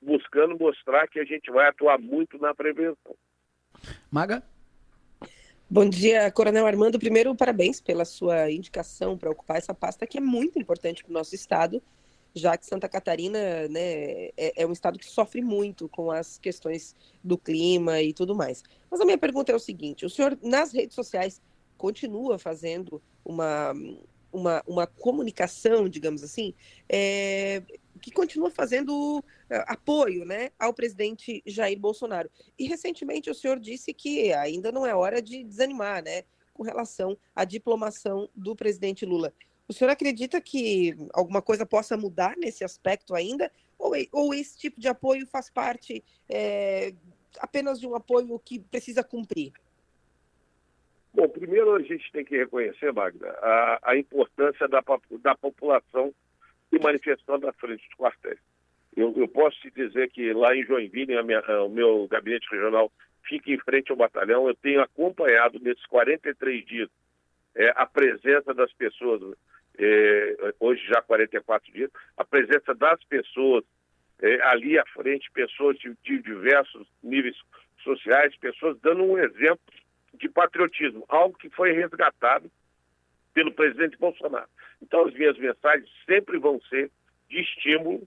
buscando 0.00 0.58
mostrar 0.58 1.08
que 1.08 1.18
a 1.18 1.24
gente 1.24 1.50
vai 1.50 1.68
atuar 1.68 1.98
muito 1.98 2.38
na 2.38 2.54
prevenção. 2.54 3.16
Maga? 4.10 4.42
Bom 5.68 5.88
dia, 5.88 6.30
Coronel 6.30 6.66
Armando. 6.66 6.98
Primeiro, 6.98 7.34
parabéns 7.34 7.80
pela 7.80 8.04
sua 8.04 8.50
indicação 8.50 9.16
para 9.16 9.30
ocupar 9.30 9.56
essa 9.56 9.74
pasta 9.74 10.06
que 10.06 10.18
é 10.18 10.20
muito 10.20 10.58
importante 10.58 11.02
para 11.02 11.10
o 11.10 11.14
nosso 11.14 11.34
estado, 11.34 11.82
já 12.34 12.56
que 12.56 12.66
Santa 12.66 12.86
Catarina 12.86 13.66
né, 13.68 14.26
é, 14.36 14.62
é, 14.62 14.66
um 14.66 14.72
estado 14.72 14.98
que 14.98 15.06
sofre 15.06 15.40
muito 15.40 15.88
com 15.88 16.10
as 16.10 16.36
questões 16.38 16.94
do 17.24 17.38
clima 17.38 18.02
e 18.02 18.12
tudo 18.12 18.34
mais. 18.34 18.62
Mas 18.90 19.00
a 19.00 19.06
minha 19.06 19.16
pergunta 19.16 19.52
é 19.52 19.54
o 19.54 19.58
seguinte: 19.58 20.04
o 20.04 20.10
senhor, 20.10 20.38
nas 20.42 20.70
redes 20.70 20.94
sociais, 20.94 21.40
continua 21.78 22.38
fazendo 22.38 23.02
uma, 23.24 23.72
uma, 24.30 24.62
uma 24.66 24.86
comunicação, 24.86 25.88
digamos 25.88 26.22
assim, 26.22 26.52
é, 26.86 27.62
que 28.02 28.10
continua 28.10 28.50
fazendo 28.50 29.24
apoio 29.66 30.24
né, 30.24 30.50
ao 30.58 30.72
presidente 30.72 31.42
Jair 31.46 31.78
Bolsonaro. 31.78 32.30
E 32.58 32.66
recentemente 32.66 33.30
o 33.30 33.34
senhor 33.34 33.58
disse 33.58 33.92
que 33.92 34.32
ainda 34.32 34.72
não 34.72 34.86
é 34.86 34.94
hora 34.94 35.20
de 35.20 35.44
desanimar 35.44 36.02
né, 36.02 36.24
com 36.52 36.62
relação 36.62 37.16
à 37.34 37.44
diplomação 37.44 38.28
do 38.34 38.54
presidente 38.56 39.04
Lula. 39.04 39.32
O 39.66 39.72
senhor 39.72 39.90
acredita 39.90 40.40
que 40.40 40.94
alguma 41.12 41.40
coisa 41.40 41.64
possa 41.64 41.96
mudar 41.96 42.36
nesse 42.36 42.64
aspecto 42.64 43.14
ainda? 43.14 43.50
Ou, 43.78 43.92
ou 44.12 44.34
esse 44.34 44.58
tipo 44.58 44.80
de 44.80 44.88
apoio 44.88 45.26
faz 45.26 45.50
parte 45.50 46.04
é, 46.28 46.92
apenas 47.38 47.80
de 47.80 47.86
um 47.86 47.94
apoio 47.94 48.38
que 48.38 48.58
precisa 48.58 49.02
cumprir? 49.02 49.52
Bom, 51.12 51.28
primeiro 51.28 51.74
a 51.74 51.82
gente 51.82 52.10
tem 52.12 52.24
que 52.24 52.36
reconhecer, 52.36 52.92
Magda, 52.92 53.30
a, 53.40 53.90
a 53.90 53.96
importância 53.96 54.66
da, 54.68 54.82
da 55.22 55.34
população 55.36 56.12
se 56.68 56.78
manifestando 56.78 57.48
à 57.48 57.52
frente 57.52 57.86
dos 57.88 57.96
quartéis. 57.96 58.38
Eu, 58.96 59.12
eu, 59.16 59.26
posso 59.26 59.58
te 59.60 59.70
dizer 59.70 60.10
que 60.10 60.32
lá 60.32 60.54
em 60.54 60.64
Joinville, 60.64 61.20
minha, 61.22 61.40
o 61.64 61.68
meu 61.68 62.06
gabinete 62.08 62.48
regional 62.50 62.92
fica 63.26 63.50
em 63.50 63.58
frente 63.58 63.90
ao 63.90 63.96
batalhão. 63.96 64.46
Eu 64.46 64.54
tenho 64.54 64.80
acompanhado 64.80 65.58
nesses 65.58 65.84
43 65.86 66.64
dias 66.64 66.88
é, 67.54 67.72
a 67.76 67.86
presença 67.86 68.52
das 68.52 68.72
pessoas, 68.72 69.36
é, 69.78 70.54
hoje 70.60 70.84
já 70.86 71.00
44 71.02 71.72
dias, 71.72 71.90
a 72.16 72.24
presença 72.24 72.74
das 72.74 73.02
pessoas 73.04 73.64
é, 74.20 74.40
ali 74.42 74.78
à 74.78 74.84
frente, 74.86 75.30
pessoas 75.32 75.76
de, 75.78 75.96
de 76.02 76.18
diversos 76.22 76.86
níveis 77.02 77.36
sociais, 77.82 78.36
pessoas 78.36 78.78
dando 78.80 79.02
um 79.02 79.18
exemplo 79.18 79.64
de 80.14 80.28
patriotismo, 80.28 81.04
algo 81.08 81.36
que 81.36 81.50
foi 81.50 81.72
resgatado 81.72 82.50
pelo 83.32 83.52
presidente 83.52 83.98
Bolsonaro. 83.98 84.48
Então, 84.80 85.06
as 85.06 85.14
minhas 85.14 85.36
mensagens 85.38 85.90
sempre 86.06 86.38
vão 86.38 86.60
ser 86.62 86.90
de 87.28 87.40
estímulo 87.40 88.06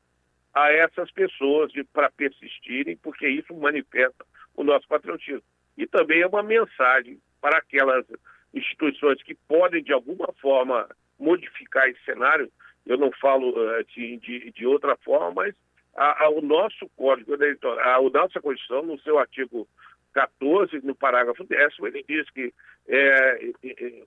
a 0.63 0.71
essas 0.71 1.11
pessoas 1.11 1.71
para 1.93 2.09
persistirem, 2.11 2.97
porque 2.97 3.27
isso 3.27 3.53
manifesta 3.53 4.25
o 4.55 4.63
nosso 4.63 4.87
patriotismo. 4.87 5.43
E 5.77 5.85
também 5.85 6.21
é 6.21 6.27
uma 6.27 6.41
mensagem 6.41 7.19
para 7.39 7.57
aquelas 7.57 8.05
instituições 8.53 9.21
que 9.21 9.35
podem, 9.47 9.83
de 9.83 9.93
alguma 9.93 10.33
forma, 10.41 10.89
modificar 11.19 11.87
esse 11.87 12.03
cenário. 12.03 12.51
Eu 12.85 12.97
não 12.97 13.11
falo 13.11 13.49
uh, 13.49 13.83
de, 13.85 14.51
de, 14.51 14.65
outra 14.65 14.95
forma, 14.97 15.31
mas 15.31 15.55
a, 15.95 16.25
a, 16.25 16.29
o 16.29 16.41
nosso 16.41 16.89
Código 16.95 17.33
Eleitoral, 17.33 18.07
a 18.07 18.09
nossa 18.09 18.41
Constituição, 18.41 18.83
no 18.83 18.99
seu 19.01 19.19
artigo 19.19 19.67
14, 20.13 20.79
no 20.83 20.95
parágrafo 20.95 21.43
décimo, 21.43 21.87
ele 21.87 22.03
diz 22.07 22.27
que 22.31 22.51
é, 22.87 23.51
é, 23.63 24.03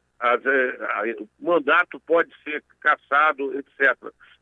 o 1.21 1.29
mandato 1.39 2.01
pode 2.01 2.33
ser 2.43 2.65
cassado, 2.81 3.57
etc., 3.59 3.97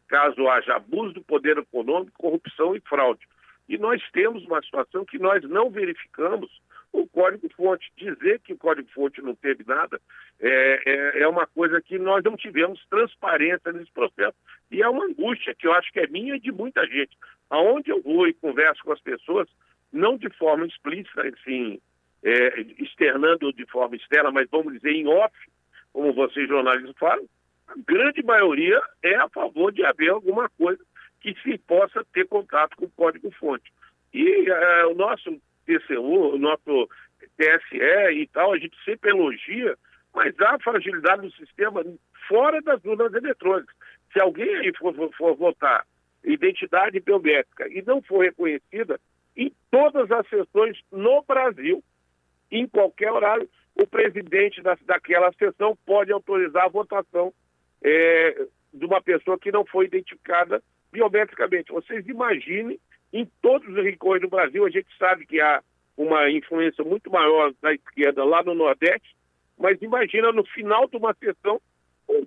caso 0.09 0.49
haja 0.49 0.77
abuso 0.77 1.15
do 1.15 1.23
poder 1.23 1.59
econômico, 1.59 2.19
corrupção 2.19 2.75
e 2.75 2.81
fraude. 2.81 3.27
E 3.69 3.77
nós 3.77 4.03
temos 4.13 4.45
uma 4.47 4.63
situação 4.63 5.05
que 5.05 5.19
nós 5.19 5.43
não 5.45 5.71
verificamos 5.71 6.51
o 6.93 7.07
código-fonte. 7.07 7.93
Dizer 7.97 8.41
que 8.41 8.55
o 8.55 8.59
código-fonte 8.59 9.21
não 9.21 9.35
teve 9.35 9.65
nada 9.67 10.01
é, 10.41 10.81
é, 10.87 11.23
é, 11.23 11.29
uma 11.29 11.47
coisa 11.47 11.81
que 11.81 11.99
nós 11.99 12.25
não 12.25 12.37
tivemos 12.37 12.85
transparência 12.89 13.73
nesse 13.73 13.93
processo. 13.93 14.37
E 14.71 14.83
é 14.83 14.89
uma 14.89 15.05
angústia 15.05 15.55
que 15.55 15.67
eu 15.67 15.73
acho 15.73 15.93
que 15.93 16.01
é 16.01 16.07
minha 16.07 16.37
e 16.37 16.41
de 16.41 16.51
muita 16.51 16.87
gente. 16.87 17.17
Aonde 17.51 17.91
eu 17.91 18.03
vou 18.03 18.27
e 18.27 18.35
converso 18.35 18.83
com 18.83 18.93
as 18.93 19.01
pessoas, 19.01 19.49
não 19.93 20.17
de 20.17 20.31
forma 20.31 20.67
explícita, 20.67 21.23
assim, 21.29 21.79
é, 22.23 22.61
externando 22.79 23.53
de 23.53 23.67
forma 23.67 23.97
externa, 23.97 24.31
mas 24.31 24.49
vamos 24.51 24.73
dizer 24.75 24.93
em 24.93 25.07
off, 25.07 25.35
como 25.93 26.13
vocês 26.13 26.49
jornalistas 26.49 26.97
falam, 26.99 27.27
grande 27.87 28.23
maioria 28.23 28.81
é 29.03 29.14
a 29.16 29.29
favor 29.29 29.73
de 29.73 29.85
haver 29.85 30.11
alguma 30.11 30.49
coisa 30.51 30.83
que 31.21 31.35
se 31.43 31.59
possa 31.59 32.05
ter 32.12 32.27
contato 32.27 32.77
com 32.77 32.87
o 32.87 32.91
código-fonte. 32.91 33.73
E 34.12 34.49
é, 34.51 34.87
o 34.87 34.95
nosso 34.95 35.31
TCU, 35.66 36.35
o 36.35 36.39
nosso 36.39 36.89
TSE 37.37 38.12
e 38.12 38.27
tal, 38.33 38.53
a 38.53 38.59
gente 38.59 38.77
sempre 38.85 39.11
elogia, 39.11 39.77
mas 40.14 40.35
há 40.41 40.59
fragilidade 40.59 41.23
no 41.23 41.33
sistema 41.33 41.85
fora 42.27 42.61
das 42.62 42.83
urnas 42.85 43.12
eletrônicas. 43.12 43.75
Se 44.12 44.21
alguém 44.21 44.57
aí 44.57 44.73
for, 44.79 44.95
for, 44.95 45.11
for 45.14 45.37
votar 45.37 45.85
identidade 46.25 47.01
biométrica 47.01 47.69
e 47.69 47.83
não 47.83 48.03
for 48.03 48.25
reconhecida, 48.25 49.01
em 49.37 49.53
todas 49.71 50.11
as 50.11 50.29
sessões 50.29 50.79
no 50.91 51.23
Brasil, 51.23 51.83
em 52.51 52.66
qualquer 52.66 53.12
horário, 53.12 53.49
o 53.75 53.87
presidente 53.87 54.61
da, 54.61 54.77
daquela 54.85 55.33
sessão 55.35 55.79
pode 55.87 56.11
autorizar 56.12 56.64
a 56.64 56.69
votação 56.69 57.33
é, 57.83 58.47
de 58.72 58.85
uma 58.85 59.01
pessoa 59.01 59.39
que 59.39 59.53
não 59.53 59.64
foi 59.64 59.87
identificada 59.87 60.62
biometricamente. 60.93 61.72
Vocês 61.72 62.07
imaginem, 62.07 62.79
em 63.12 63.26
todos 63.43 63.68
os 63.68 63.85
rincões 63.85 64.20
do 64.20 64.29
Brasil, 64.29 64.64
a 64.64 64.70
gente 64.70 64.89
sabe 64.99 65.26
que 65.26 65.41
há 65.41 65.62
uma 65.97 66.31
influência 66.31 66.85
muito 66.85 67.11
maior 67.11 67.53
da 67.61 67.72
esquerda 67.72 68.24
lá 68.24 68.43
no 68.43 68.55
Nordeste, 68.55 69.16
mas 69.59 69.81
imagina 69.83 70.31
no 70.33 70.45
final 70.45 70.89
de 70.89 70.97
uma 70.97 71.14
sessão, 71.14 71.61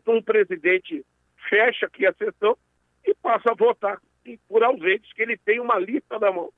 um 0.08 0.22
presidente 0.22 1.06
fecha 1.50 1.86
aqui 1.86 2.06
a 2.06 2.14
sessão 2.14 2.58
e 3.06 3.16
passa 3.16 3.52
a 3.52 3.56
votar 3.56 4.00
por 4.48 4.64
ausentes, 4.64 5.12
que 5.14 5.22
ele 5.22 5.38
tem 5.38 5.60
uma 5.60 5.80
lista 5.80 6.20
na 6.20 6.32
mão 6.32 6.52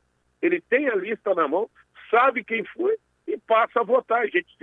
ele 0.43 0.59
tem 0.59 0.89
a 0.89 0.95
lista 0.95 1.33
na 1.33 1.47
mão, 1.47 1.69
sabe 2.11 2.43
quem 2.43 2.65
foi 2.65 2.97
e 3.25 3.37
passa 3.37 3.79
a 3.79 3.83
votar. 3.83 4.27
Gente, 4.27 4.53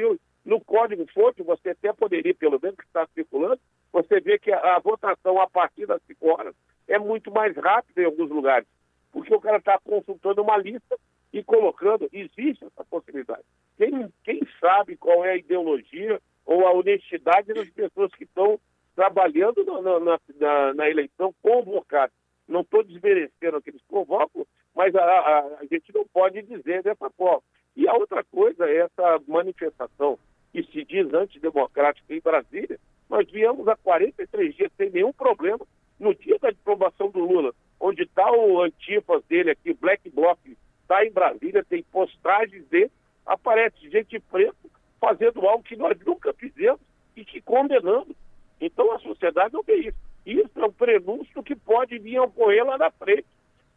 no 0.45 0.61
código 0.61 1.07
fonte, 1.11 1.43
você 1.43 1.70
até 1.70 1.91
poderia, 1.91 2.35
pelo 2.35 2.61
menos 2.62 2.76
que 2.76 2.85
está 2.85 3.09
circulando, 3.14 3.59
você 3.93 4.20
vê 4.20 4.38
que 4.38 4.53
a, 4.53 4.76
a, 4.76 4.78
votação 4.78 5.41
a 5.41 5.49
partir 5.49 5.86
das 5.86 6.01
5 6.07 6.28
horas 6.28 6.55
é 6.88 6.99
muito 6.99 7.30
mais 7.30 7.57
rápida 7.57 8.03
em 8.03 8.07
alguns 8.07 8.30
lugares, 8.30 8.66
porque 9.12 9.34
o 9.34 9.41
cara 9.41 9.59
está 9.59 9.78
consultando 9.78 10.43
uma 10.43 10.57
lista 10.57 10.97
e 11.32 11.43
colocando, 11.43 12.09
existe 12.12 12.64
essa 12.64 12.84
possibilidade. 12.84 13.45
Quem, 13.76 14.12
quem 14.24 14.41
sabe 14.61 14.97
qual 14.97 15.24
é 15.24 15.32
a 15.32 15.36
ideologia 15.36 16.20
ou 16.45 16.66
a 16.66 16.72
honestidade 16.72 17.53
das 17.53 17.68
pessoas 17.70 18.12
que 18.14 18.24
estão 18.24 18.59
trabalhando 18.95 19.64
na, 19.64 20.01
na, 20.01 20.20
na, 20.38 20.74
na 20.74 20.91
eleição 20.91 21.34
convocadas. 21.43 22.14
Não 22.49 22.62
estou 22.62 22.82
desmerecendo 22.82 23.57
aqueles 23.57 23.80
convocam, 23.86 24.45
mas 24.74 24.95
a, 24.95 25.03
a, 25.03 25.38
a, 25.61 25.64
gente 25.70 25.95
não 25.95 26.05
pode 26.12 26.43
dizer 26.43 26.82
dessa 26.82 27.09
forma. 27.11 27.43
E 27.76 27.88
a 27.88 27.95
outra 27.95 28.24
coisa 28.24 28.68
é 28.68 28.78
essa 28.78 29.22
manifestação 29.26 30.18
que 30.53 30.64
se 30.64 30.84
diz 30.84 31.12
antidemocrática 31.14 32.12
em 32.12 32.20
Brasília, 32.20 32.78
Nós 33.11 33.29
viemos 33.29 33.67
há 33.67 33.77
43 33.77 34.55
dias 34.55 34.71
sem 34.77 34.89
nenhum 34.89 35.13
problema. 35.13 35.67
No 35.99 36.15
dia 36.15 36.39
da 36.39 36.49
aprovação 36.49 37.11
do 37.11 37.19
Lula, 37.19 37.53
onde 37.79 38.05
está 38.05 38.31
o 38.31 38.63
antifas 38.63 39.23
dele 39.25 39.51
aqui, 39.51 39.75
Black 39.75 40.09
Bloc, 40.09 40.39
está 40.83 41.05
em 41.05 41.11
Brasília, 41.11 41.65
tem 41.65 41.83
postagens 41.83 42.65
dele, 42.69 42.91
aparece 43.27 43.91
gente 43.91 44.19
preta 44.21 44.57
fazendo 45.01 45.47
algo 45.47 45.65
que 45.65 45.77
nós 45.77 45.99
nunca 46.07 46.33
fizemos 46.33 46.81
e 47.17 47.25
que 47.25 47.41
condenamos. 47.43 48.17
Então 48.61 48.93
a 48.93 48.99
sociedade 49.01 49.53
não 49.53 49.63
vê 49.63 49.77
isso. 49.77 49.99
Isso 50.25 50.61
é 50.61 50.65
um 50.65 50.73
prenúncio 50.73 51.43
que 51.43 51.57
pode 51.57 51.99
vir 51.99 52.17
a 52.17 52.25
ocorrer 52.25 52.65
lá 52.65 52.79
na 52.79 52.91
frente. 52.93 53.27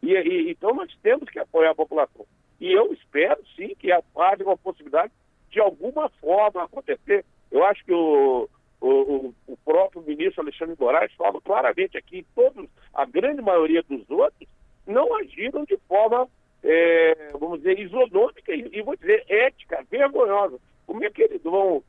E, 0.02 0.12
e, 0.12 0.50
então 0.50 0.74
nós 0.74 0.94
temos 1.02 1.28
que 1.28 1.38
apoiar 1.38 1.70
a 1.70 1.74
população. 1.74 2.24
E 2.60 2.72
eu 2.72 2.92
espero 2.92 3.42
sim 3.56 3.74
que 3.74 3.90
haja 3.90 4.44
uma 4.44 4.56
possibilidade 4.56 5.12
de 5.50 5.60
alguma 5.60 6.08
forma 6.20 6.62
acontecer. 6.62 7.24
Eu 7.50 7.64
acho 7.64 7.84
que 7.84 7.92
o, 7.92 8.48
o, 8.86 9.34
o 9.46 9.56
próprio 9.64 10.02
ministro 10.02 10.42
Alexandre 10.42 10.76
Moraes 10.78 11.12
fala 11.14 11.40
claramente 11.40 11.96
aqui, 11.96 12.26
todos, 12.34 12.68
a 12.92 13.06
grande 13.06 13.40
maioria 13.40 13.82
dos 13.82 14.08
outros 14.10 14.48
não 14.86 15.16
agiram 15.16 15.64
de 15.64 15.78
forma, 15.88 16.28
é, 16.62 17.30
vamos 17.32 17.58
dizer, 17.58 17.78
isonômica 17.78 18.54
e, 18.54 18.68
e, 18.72 18.82
vou 18.82 18.94
dizer, 18.94 19.24
ética, 19.26 19.82
vergonhosa. 19.90 20.58
Como 20.86 21.02
é 21.02 21.10
que 21.10 21.22
eles 21.22 21.42
vão, 21.42 21.82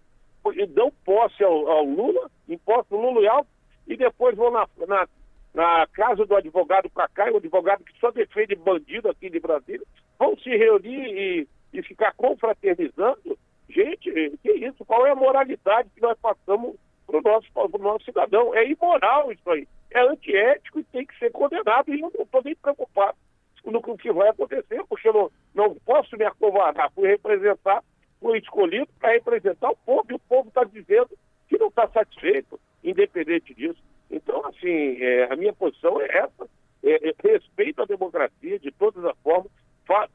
dão 0.70 0.90
posse 1.04 1.44
ao, 1.44 1.68
ao 1.68 1.84
Lula, 1.84 2.32
imposto 2.48 2.96
Lula 2.96 3.22
e 3.22 3.28
Alto, 3.28 3.50
e 3.86 3.98
depois 3.98 4.38
vão 4.38 4.52
na, 4.52 4.66
na, 4.88 5.08
na 5.54 5.88
casa 5.88 6.26
do 6.26 6.36
advogado 6.36 6.90
para 6.90 7.10
cá, 7.10 7.30
o 7.30 7.38
advogado 7.38 7.84
que 7.84 8.00
só 8.00 8.10
defende 8.10 8.56
bandido 8.56 9.10
aqui 9.10 9.30
de 9.30 9.40
Brasília, 9.42 9.86
vão 10.18 10.38
se 10.38 10.50
reunir 10.50 11.12
e, 11.12 11.48
e 11.74 11.84
ficar 11.84 12.14
confraternizando? 12.14 13.38
Gente, 13.70 14.38
que 14.42 14.52
isso? 14.54 14.86
Qual 14.86 15.06
é 15.06 15.12
a 15.12 15.16
moralidade 15.16 15.90
que 15.94 16.02
nós 16.02 16.18
passamos 16.20 16.78
para 17.22 17.32
o 17.32 17.34
nosso, 17.34 17.78
nosso 17.78 18.06
cidadão? 18.06 18.54
É 18.54 18.68
imoral 18.68 19.32
isso 19.32 19.50
aí. 19.50 19.68
É 19.92 20.02
antiético 20.02 20.80
e 20.80 20.84
tem 20.84 21.06
que 21.06 21.18
ser 21.18 21.32
condenado. 21.32 21.94
E 21.94 22.00
eu 22.00 22.12
não 22.16 22.24
estou 22.24 22.42
nem 22.44 22.56
preocupado 22.56 23.18
com 23.64 23.92
o 23.92 23.98
que 23.98 24.12
vai 24.12 24.30
acontecer, 24.30 24.84
porque 24.88 25.08
eu 25.08 25.14
não, 25.14 25.32
não 25.54 25.76
posso 25.86 26.16
me 26.18 26.26
acovardar. 26.26 26.92
Fui 26.94 27.08
representar, 27.08 27.84
fui 28.20 28.38
escolhido 28.38 28.88
para 29.00 29.14
representar 29.14 29.72
o 29.72 29.78
povo, 29.78 30.06
e 30.10 30.14
o 30.14 30.20
povo 30.20 30.50
está 30.50 30.64
dizendo 30.64 31.10
que 31.48 31.58
não 31.58 31.68
está 31.68 31.88
satisfeito, 31.88 32.60
independente 32.84 33.54
disso. 33.54 33.82
Então, 34.10 34.46
assim, 34.46 35.02
é, 35.02 35.32
a 35.32 35.36
minha 35.36 35.54
posição 35.54 36.00
é 36.00 36.06
essa. 36.06 36.50
É, 36.84 37.10
é, 37.10 37.14
respeito 37.24 37.82
à 37.82 37.86
democracia 37.86 38.60
de 38.60 38.72
todas 38.72 39.04
as 39.04 39.18
formas, 39.20 39.52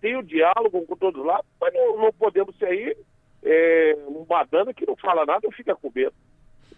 tem 0.01 0.17
o 0.17 0.23
diálogo 0.23 0.87
com 0.87 0.97
todos 0.97 1.25
lá, 1.25 1.41
mas 1.61 1.75
não, 1.75 1.97
não 1.97 2.13
podemos 2.13 2.57
ser 2.57 2.67
aí 2.67 2.97
é, 3.43 3.97
um 4.07 4.25
badana 4.25 4.73
que 4.73 4.87
não 4.87 4.97
fala 4.97 5.25
nada 5.27 5.47
e 5.47 5.53
fica 5.53 5.75
com 5.75 5.91
medo. 5.93 6.15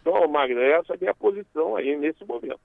Então, 0.03 0.29
Magno, 0.29 0.61
essa 0.61 0.93
é 0.93 0.97
a 0.97 0.99
minha 1.01 1.15
posição 1.15 1.77
aí 1.77 1.97
nesse 1.97 2.25
momento. 2.25 2.61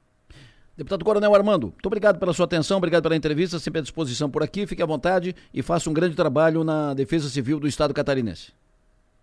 Deputado 0.76 1.06
Coronel 1.06 1.34
Armando, 1.34 1.68
muito 1.68 1.86
obrigado 1.88 2.20
pela 2.20 2.34
sua 2.34 2.46
atenção, 2.46 2.78
obrigado 2.78 3.02
pela 3.02 3.16
entrevista, 3.16 3.58
sempre 3.58 3.80
à 3.80 3.82
disposição 3.82 4.30
por 4.30 4.44
aqui, 4.44 4.68
fique 4.68 4.84
à 4.84 4.86
vontade 4.86 5.36
e 5.52 5.64
faça 5.64 5.90
um 5.90 5.94
grande 5.94 6.16
trabalho 6.16 6.64
na 6.64 6.94
Defesa 6.94 7.30
Civil 7.30 7.60
do 7.60 7.68
Estado 7.68 7.96
catarinense. 7.96 8.54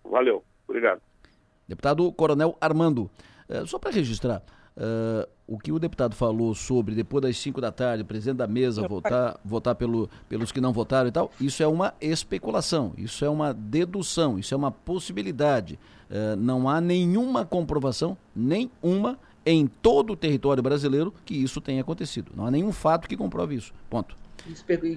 Valeu, 0.05 0.43
obrigado. 0.67 1.01
Deputado 1.69 2.11
Coronel 2.13 2.57
Armando, 2.61 3.09
é, 3.49 3.65
só 3.67 3.79
para 3.79 3.93
registrar, 3.93 4.43
Uh, 4.77 5.29
o 5.47 5.59
que 5.59 5.71
o 5.71 5.79
deputado 5.79 6.17
falou 6.17 6.55
sobre 6.55 6.95
depois 6.95 7.23
das 7.23 7.37
5 7.39 7.61
da 7.61 7.71
tarde, 7.71 8.03
o 8.03 8.07
presidente 8.07 8.39
da 8.39 8.47
mesa 8.47 8.87
votar, 8.89 9.39
votar 9.45 9.75
pelo, 9.75 10.09
pelos 10.29 10.51
que 10.51 10.61
não 10.61 10.73
votaram 10.73 11.09
e 11.09 11.13
tal, 11.13 11.31
isso 11.41 11.63
é 11.63 11.67
uma 11.67 11.95
especulação, 12.01 12.93
isso 12.97 13.25
é 13.25 13.29
uma 13.29 13.53
dedução, 13.53 14.39
isso 14.39 14.55
é 14.55 14.57
uma 14.57 14.71
possibilidade. 14.71 15.79
Uh, 16.11 16.37
não 16.37 16.69
há 16.69 16.81
nenhuma 16.81 17.45
comprovação, 17.45 18.17
nenhuma, 18.35 19.19
em 19.47 19.67
todo 19.67 20.15
o 20.15 20.17
território 20.17 20.63
brasileiro 20.63 21.13
que 21.25 21.35
isso 21.35 21.61
tenha 21.61 21.83
acontecido. 21.83 22.33
Não 22.35 22.47
há 22.47 22.51
nenhum 22.51 22.73
fato 22.73 23.09
que 23.09 23.17
comprove 23.17 23.55
isso. 23.55 23.73
Ponto. 23.89 24.17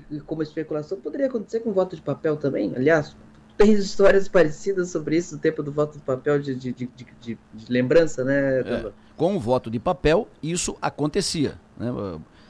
E 0.10 0.20
como 0.22 0.44
especulação, 0.44 1.00
poderia 1.00 1.28
acontecer 1.28 1.62
com 1.62 1.72
voto 1.72 1.96
de 1.96 2.02
papel 2.02 2.36
também? 2.36 2.74
Aliás, 2.76 3.16
tem 3.58 3.74
histórias 3.74 4.28
parecidas 4.28 4.92
sobre 4.92 5.18
isso 5.18 5.36
no 5.36 5.42
tempo 5.42 5.64
do 5.64 5.72
voto 5.72 5.98
de 5.98 6.04
papel 6.04 6.40
de, 6.40 6.54
de, 6.54 6.72
de, 6.72 6.88
de 7.20 7.38
lembrança, 7.68 8.24
né? 8.24 8.60
É, 8.60 8.92
com 9.16 9.36
o 9.36 9.40
voto 9.40 9.72
de 9.72 9.80
papel, 9.80 10.28
isso 10.44 10.78
acontecia. 10.80 11.56
Né? 11.78 11.92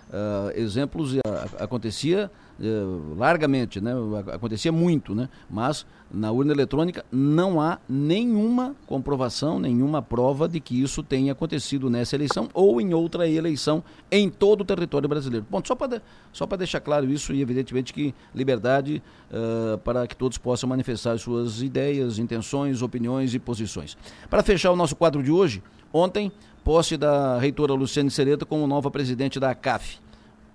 Uh, 0.08 0.58
exemplos 0.58 1.14
uh, 1.16 1.20
acontecia 1.60 2.32
uh, 2.60 3.16
largamente, 3.18 3.82
né? 3.82 3.92
acontecia 4.34 4.72
muito, 4.72 5.14
né? 5.14 5.28
mas 5.50 5.86
na 6.10 6.32
urna 6.32 6.54
eletrônica 6.54 7.06
não 7.12 7.60
há 7.60 7.78
nenhuma 7.90 8.74
comprovação, 8.86 9.60
nenhuma 9.60 10.02
prova 10.02 10.48
de 10.48 10.62
que 10.62 10.82
isso 10.82 11.04
tenha 11.04 11.34
acontecido 11.34 11.90
nessa 11.90 12.16
eleição 12.16 12.48
ou 12.54 12.80
em 12.80 12.94
outra 12.94 13.28
eleição 13.28 13.84
em 14.10 14.30
todo 14.30 14.62
o 14.62 14.66
território 14.66 15.10
brasileiro. 15.10 15.46
Bom, 15.50 15.62
só 15.64 15.76
para 15.76 16.02
só 16.32 16.46
deixar 16.46 16.80
claro 16.80 17.10
isso 17.12 17.34
e 17.34 17.42
evidentemente 17.42 17.94
que 17.94 18.16
liberdade 18.34 19.04
uh, 19.30 19.78
para 19.80 20.08
que 20.08 20.16
todos 20.16 20.38
possam 20.38 20.70
manifestar 20.70 21.18
suas 21.20 21.62
ideias, 21.62 22.18
intenções, 22.18 22.82
opiniões 22.82 23.34
e 23.34 23.40
posições. 23.40 23.98
Para 24.30 24.42
fechar 24.42 24.72
o 24.72 24.76
nosso 24.76 24.96
quadro 24.96 25.22
de 25.22 25.32
hoje, 25.32 25.62
ontem, 25.92 26.32
posse 26.68 26.98
da 26.98 27.38
reitora 27.38 27.74
Luciane 27.74 28.12
Sereta 28.12 28.46
como 28.46 28.68
nova 28.68 28.92
presidente 28.92 29.40
da 29.40 29.56
CAF 29.56 30.00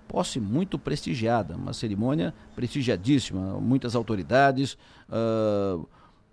posse 0.07 0.39
muito 0.39 0.77
prestigiada, 0.77 1.55
uma 1.55 1.73
cerimônia 1.73 2.35
prestigiadíssima, 2.55 3.59
muitas 3.59 3.95
autoridades, 3.95 4.77
uh, 5.09 5.83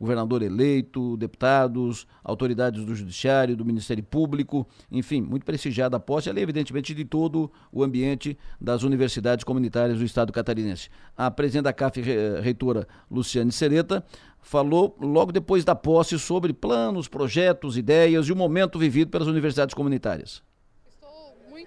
governador 0.01 0.43
eleito, 0.43 1.17
deputados, 1.19 2.07
autoridades 2.25 2.85
do 2.85 2.95
Judiciário, 2.95 3.55
do 3.55 3.65
Ministério 3.65 4.03
Público, 4.03 4.67
enfim, 4.91 5.21
muito 5.21 5.45
prestigiada 5.45 5.99
a 5.99 6.01
posse, 6.01 6.31
ali, 6.31 6.41
evidentemente, 6.41 6.95
de 6.95 7.05
todo 7.05 7.53
o 7.71 7.85
ambiente 7.85 8.39
das 8.59 8.83
universidades 8.83 9.45
comunitárias 9.45 9.99
do 9.99 10.05
Estado 10.05 10.33
catarinense. 10.33 10.89
A 11.17 11.31
presidente 11.31 11.65
da 11.65 11.73
CAF, 11.73 12.01
reitora 12.41 12.89
Luciane 13.11 13.53
Sereta, 13.53 14.03
falou 14.41 14.97
logo 14.99 15.33
depois 15.33 15.65
da 15.65 15.75
posse 15.75 16.19
sobre 16.19 16.55
planos, 16.55 17.07
projetos, 17.07 17.77
ideias 17.77 18.27
e 18.27 18.33
o 18.33 18.37
momento 18.37 18.79
vivido 18.79 19.11
pelas 19.11 19.29
universidades 19.29 19.75
comunitárias 19.75 20.43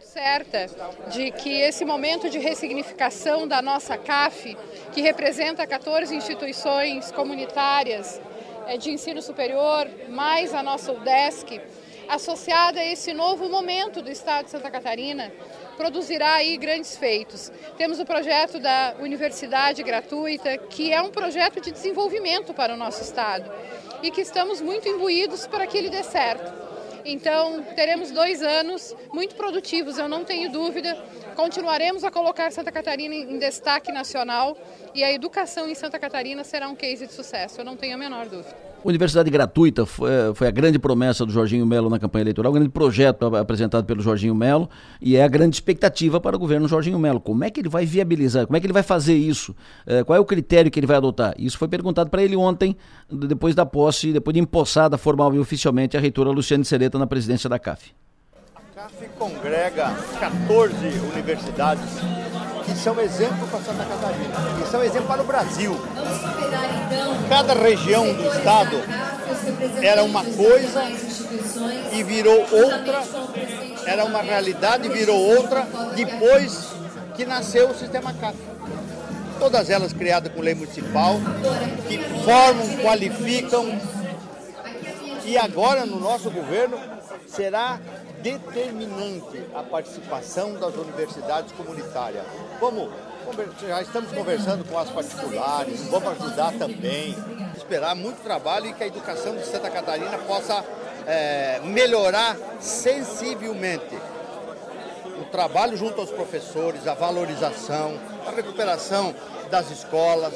certa 0.01 0.69
de 1.11 1.31
que 1.31 1.49
esse 1.61 1.85
momento 1.85 2.29
de 2.29 2.39
ressignificação 2.39 3.47
da 3.47 3.61
nossa 3.61 3.97
CAF, 3.97 4.57
que 4.91 5.01
representa 5.01 5.65
14 5.67 6.15
instituições 6.15 7.11
comunitárias 7.11 8.19
eh, 8.67 8.77
de 8.77 8.91
ensino 8.91 9.21
superior, 9.21 9.89
mais 10.09 10.53
a 10.53 10.63
nossa 10.63 10.91
UDESC, 10.91 11.61
associada 12.07 12.79
a 12.79 12.85
esse 12.85 13.13
novo 13.13 13.49
momento 13.49 14.01
do 14.01 14.11
Estado 14.11 14.45
de 14.45 14.51
Santa 14.51 14.69
Catarina, 14.69 15.31
produzirá 15.77 16.35
aí 16.35 16.57
grandes 16.57 16.97
feitos. 16.97 17.51
Temos 17.77 17.99
o 17.99 18.05
projeto 18.05 18.59
da 18.59 18.95
Universidade 18.99 19.81
Gratuita, 19.83 20.57
que 20.57 20.91
é 20.91 21.01
um 21.01 21.09
projeto 21.09 21.59
de 21.61 21.71
desenvolvimento 21.71 22.53
para 22.53 22.73
o 22.73 22.77
nosso 22.77 23.01
Estado 23.01 23.51
e 24.01 24.11
que 24.11 24.21
estamos 24.21 24.61
muito 24.61 24.87
imbuídos 24.87 25.47
para 25.47 25.65
que 25.65 25.77
ele 25.77 25.89
dê 25.89 26.03
certo. 26.03 26.72
Então, 27.05 27.63
teremos 27.75 28.11
dois 28.11 28.41
anos 28.41 28.95
muito 29.13 29.35
produtivos, 29.35 29.97
eu 29.97 30.07
não 30.07 30.23
tenho 30.23 30.51
dúvida. 30.51 30.95
Continuaremos 31.35 32.03
a 32.03 32.11
colocar 32.11 32.51
Santa 32.51 32.71
Catarina 32.71 33.13
em 33.13 33.37
destaque 33.37 33.91
nacional 33.91 34.57
e 34.93 35.03
a 35.03 35.11
educação 35.11 35.67
em 35.67 35.75
Santa 35.75 35.99
Catarina 35.99 36.43
será 36.43 36.69
um 36.69 36.75
case 36.75 37.07
de 37.07 37.13
sucesso, 37.13 37.59
eu 37.59 37.65
não 37.65 37.75
tenho 37.75 37.95
a 37.95 37.97
menor 37.97 38.27
dúvida. 38.27 38.73
Universidade 38.83 39.29
gratuita 39.29 39.85
foi, 39.85 40.09
foi, 40.35 40.45
a 40.45 40.51
grande 40.51 40.77
promessa 40.77 41.25
do 41.25 41.31
Jorginho 41.31 41.65
Melo 41.65 41.89
na 41.89 41.97
campanha 41.97 42.23
eleitoral, 42.23 42.51
o 42.51 42.55
grande 42.55 42.69
projeto 42.69 43.33
apresentado 43.33 43.85
pelo 43.85 44.01
Jorginho 44.01 44.35
Melo 44.35 44.69
e 45.01 45.15
é 45.15 45.23
a 45.23 45.27
grande 45.27 45.55
expectativa 45.55 46.19
para 46.19 46.35
o 46.35 46.39
governo 46.39 46.67
Jorginho 46.67 46.99
Melo. 46.99 47.21
Como 47.21 47.45
é 47.45 47.49
que 47.49 47.61
ele 47.61 47.69
vai 47.69 47.85
viabilizar? 47.85 48.45
Como 48.45 48.57
é 48.57 48.59
que 48.59 48.65
ele 48.65 48.73
vai 48.73 48.83
fazer 48.83 49.15
isso? 49.15 49.55
É, 49.87 50.03
qual 50.03 50.17
é 50.17 50.19
o 50.19 50.25
critério 50.25 50.69
que 50.69 50.77
ele 50.77 50.87
vai 50.87 50.97
adotar? 50.97 51.33
Isso 51.37 51.57
foi 51.57 51.69
perguntado 51.69 52.09
para 52.09 52.21
ele 52.21 52.35
ontem, 52.35 52.75
depois 53.09 53.55
da 53.55 53.65
posse, 53.65 54.11
depois 54.11 54.33
de 54.33 54.41
empossada 54.41 54.97
formal 54.97 55.33
e 55.33 55.39
oficialmente 55.39 55.95
a 55.95 55.99
reitora 56.01 56.29
Luciane 56.31 56.65
Sereta 56.65 56.92
na 56.99 57.07
presidência 57.07 57.49
da 57.49 57.59
CAF. 57.59 57.93
A 58.55 58.61
CAF 58.75 59.09
congrega 59.17 59.91
14 60.19 60.73
universidades 61.11 61.89
que 62.65 62.75
são 62.75 62.99
exemplo 62.99 63.47
para 63.47 63.59
Santa 63.59 63.85
Catarina, 63.85 64.35
que 64.59 64.69
são 64.69 64.83
exemplo 64.83 65.07
para 65.07 65.21
o 65.21 65.25
Brasil. 65.25 65.75
Cada 67.29 67.53
região 67.53 68.13
do 68.13 68.27
estado 68.27 68.77
era 69.81 70.03
uma 70.03 70.23
coisa 70.23 70.83
e 71.91 72.03
virou 72.03 72.39
outra, 72.39 73.03
era 73.85 74.05
uma 74.05 74.21
realidade 74.21 74.87
e 74.87 74.91
virou 74.91 75.19
outra 75.19 75.67
depois 75.95 76.73
que 77.15 77.25
nasceu 77.25 77.69
o 77.69 77.75
sistema 77.75 78.13
CAF. 78.13 78.37
Todas 79.39 79.69
elas 79.69 79.91
criadas 79.91 80.31
com 80.31 80.41
lei 80.41 80.55
municipal, 80.55 81.19
que 81.87 81.97
formam, 82.23 82.77
qualificam. 82.77 83.79
E 85.25 85.37
agora 85.37 85.85
no 85.85 85.99
nosso 85.99 86.29
governo 86.29 86.77
será 87.27 87.79
determinante 88.21 89.43
a 89.55 89.63
participação 89.63 90.53
das 90.55 90.75
universidades 90.75 91.51
comunitárias. 91.53 92.25
Como 92.59 92.89
já 93.65 93.81
estamos 93.81 94.11
conversando 94.11 94.65
com 94.65 94.77
as 94.77 94.89
particulares, 94.89 95.81
vamos 95.85 96.21
ajudar 96.21 96.53
também, 96.53 97.15
esperar 97.55 97.95
muito 97.95 98.21
trabalho 98.21 98.67
e 98.67 98.73
que 98.73 98.83
a 98.83 98.87
educação 98.87 99.35
de 99.35 99.45
Santa 99.45 99.69
Catarina 99.69 100.17
possa 100.19 100.63
é, 101.07 101.61
melhorar 101.63 102.35
sensivelmente 102.59 103.97
o 105.21 105.25
trabalho 105.25 105.77
junto 105.77 106.01
aos 106.01 106.11
professores, 106.11 106.85
a 106.85 106.93
valorização, 106.93 107.97
a 108.27 108.31
recuperação 108.31 109.15
das 109.49 109.71
escolas, 109.71 110.33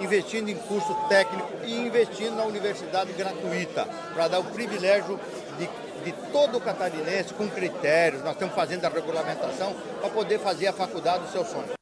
investindo 0.00 0.48
em 0.48 0.54
curso 0.54 0.94
técnico 1.08 1.48
e 1.64 1.86
investindo 1.86 2.36
na 2.36 2.44
universidade 2.44 3.12
gratuita, 3.12 3.84
para 4.14 4.28
dar 4.28 4.38
o 4.40 4.44
privilégio 4.44 5.18
de, 5.58 5.68
de 6.04 6.12
todo 6.32 6.60
catarinense 6.60 7.34
com 7.34 7.48
critérios. 7.48 8.22
Nós 8.22 8.32
estamos 8.32 8.54
fazendo 8.54 8.84
a 8.84 8.88
regulamentação 8.88 9.74
para 10.00 10.10
poder 10.10 10.38
fazer 10.38 10.68
a 10.68 10.72
faculdade 10.72 11.24
do 11.24 11.30
seu 11.30 11.44
sonho. 11.44 11.78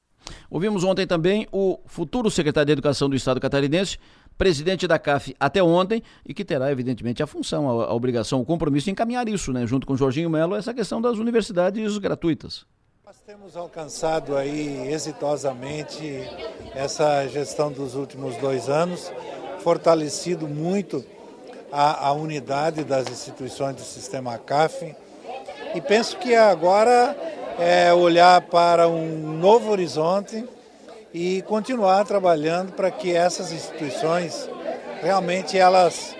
Ouvimos 0.48 0.84
ontem 0.84 1.06
também 1.06 1.46
o 1.50 1.80
futuro 1.86 2.30
secretário 2.30 2.66
de 2.66 2.72
Educação 2.72 3.08
do 3.08 3.16
Estado 3.16 3.40
catarinense, 3.40 3.98
presidente 4.38 4.86
da 4.86 4.98
CAF 4.98 5.34
até 5.40 5.62
ontem, 5.62 6.02
e 6.24 6.32
que 6.32 6.44
terá, 6.44 6.70
evidentemente, 6.70 7.22
a 7.22 7.26
função, 7.26 7.80
a, 7.80 7.86
a 7.86 7.94
obrigação, 7.94 8.40
o 8.40 8.44
compromisso 8.44 8.84
de 8.84 8.92
encaminhar 8.92 9.28
isso, 9.28 9.52
né, 9.52 9.66
junto 9.66 9.86
com 9.86 9.96
Jorginho 9.96 10.30
Melo, 10.30 10.54
essa 10.54 10.72
questão 10.72 11.00
das 11.00 11.18
universidades 11.18 11.98
gratuitas. 11.98 12.64
Nós 13.06 13.20
temos 13.24 13.56
alcançado 13.56 14.36
aí 14.36 14.92
exitosamente 14.92 16.28
essa 16.74 17.24
gestão 17.28 17.70
dos 17.70 17.94
últimos 17.94 18.34
dois 18.38 18.68
anos, 18.68 19.12
fortalecido 19.60 20.48
muito 20.48 21.04
a, 21.70 22.08
a 22.08 22.12
unidade 22.12 22.82
das 22.82 23.08
instituições 23.08 23.76
do 23.76 23.82
sistema 23.82 24.36
CAF, 24.38 24.92
e 25.72 25.80
penso 25.80 26.18
que 26.18 26.34
agora 26.34 27.16
é 27.60 27.94
olhar 27.94 28.40
para 28.40 28.88
um 28.88 29.38
novo 29.38 29.70
horizonte 29.70 30.44
e 31.14 31.42
continuar 31.42 32.04
trabalhando 32.04 32.72
para 32.72 32.90
que 32.90 33.14
essas 33.14 33.52
instituições 33.52 34.50
realmente 35.00 35.56
elas 35.56 36.16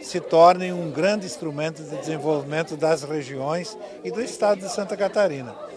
se 0.00 0.20
tornem 0.20 0.72
um 0.72 0.88
grande 0.88 1.26
instrumento 1.26 1.82
de 1.82 1.96
desenvolvimento 1.96 2.76
das 2.76 3.02
regiões 3.02 3.76
e 4.04 4.12
do 4.12 4.22
estado 4.22 4.60
de 4.60 4.68
Santa 4.70 4.96
Catarina. 4.96 5.67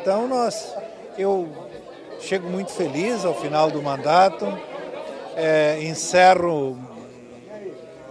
Então 0.00 0.26
nós, 0.26 0.74
eu 1.16 1.48
chego 2.20 2.48
muito 2.48 2.72
feliz 2.72 3.24
ao 3.24 3.32
final 3.32 3.70
do 3.70 3.80
mandato, 3.80 4.44
é, 5.36 5.82
encerro 5.84 6.76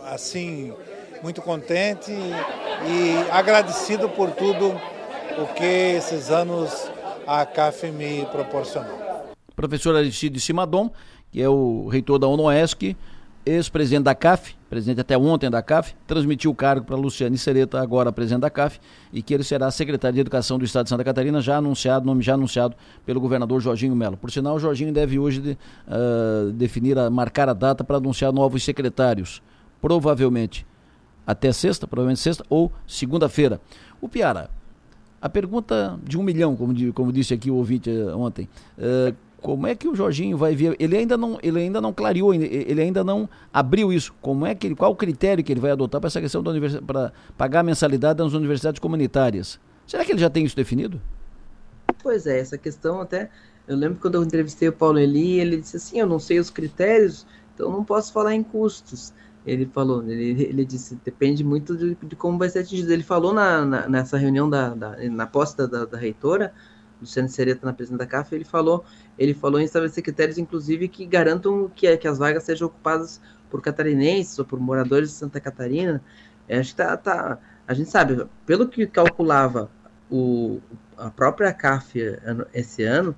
assim 0.05 0.73
muito 1.21 1.41
contente 1.41 2.11
e 2.11 3.31
agradecido 3.31 4.07
por 4.09 4.31
tudo 4.31 4.69
o 5.37 5.53
que 5.53 5.63
esses 5.63 6.29
anos 6.29 6.89
a 7.27 7.45
CAF 7.45 7.91
me 7.91 8.25
proporcionou. 8.27 8.97
Professor 9.53 9.95
Aristide 9.95 10.39
Simadon, 10.39 10.89
que 11.31 11.41
é 11.41 11.49
o 11.49 11.87
reitor 11.89 12.17
da 12.17 12.27
UNOESC, 12.27 12.95
ex-presidente 13.45 14.03
da 14.03 14.15
CAF, 14.15 14.55
presidente 14.69 15.01
até 15.01 15.17
ontem 15.17 15.49
da 15.49 15.61
CAF, 15.61 15.93
transmitiu 16.07 16.51
o 16.51 16.55
cargo 16.55 16.85
para 16.85 16.95
Luciane 16.95 17.37
Sereta, 17.37 17.81
agora 17.81 18.11
presidente 18.11 18.41
da 18.41 18.49
CAF, 18.49 18.79
e 19.11 19.21
que 19.21 19.33
ele 19.33 19.43
será 19.43 19.69
secretário 19.69 20.15
de 20.15 20.21
Educação 20.21 20.57
do 20.57 20.65
Estado 20.65 20.85
de 20.85 20.89
Santa 20.89 21.03
Catarina, 21.03 21.41
já 21.41 21.57
anunciado, 21.57 22.05
nome 22.05 22.21
já 22.21 22.35
anunciado 22.35 22.75
pelo 23.05 23.19
governador 23.19 23.59
Jorginho 23.59 23.95
Melo. 23.95 24.17
Por 24.17 24.31
sinal, 24.31 24.55
o 24.55 24.59
Jorginho 24.59 24.93
deve 24.93 25.19
hoje 25.19 25.41
de, 25.41 25.51
uh, 25.87 26.51
definir, 26.53 26.97
a, 26.97 27.09
marcar 27.09 27.49
a 27.49 27.53
data 27.53 27.83
para 27.83 27.97
anunciar 27.97 28.31
novos 28.31 28.63
secretários, 28.63 29.41
provavelmente 29.81 30.65
até 31.27 31.51
sexta, 31.51 31.87
provavelmente 31.87 32.21
sexta 32.21 32.45
ou 32.49 32.71
segunda-feira. 32.87 33.59
O 34.01 34.07
Piara, 34.07 34.49
a 35.21 35.29
pergunta 35.29 35.97
de 36.03 36.17
um 36.17 36.23
milhão, 36.23 36.55
como, 36.55 36.93
como 36.93 37.11
disse 37.11 37.33
aqui 37.33 37.49
o 37.49 37.55
ouvinte 37.55 37.89
eh, 37.89 38.13
ontem. 38.13 38.49
Uh, 38.77 39.15
como 39.43 39.67
é 39.67 39.75
que 39.75 39.89
o 39.89 39.93
Jorginho 39.93 40.37
vai 40.37 40.55
ver? 40.55 40.73
Ele 40.79 40.95
ainda 40.95 41.17
não, 41.17 41.37
ele 41.43 41.59
ainda 41.59 41.81
não 41.81 41.91
clareou, 41.91 42.33
ele 42.33 42.81
ainda 42.81 43.03
não 43.03 43.29
abriu 43.51 43.91
isso. 43.91 44.13
Como 44.21 44.45
é 44.45 44.55
que 44.55 44.67
ele, 44.67 44.75
qual 44.75 44.93
o 44.93 44.95
critério 44.95 45.43
que 45.43 45.51
ele 45.51 45.59
vai 45.59 45.71
adotar 45.71 45.99
para 45.99 46.07
essa 46.07 46.21
questão 46.21 46.41
da 46.41 46.49
universidade, 46.49 46.85
para 46.85 47.11
pagar 47.37 47.59
a 47.59 47.63
mensalidade 47.63 48.23
nas 48.23 48.31
universidades 48.31 48.79
comunitárias? 48.79 49.59
Será 49.85 50.05
que 50.05 50.13
ele 50.13 50.21
já 50.21 50.29
tem 50.29 50.45
isso 50.45 50.55
definido? 50.55 50.99
Pois 52.01 52.25
é, 52.25 52.39
essa 52.39 52.57
questão 52.57 53.01
até. 53.01 53.29
Eu 53.67 53.75
lembro 53.75 53.99
quando 53.99 54.15
eu 54.15 54.23
entrevistei 54.23 54.69
o 54.69 54.73
Paulo 54.73 54.97
Eli, 54.97 55.39
ele 55.41 55.57
disse 55.57 55.75
assim: 55.75 55.99
eu 55.99 56.07
não 56.07 56.19
sei 56.19 56.39
os 56.39 56.49
critérios, 56.49 57.27
então 57.53 57.69
não 57.69 57.83
posso 57.83 58.13
falar 58.13 58.33
em 58.33 58.43
custos 58.43 59.13
ele 59.45 59.65
falou, 59.65 60.01
ele, 60.09 60.43
ele 60.43 60.65
disse, 60.65 60.97
depende 61.03 61.43
muito 61.43 61.75
de, 61.75 61.95
de 61.95 62.15
como 62.15 62.37
vai 62.37 62.49
ser 62.49 62.59
atingido. 62.59 62.91
Ele 62.91 63.03
falou 63.03 63.33
na, 63.33 63.65
na 63.65 63.89
nessa 63.89 64.17
reunião 64.17 64.49
da, 64.49 64.69
da 64.69 64.95
na 65.09 65.27
posta 65.27 65.67
da, 65.67 65.85
da 65.85 65.97
reitora, 65.97 66.53
Luciano 67.03 67.29
Sereta 67.29 67.65
na 67.65 67.73
presidente 67.73 67.99
da 67.99 68.07
CAF, 68.07 68.33
ele 68.33 68.45
falou, 68.45 68.83
ele 69.17 69.33
falou 69.33 69.59
em 69.59 69.65
estabelecer 69.65 70.03
critérios, 70.03 70.37
inclusive, 70.37 70.87
que 70.87 71.05
garantam 71.05 71.69
que, 71.75 71.95
que 71.97 72.07
as 72.07 72.17
vagas 72.17 72.43
sejam 72.43 72.67
ocupadas 72.67 73.21
por 73.49 73.61
catarinenses 73.61 74.39
ou 74.39 74.45
por 74.45 74.59
moradores 74.59 75.09
de 75.09 75.15
Santa 75.15 75.39
Catarina. 75.39 76.01
É, 76.47 76.57
acho 76.57 76.71
que 76.71 76.77
tá, 76.77 76.97
tá, 76.97 77.37
a 77.67 77.73
gente 77.73 77.89
sabe, 77.89 78.25
pelo 78.45 78.67
que 78.67 78.87
calculava 78.87 79.69
o, 80.09 80.59
a 80.97 81.09
própria 81.09 81.53
CAF 81.53 81.99
esse 82.53 82.83
ano, 82.83 83.15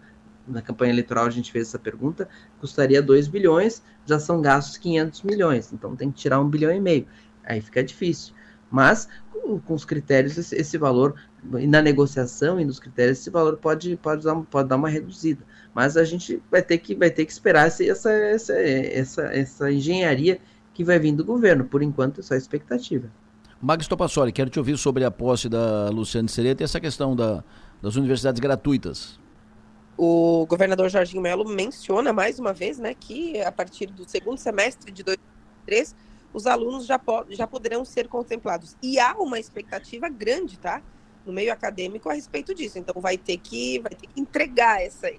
na 0.47 0.61
campanha 0.61 0.91
eleitoral 0.91 1.25
a 1.25 1.29
gente 1.29 1.51
fez 1.51 1.67
essa 1.67 1.79
pergunta, 1.79 2.27
custaria 2.59 3.01
2 3.01 3.27
bilhões, 3.27 3.81
já 4.05 4.19
são 4.19 4.41
gastos 4.41 4.77
500 4.77 5.23
milhões, 5.23 5.73
então 5.73 5.95
tem 5.95 6.11
que 6.11 6.17
tirar 6.17 6.39
um 6.39 6.49
bilhão 6.49 6.71
e 6.71 6.79
meio. 6.79 7.07
Aí 7.43 7.61
fica 7.61 7.83
difícil. 7.83 8.33
Mas 8.69 9.07
com, 9.65 9.73
os 9.73 9.85
critérios, 9.85 10.37
esse, 10.37 10.55
esse, 10.55 10.77
valor, 10.77 11.15
e 11.59 11.67
na 11.67 11.81
negociação 11.81 12.59
e 12.59 12.65
nos 12.65 12.79
critérios, 12.79 13.19
esse 13.19 13.29
valor 13.29 13.57
pode, 13.57 13.95
pode, 13.97 14.23
dar, 14.23 14.35
pode 14.35 14.69
dar 14.69 14.75
uma 14.75 14.89
reduzida. 14.89 15.43
Mas 15.73 15.97
a 15.97 16.03
gente 16.03 16.41
vai 16.49 16.61
ter 16.61 16.77
que, 16.77 16.95
vai 16.95 17.09
ter 17.09 17.25
que 17.25 17.31
esperar 17.31 17.67
essa, 17.67 17.83
essa, 17.83 18.11
essa, 18.11 18.53
essa, 18.53 19.21
essa 19.23 19.71
engenharia 19.71 20.39
que 20.73 20.83
vai 20.83 20.99
vir 20.99 21.13
do 21.13 21.23
governo. 21.23 21.65
Por 21.65 21.81
enquanto, 21.83 22.19
é 22.19 22.23
só 22.23 22.35
expectativa. 22.35 23.09
Max 23.61 23.87
Topassoli, 23.87 24.31
quero 24.31 24.49
te 24.49 24.59
ouvir 24.59 24.77
sobre 24.77 25.03
a 25.03 25.11
posse 25.11 25.47
da 25.47 25.89
Luciane 25.89 26.29
Sereta 26.29 26.63
e 26.63 26.65
essa 26.65 26.79
questão 26.79 27.15
da, 27.15 27.43
das 27.81 27.95
universidades 27.95 28.39
gratuitas 28.39 29.19
o 29.97 30.45
governador 30.45 30.89
Jorginho 30.89 31.21
Melo 31.21 31.47
menciona 31.47 32.11
mais 32.11 32.39
uma 32.39 32.53
vez 32.53 32.77
né, 32.77 32.93
que 32.93 33.41
a 33.41 33.51
partir 33.51 33.87
do 33.87 34.07
segundo 34.09 34.37
semestre 34.37 34.91
de 34.91 35.03
2023 35.03 35.95
os 36.35 36.45
alunos 36.45 36.85
já, 36.85 36.99
já 37.29 37.47
poderão 37.47 37.85
ser 37.85 38.09
contemplados. 38.09 38.75
E 38.83 38.99
há 38.99 39.13
uma 39.13 39.39
expectativa 39.39 40.09
grande, 40.09 40.59
tá? 40.59 40.81
No 41.25 41.31
meio 41.31 41.51
acadêmico 41.51 42.09
a 42.09 42.13
respeito 42.13 42.53
disso. 42.53 42.77
Então 42.77 43.01
vai 43.01 43.17
ter 43.17 43.37
que, 43.37 43.79
vai 43.79 43.95
ter 43.95 44.07
que 44.07 44.19
entregar 44.19 44.81
essa, 44.81 45.09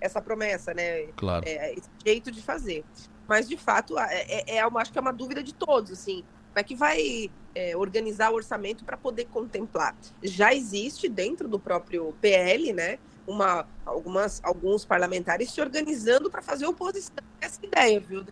essa 0.00 0.20
promessa, 0.20 0.74
né? 0.74 1.06
Claro. 1.16 1.44
É, 1.46 1.74
esse 1.74 1.88
jeito 2.04 2.32
de 2.32 2.42
fazer. 2.42 2.84
Mas, 3.28 3.48
de 3.48 3.56
fato, 3.56 3.96
é, 3.96 4.24
é, 4.28 4.56
é 4.56 4.66
uma, 4.66 4.80
acho 4.82 4.92
que 4.92 4.98
é 4.98 5.00
uma 5.00 5.12
dúvida 5.12 5.44
de 5.44 5.54
todos, 5.54 5.92
assim. 5.92 6.24
Como 6.48 6.58
é 6.58 6.62
que 6.64 6.74
vai 6.74 7.30
é, 7.54 7.76
organizar 7.76 8.32
o 8.32 8.34
orçamento 8.34 8.84
para 8.84 8.96
poder 8.96 9.26
contemplar? 9.26 9.94
Já 10.24 10.52
existe 10.52 11.08
dentro 11.08 11.48
do 11.48 11.58
próprio 11.58 12.12
PL, 12.20 12.72
né? 12.72 12.98
uma, 13.26 13.66
algumas, 13.86 14.40
alguns 14.42 14.84
parlamentares 14.84 15.52
se 15.52 15.60
organizando 15.60 16.28
para 16.28 16.42
fazer 16.42 16.66
oposição 16.66 17.14
a 17.40 17.46
essa 17.46 17.64
ideia, 17.64 18.00
viu? 18.00 18.24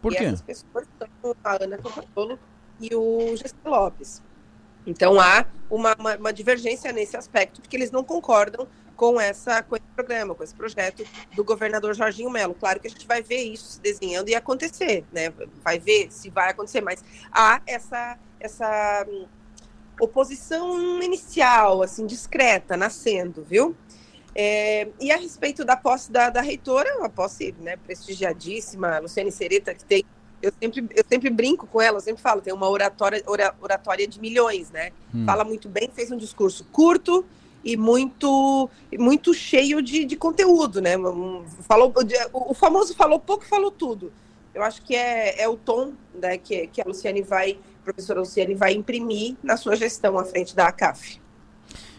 Por 0.00 0.14
quê? 0.14 0.24
E 0.24 0.26
essas 0.26 0.42
pessoas 0.42 0.86
são 0.98 1.34
a 1.44 1.62
Ana 1.62 1.78
Campatolo 1.78 2.38
e 2.80 2.94
o 2.94 3.36
Gessé 3.36 3.54
Lopes. 3.64 4.22
Então 4.86 5.20
há 5.20 5.44
uma, 5.68 5.94
uma, 5.98 6.16
uma, 6.16 6.32
divergência 6.32 6.90
nesse 6.92 7.16
aspecto, 7.16 7.60
porque 7.60 7.76
eles 7.76 7.90
não 7.90 8.02
concordam 8.02 8.66
com, 8.96 9.20
essa, 9.20 9.62
com 9.62 9.76
esse 9.76 9.86
programa, 9.94 10.34
com 10.34 10.42
esse 10.42 10.54
projeto 10.54 11.04
do 11.34 11.44
governador 11.44 11.94
Jorginho 11.94 12.30
Melo. 12.30 12.54
Claro 12.54 12.80
que 12.80 12.86
a 12.86 12.90
gente 12.90 13.06
vai 13.06 13.22
ver 13.22 13.42
isso 13.42 13.72
se 13.72 13.80
desenhando 13.80 14.28
e 14.28 14.34
acontecer, 14.34 15.04
né? 15.12 15.32
Vai 15.62 15.78
ver 15.78 16.10
se 16.10 16.30
vai 16.30 16.50
acontecer, 16.50 16.80
mas 16.80 17.04
há 17.30 17.60
essa, 17.66 18.18
essa 18.38 19.06
hum, 19.08 19.26
oposição 20.00 21.02
inicial, 21.02 21.82
assim, 21.82 22.06
discreta, 22.06 22.76
nascendo, 22.76 23.44
viu? 23.44 23.76
É, 24.34 24.88
e 25.00 25.10
a 25.10 25.16
respeito 25.16 25.64
da 25.64 25.76
posse 25.76 26.10
da, 26.10 26.30
da 26.30 26.40
reitora, 26.40 26.98
uma 26.98 27.08
posse 27.08 27.54
né, 27.60 27.76
prestigiadíssima, 27.76 28.98
Luciane 28.98 29.32
Sereta, 29.32 29.74
que 29.74 29.84
tem. 29.84 30.04
Eu 30.42 30.52
sempre, 30.58 30.88
eu 30.94 31.04
sempre 31.06 31.28
brinco 31.28 31.66
com 31.66 31.82
ela, 31.82 31.98
eu 31.98 32.00
sempre 32.00 32.22
falo, 32.22 32.40
tem 32.40 32.52
uma 32.52 32.68
oratória, 32.68 33.22
oratória 33.60 34.08
de 34.08 34.18
milhões, 34.18 34.70
né? 34.70 34.90
Hum. 35.14 35.26
Fala 35.26 35.44
muito 35.44 35.68
bem, 35.68 35.90
fez 35.94 36.10
um 36.10 36.16
discurso 36.16 36.64
curto 36.72 37.26
e 37.62 37.76
muito, 37.76 38.70
muito 38.98 39.34
cheio 39.34 39.82
de, 39.82 40.06
de 40.06 40.16
conteúdo, 40.16 40.80
né? 40.80 40.92
Falou, 41.68 41.92
o 42.32 42.54
famoso 42.54 42.94
falou 42.94 43.20
pouco 43.20 43.44
falou 43.44 43.70
tudo. 43.70 44.10
Eu 44.54 44.62
acho 44.62 44.82
que 44.82 44.96
é, 44.96 45.42
é 45.42 45.48
o 45.48 45.56
tom 45.56 45.92
né, 46.14 46.38
que, 46.38 46.66
que 46.68 46.80
a 46.80 46.84
Luciane 46.84 47.22
vai, 47.22 47.58
a 47.80 47.84
professora 47.84 48.20
Luciane 48.20 48.54
vai 48.54 48.72
imprimir 48.72 49.36
na 49.42 49.56
sua 49.56 49.76
gestão 49.76 50.18
à 50.18 50.24
frente 50.24 50.56
da 50.56 50.66
ACAF. 50.66 51.20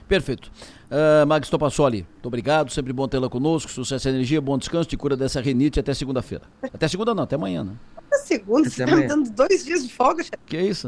Perfeito. 0.08 0.52
Uh, 0.92 1.26
Max 1.26 1.50
Topassoli, 1.50 2.06
muito 2.12 2.26
obrigado, 2.26 2.70
sempre 2.70 2.92
bom 2.92 3.08
tê-la 3.08 3.30
conosco, 3.30 3.72
sucesso 3.72 4.10
e 4.10 4.12
energia, 4.12 4.42
bom 4.42 4.58
descanso, 4.58 4.90
te 4.90 4.98
cura 4.98 5.16
dessa 5.16 5.40
rinite 5.40 5.80
até 5.80 5.94
segunda-feira. 5.94 6.44
Até 6.62 6.86
segunda 6.90 7.16
não, 7.16 7.24
até 7.24 7.38
amanhã, 7.38 7.64
né? 7.64 7.72
Até 7.96 8.18
segunda, 8.18 8.68
até 8.68 8.70
você 8.70 8.86
tá 8.86 8.96
me 8.98 9.08
dando 9.08 9.30
dois 9.32 9.64
dias 9.64 9.88
de 9.88 9.94
folga. 9.94 10.22
Que 10.46 10.60
isso, 10.60 10.88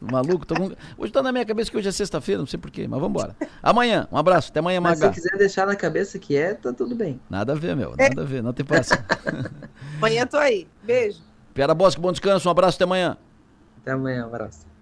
maluco, 0.00 0.46
tô 0.46 0.54
hoje 0.96 1.12
tá 1.12 1.22
na 1.22 1.30
minha 1.30 1.44
cabeça 1.44 1.70
que 1.70 1.76
hoje 1.76 1.86
é 1.86 1.92
sexta-feira, 1.92 2.38
não 2.38 2.46
sei 2.46 2.58
porquê, 2.58 2.88
mas 2.88 2.98
vamos 2.98 3.20
embora. 3.20 3.36
Amanhã, 3.62 4.08
um 4.10 4.16
abraço, 4.16 4.50
até 4.50 4.60
amanhã, 4.60 4.80
Maga. 4.80 5.08
Mas 5.08 5.14
se 5.14 5.20
quiser 5.20 5.36
deixar 5.36 5.66
na 5.66 5.76
cabeça 5.76 6.18
que 6.18 6.34
é, 6.34 6.54
tá 6.54 6.72
tudo 6.72 6.94
bem. 6.94 7.20
Nada 7.28 7.52
a 7.52 7.54
ver, 7.54 7.76
meu, 7.76 7.94
nada 7.94 8.22
a 8.22 8.24
ver, 8.24 8.42
não 8.42 8.54
tem 8.54 8.64
passo. 8.64 8.94
amanhã 9.98 10.26
tô 10.26 10.38
aí, 10.38 10.66
beijo. 10.82 11.20
Piara 11.52 11.74
Bosque, 11.74 12.00
bom 12.00 12.12
descanso, 12.12 12.48
um 12.48 12.50
abraço, 12.50 12.76
até 12.76 12.84
amanhã. 12.84 13.18
Até 13.82 13.90
amanhã, 13.90 14.24
um 14.24 14.28
abraço. 14.28 14.73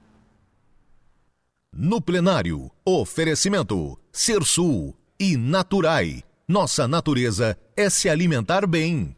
No 1.74 2.02
plenário, 2.02 2.70
oferecimento 2.84 3.98
Ser 4.12 4.44
Sul 4.44 4.94
e 5.18 5.38
Naturai. 5.38 6.22
Nossa 6.46 6.86
natureza 6.86 7.56
é 7.74 7.88
se 7.88 8.10
alimentar 8.10 8.66
bem. 8.66 9.16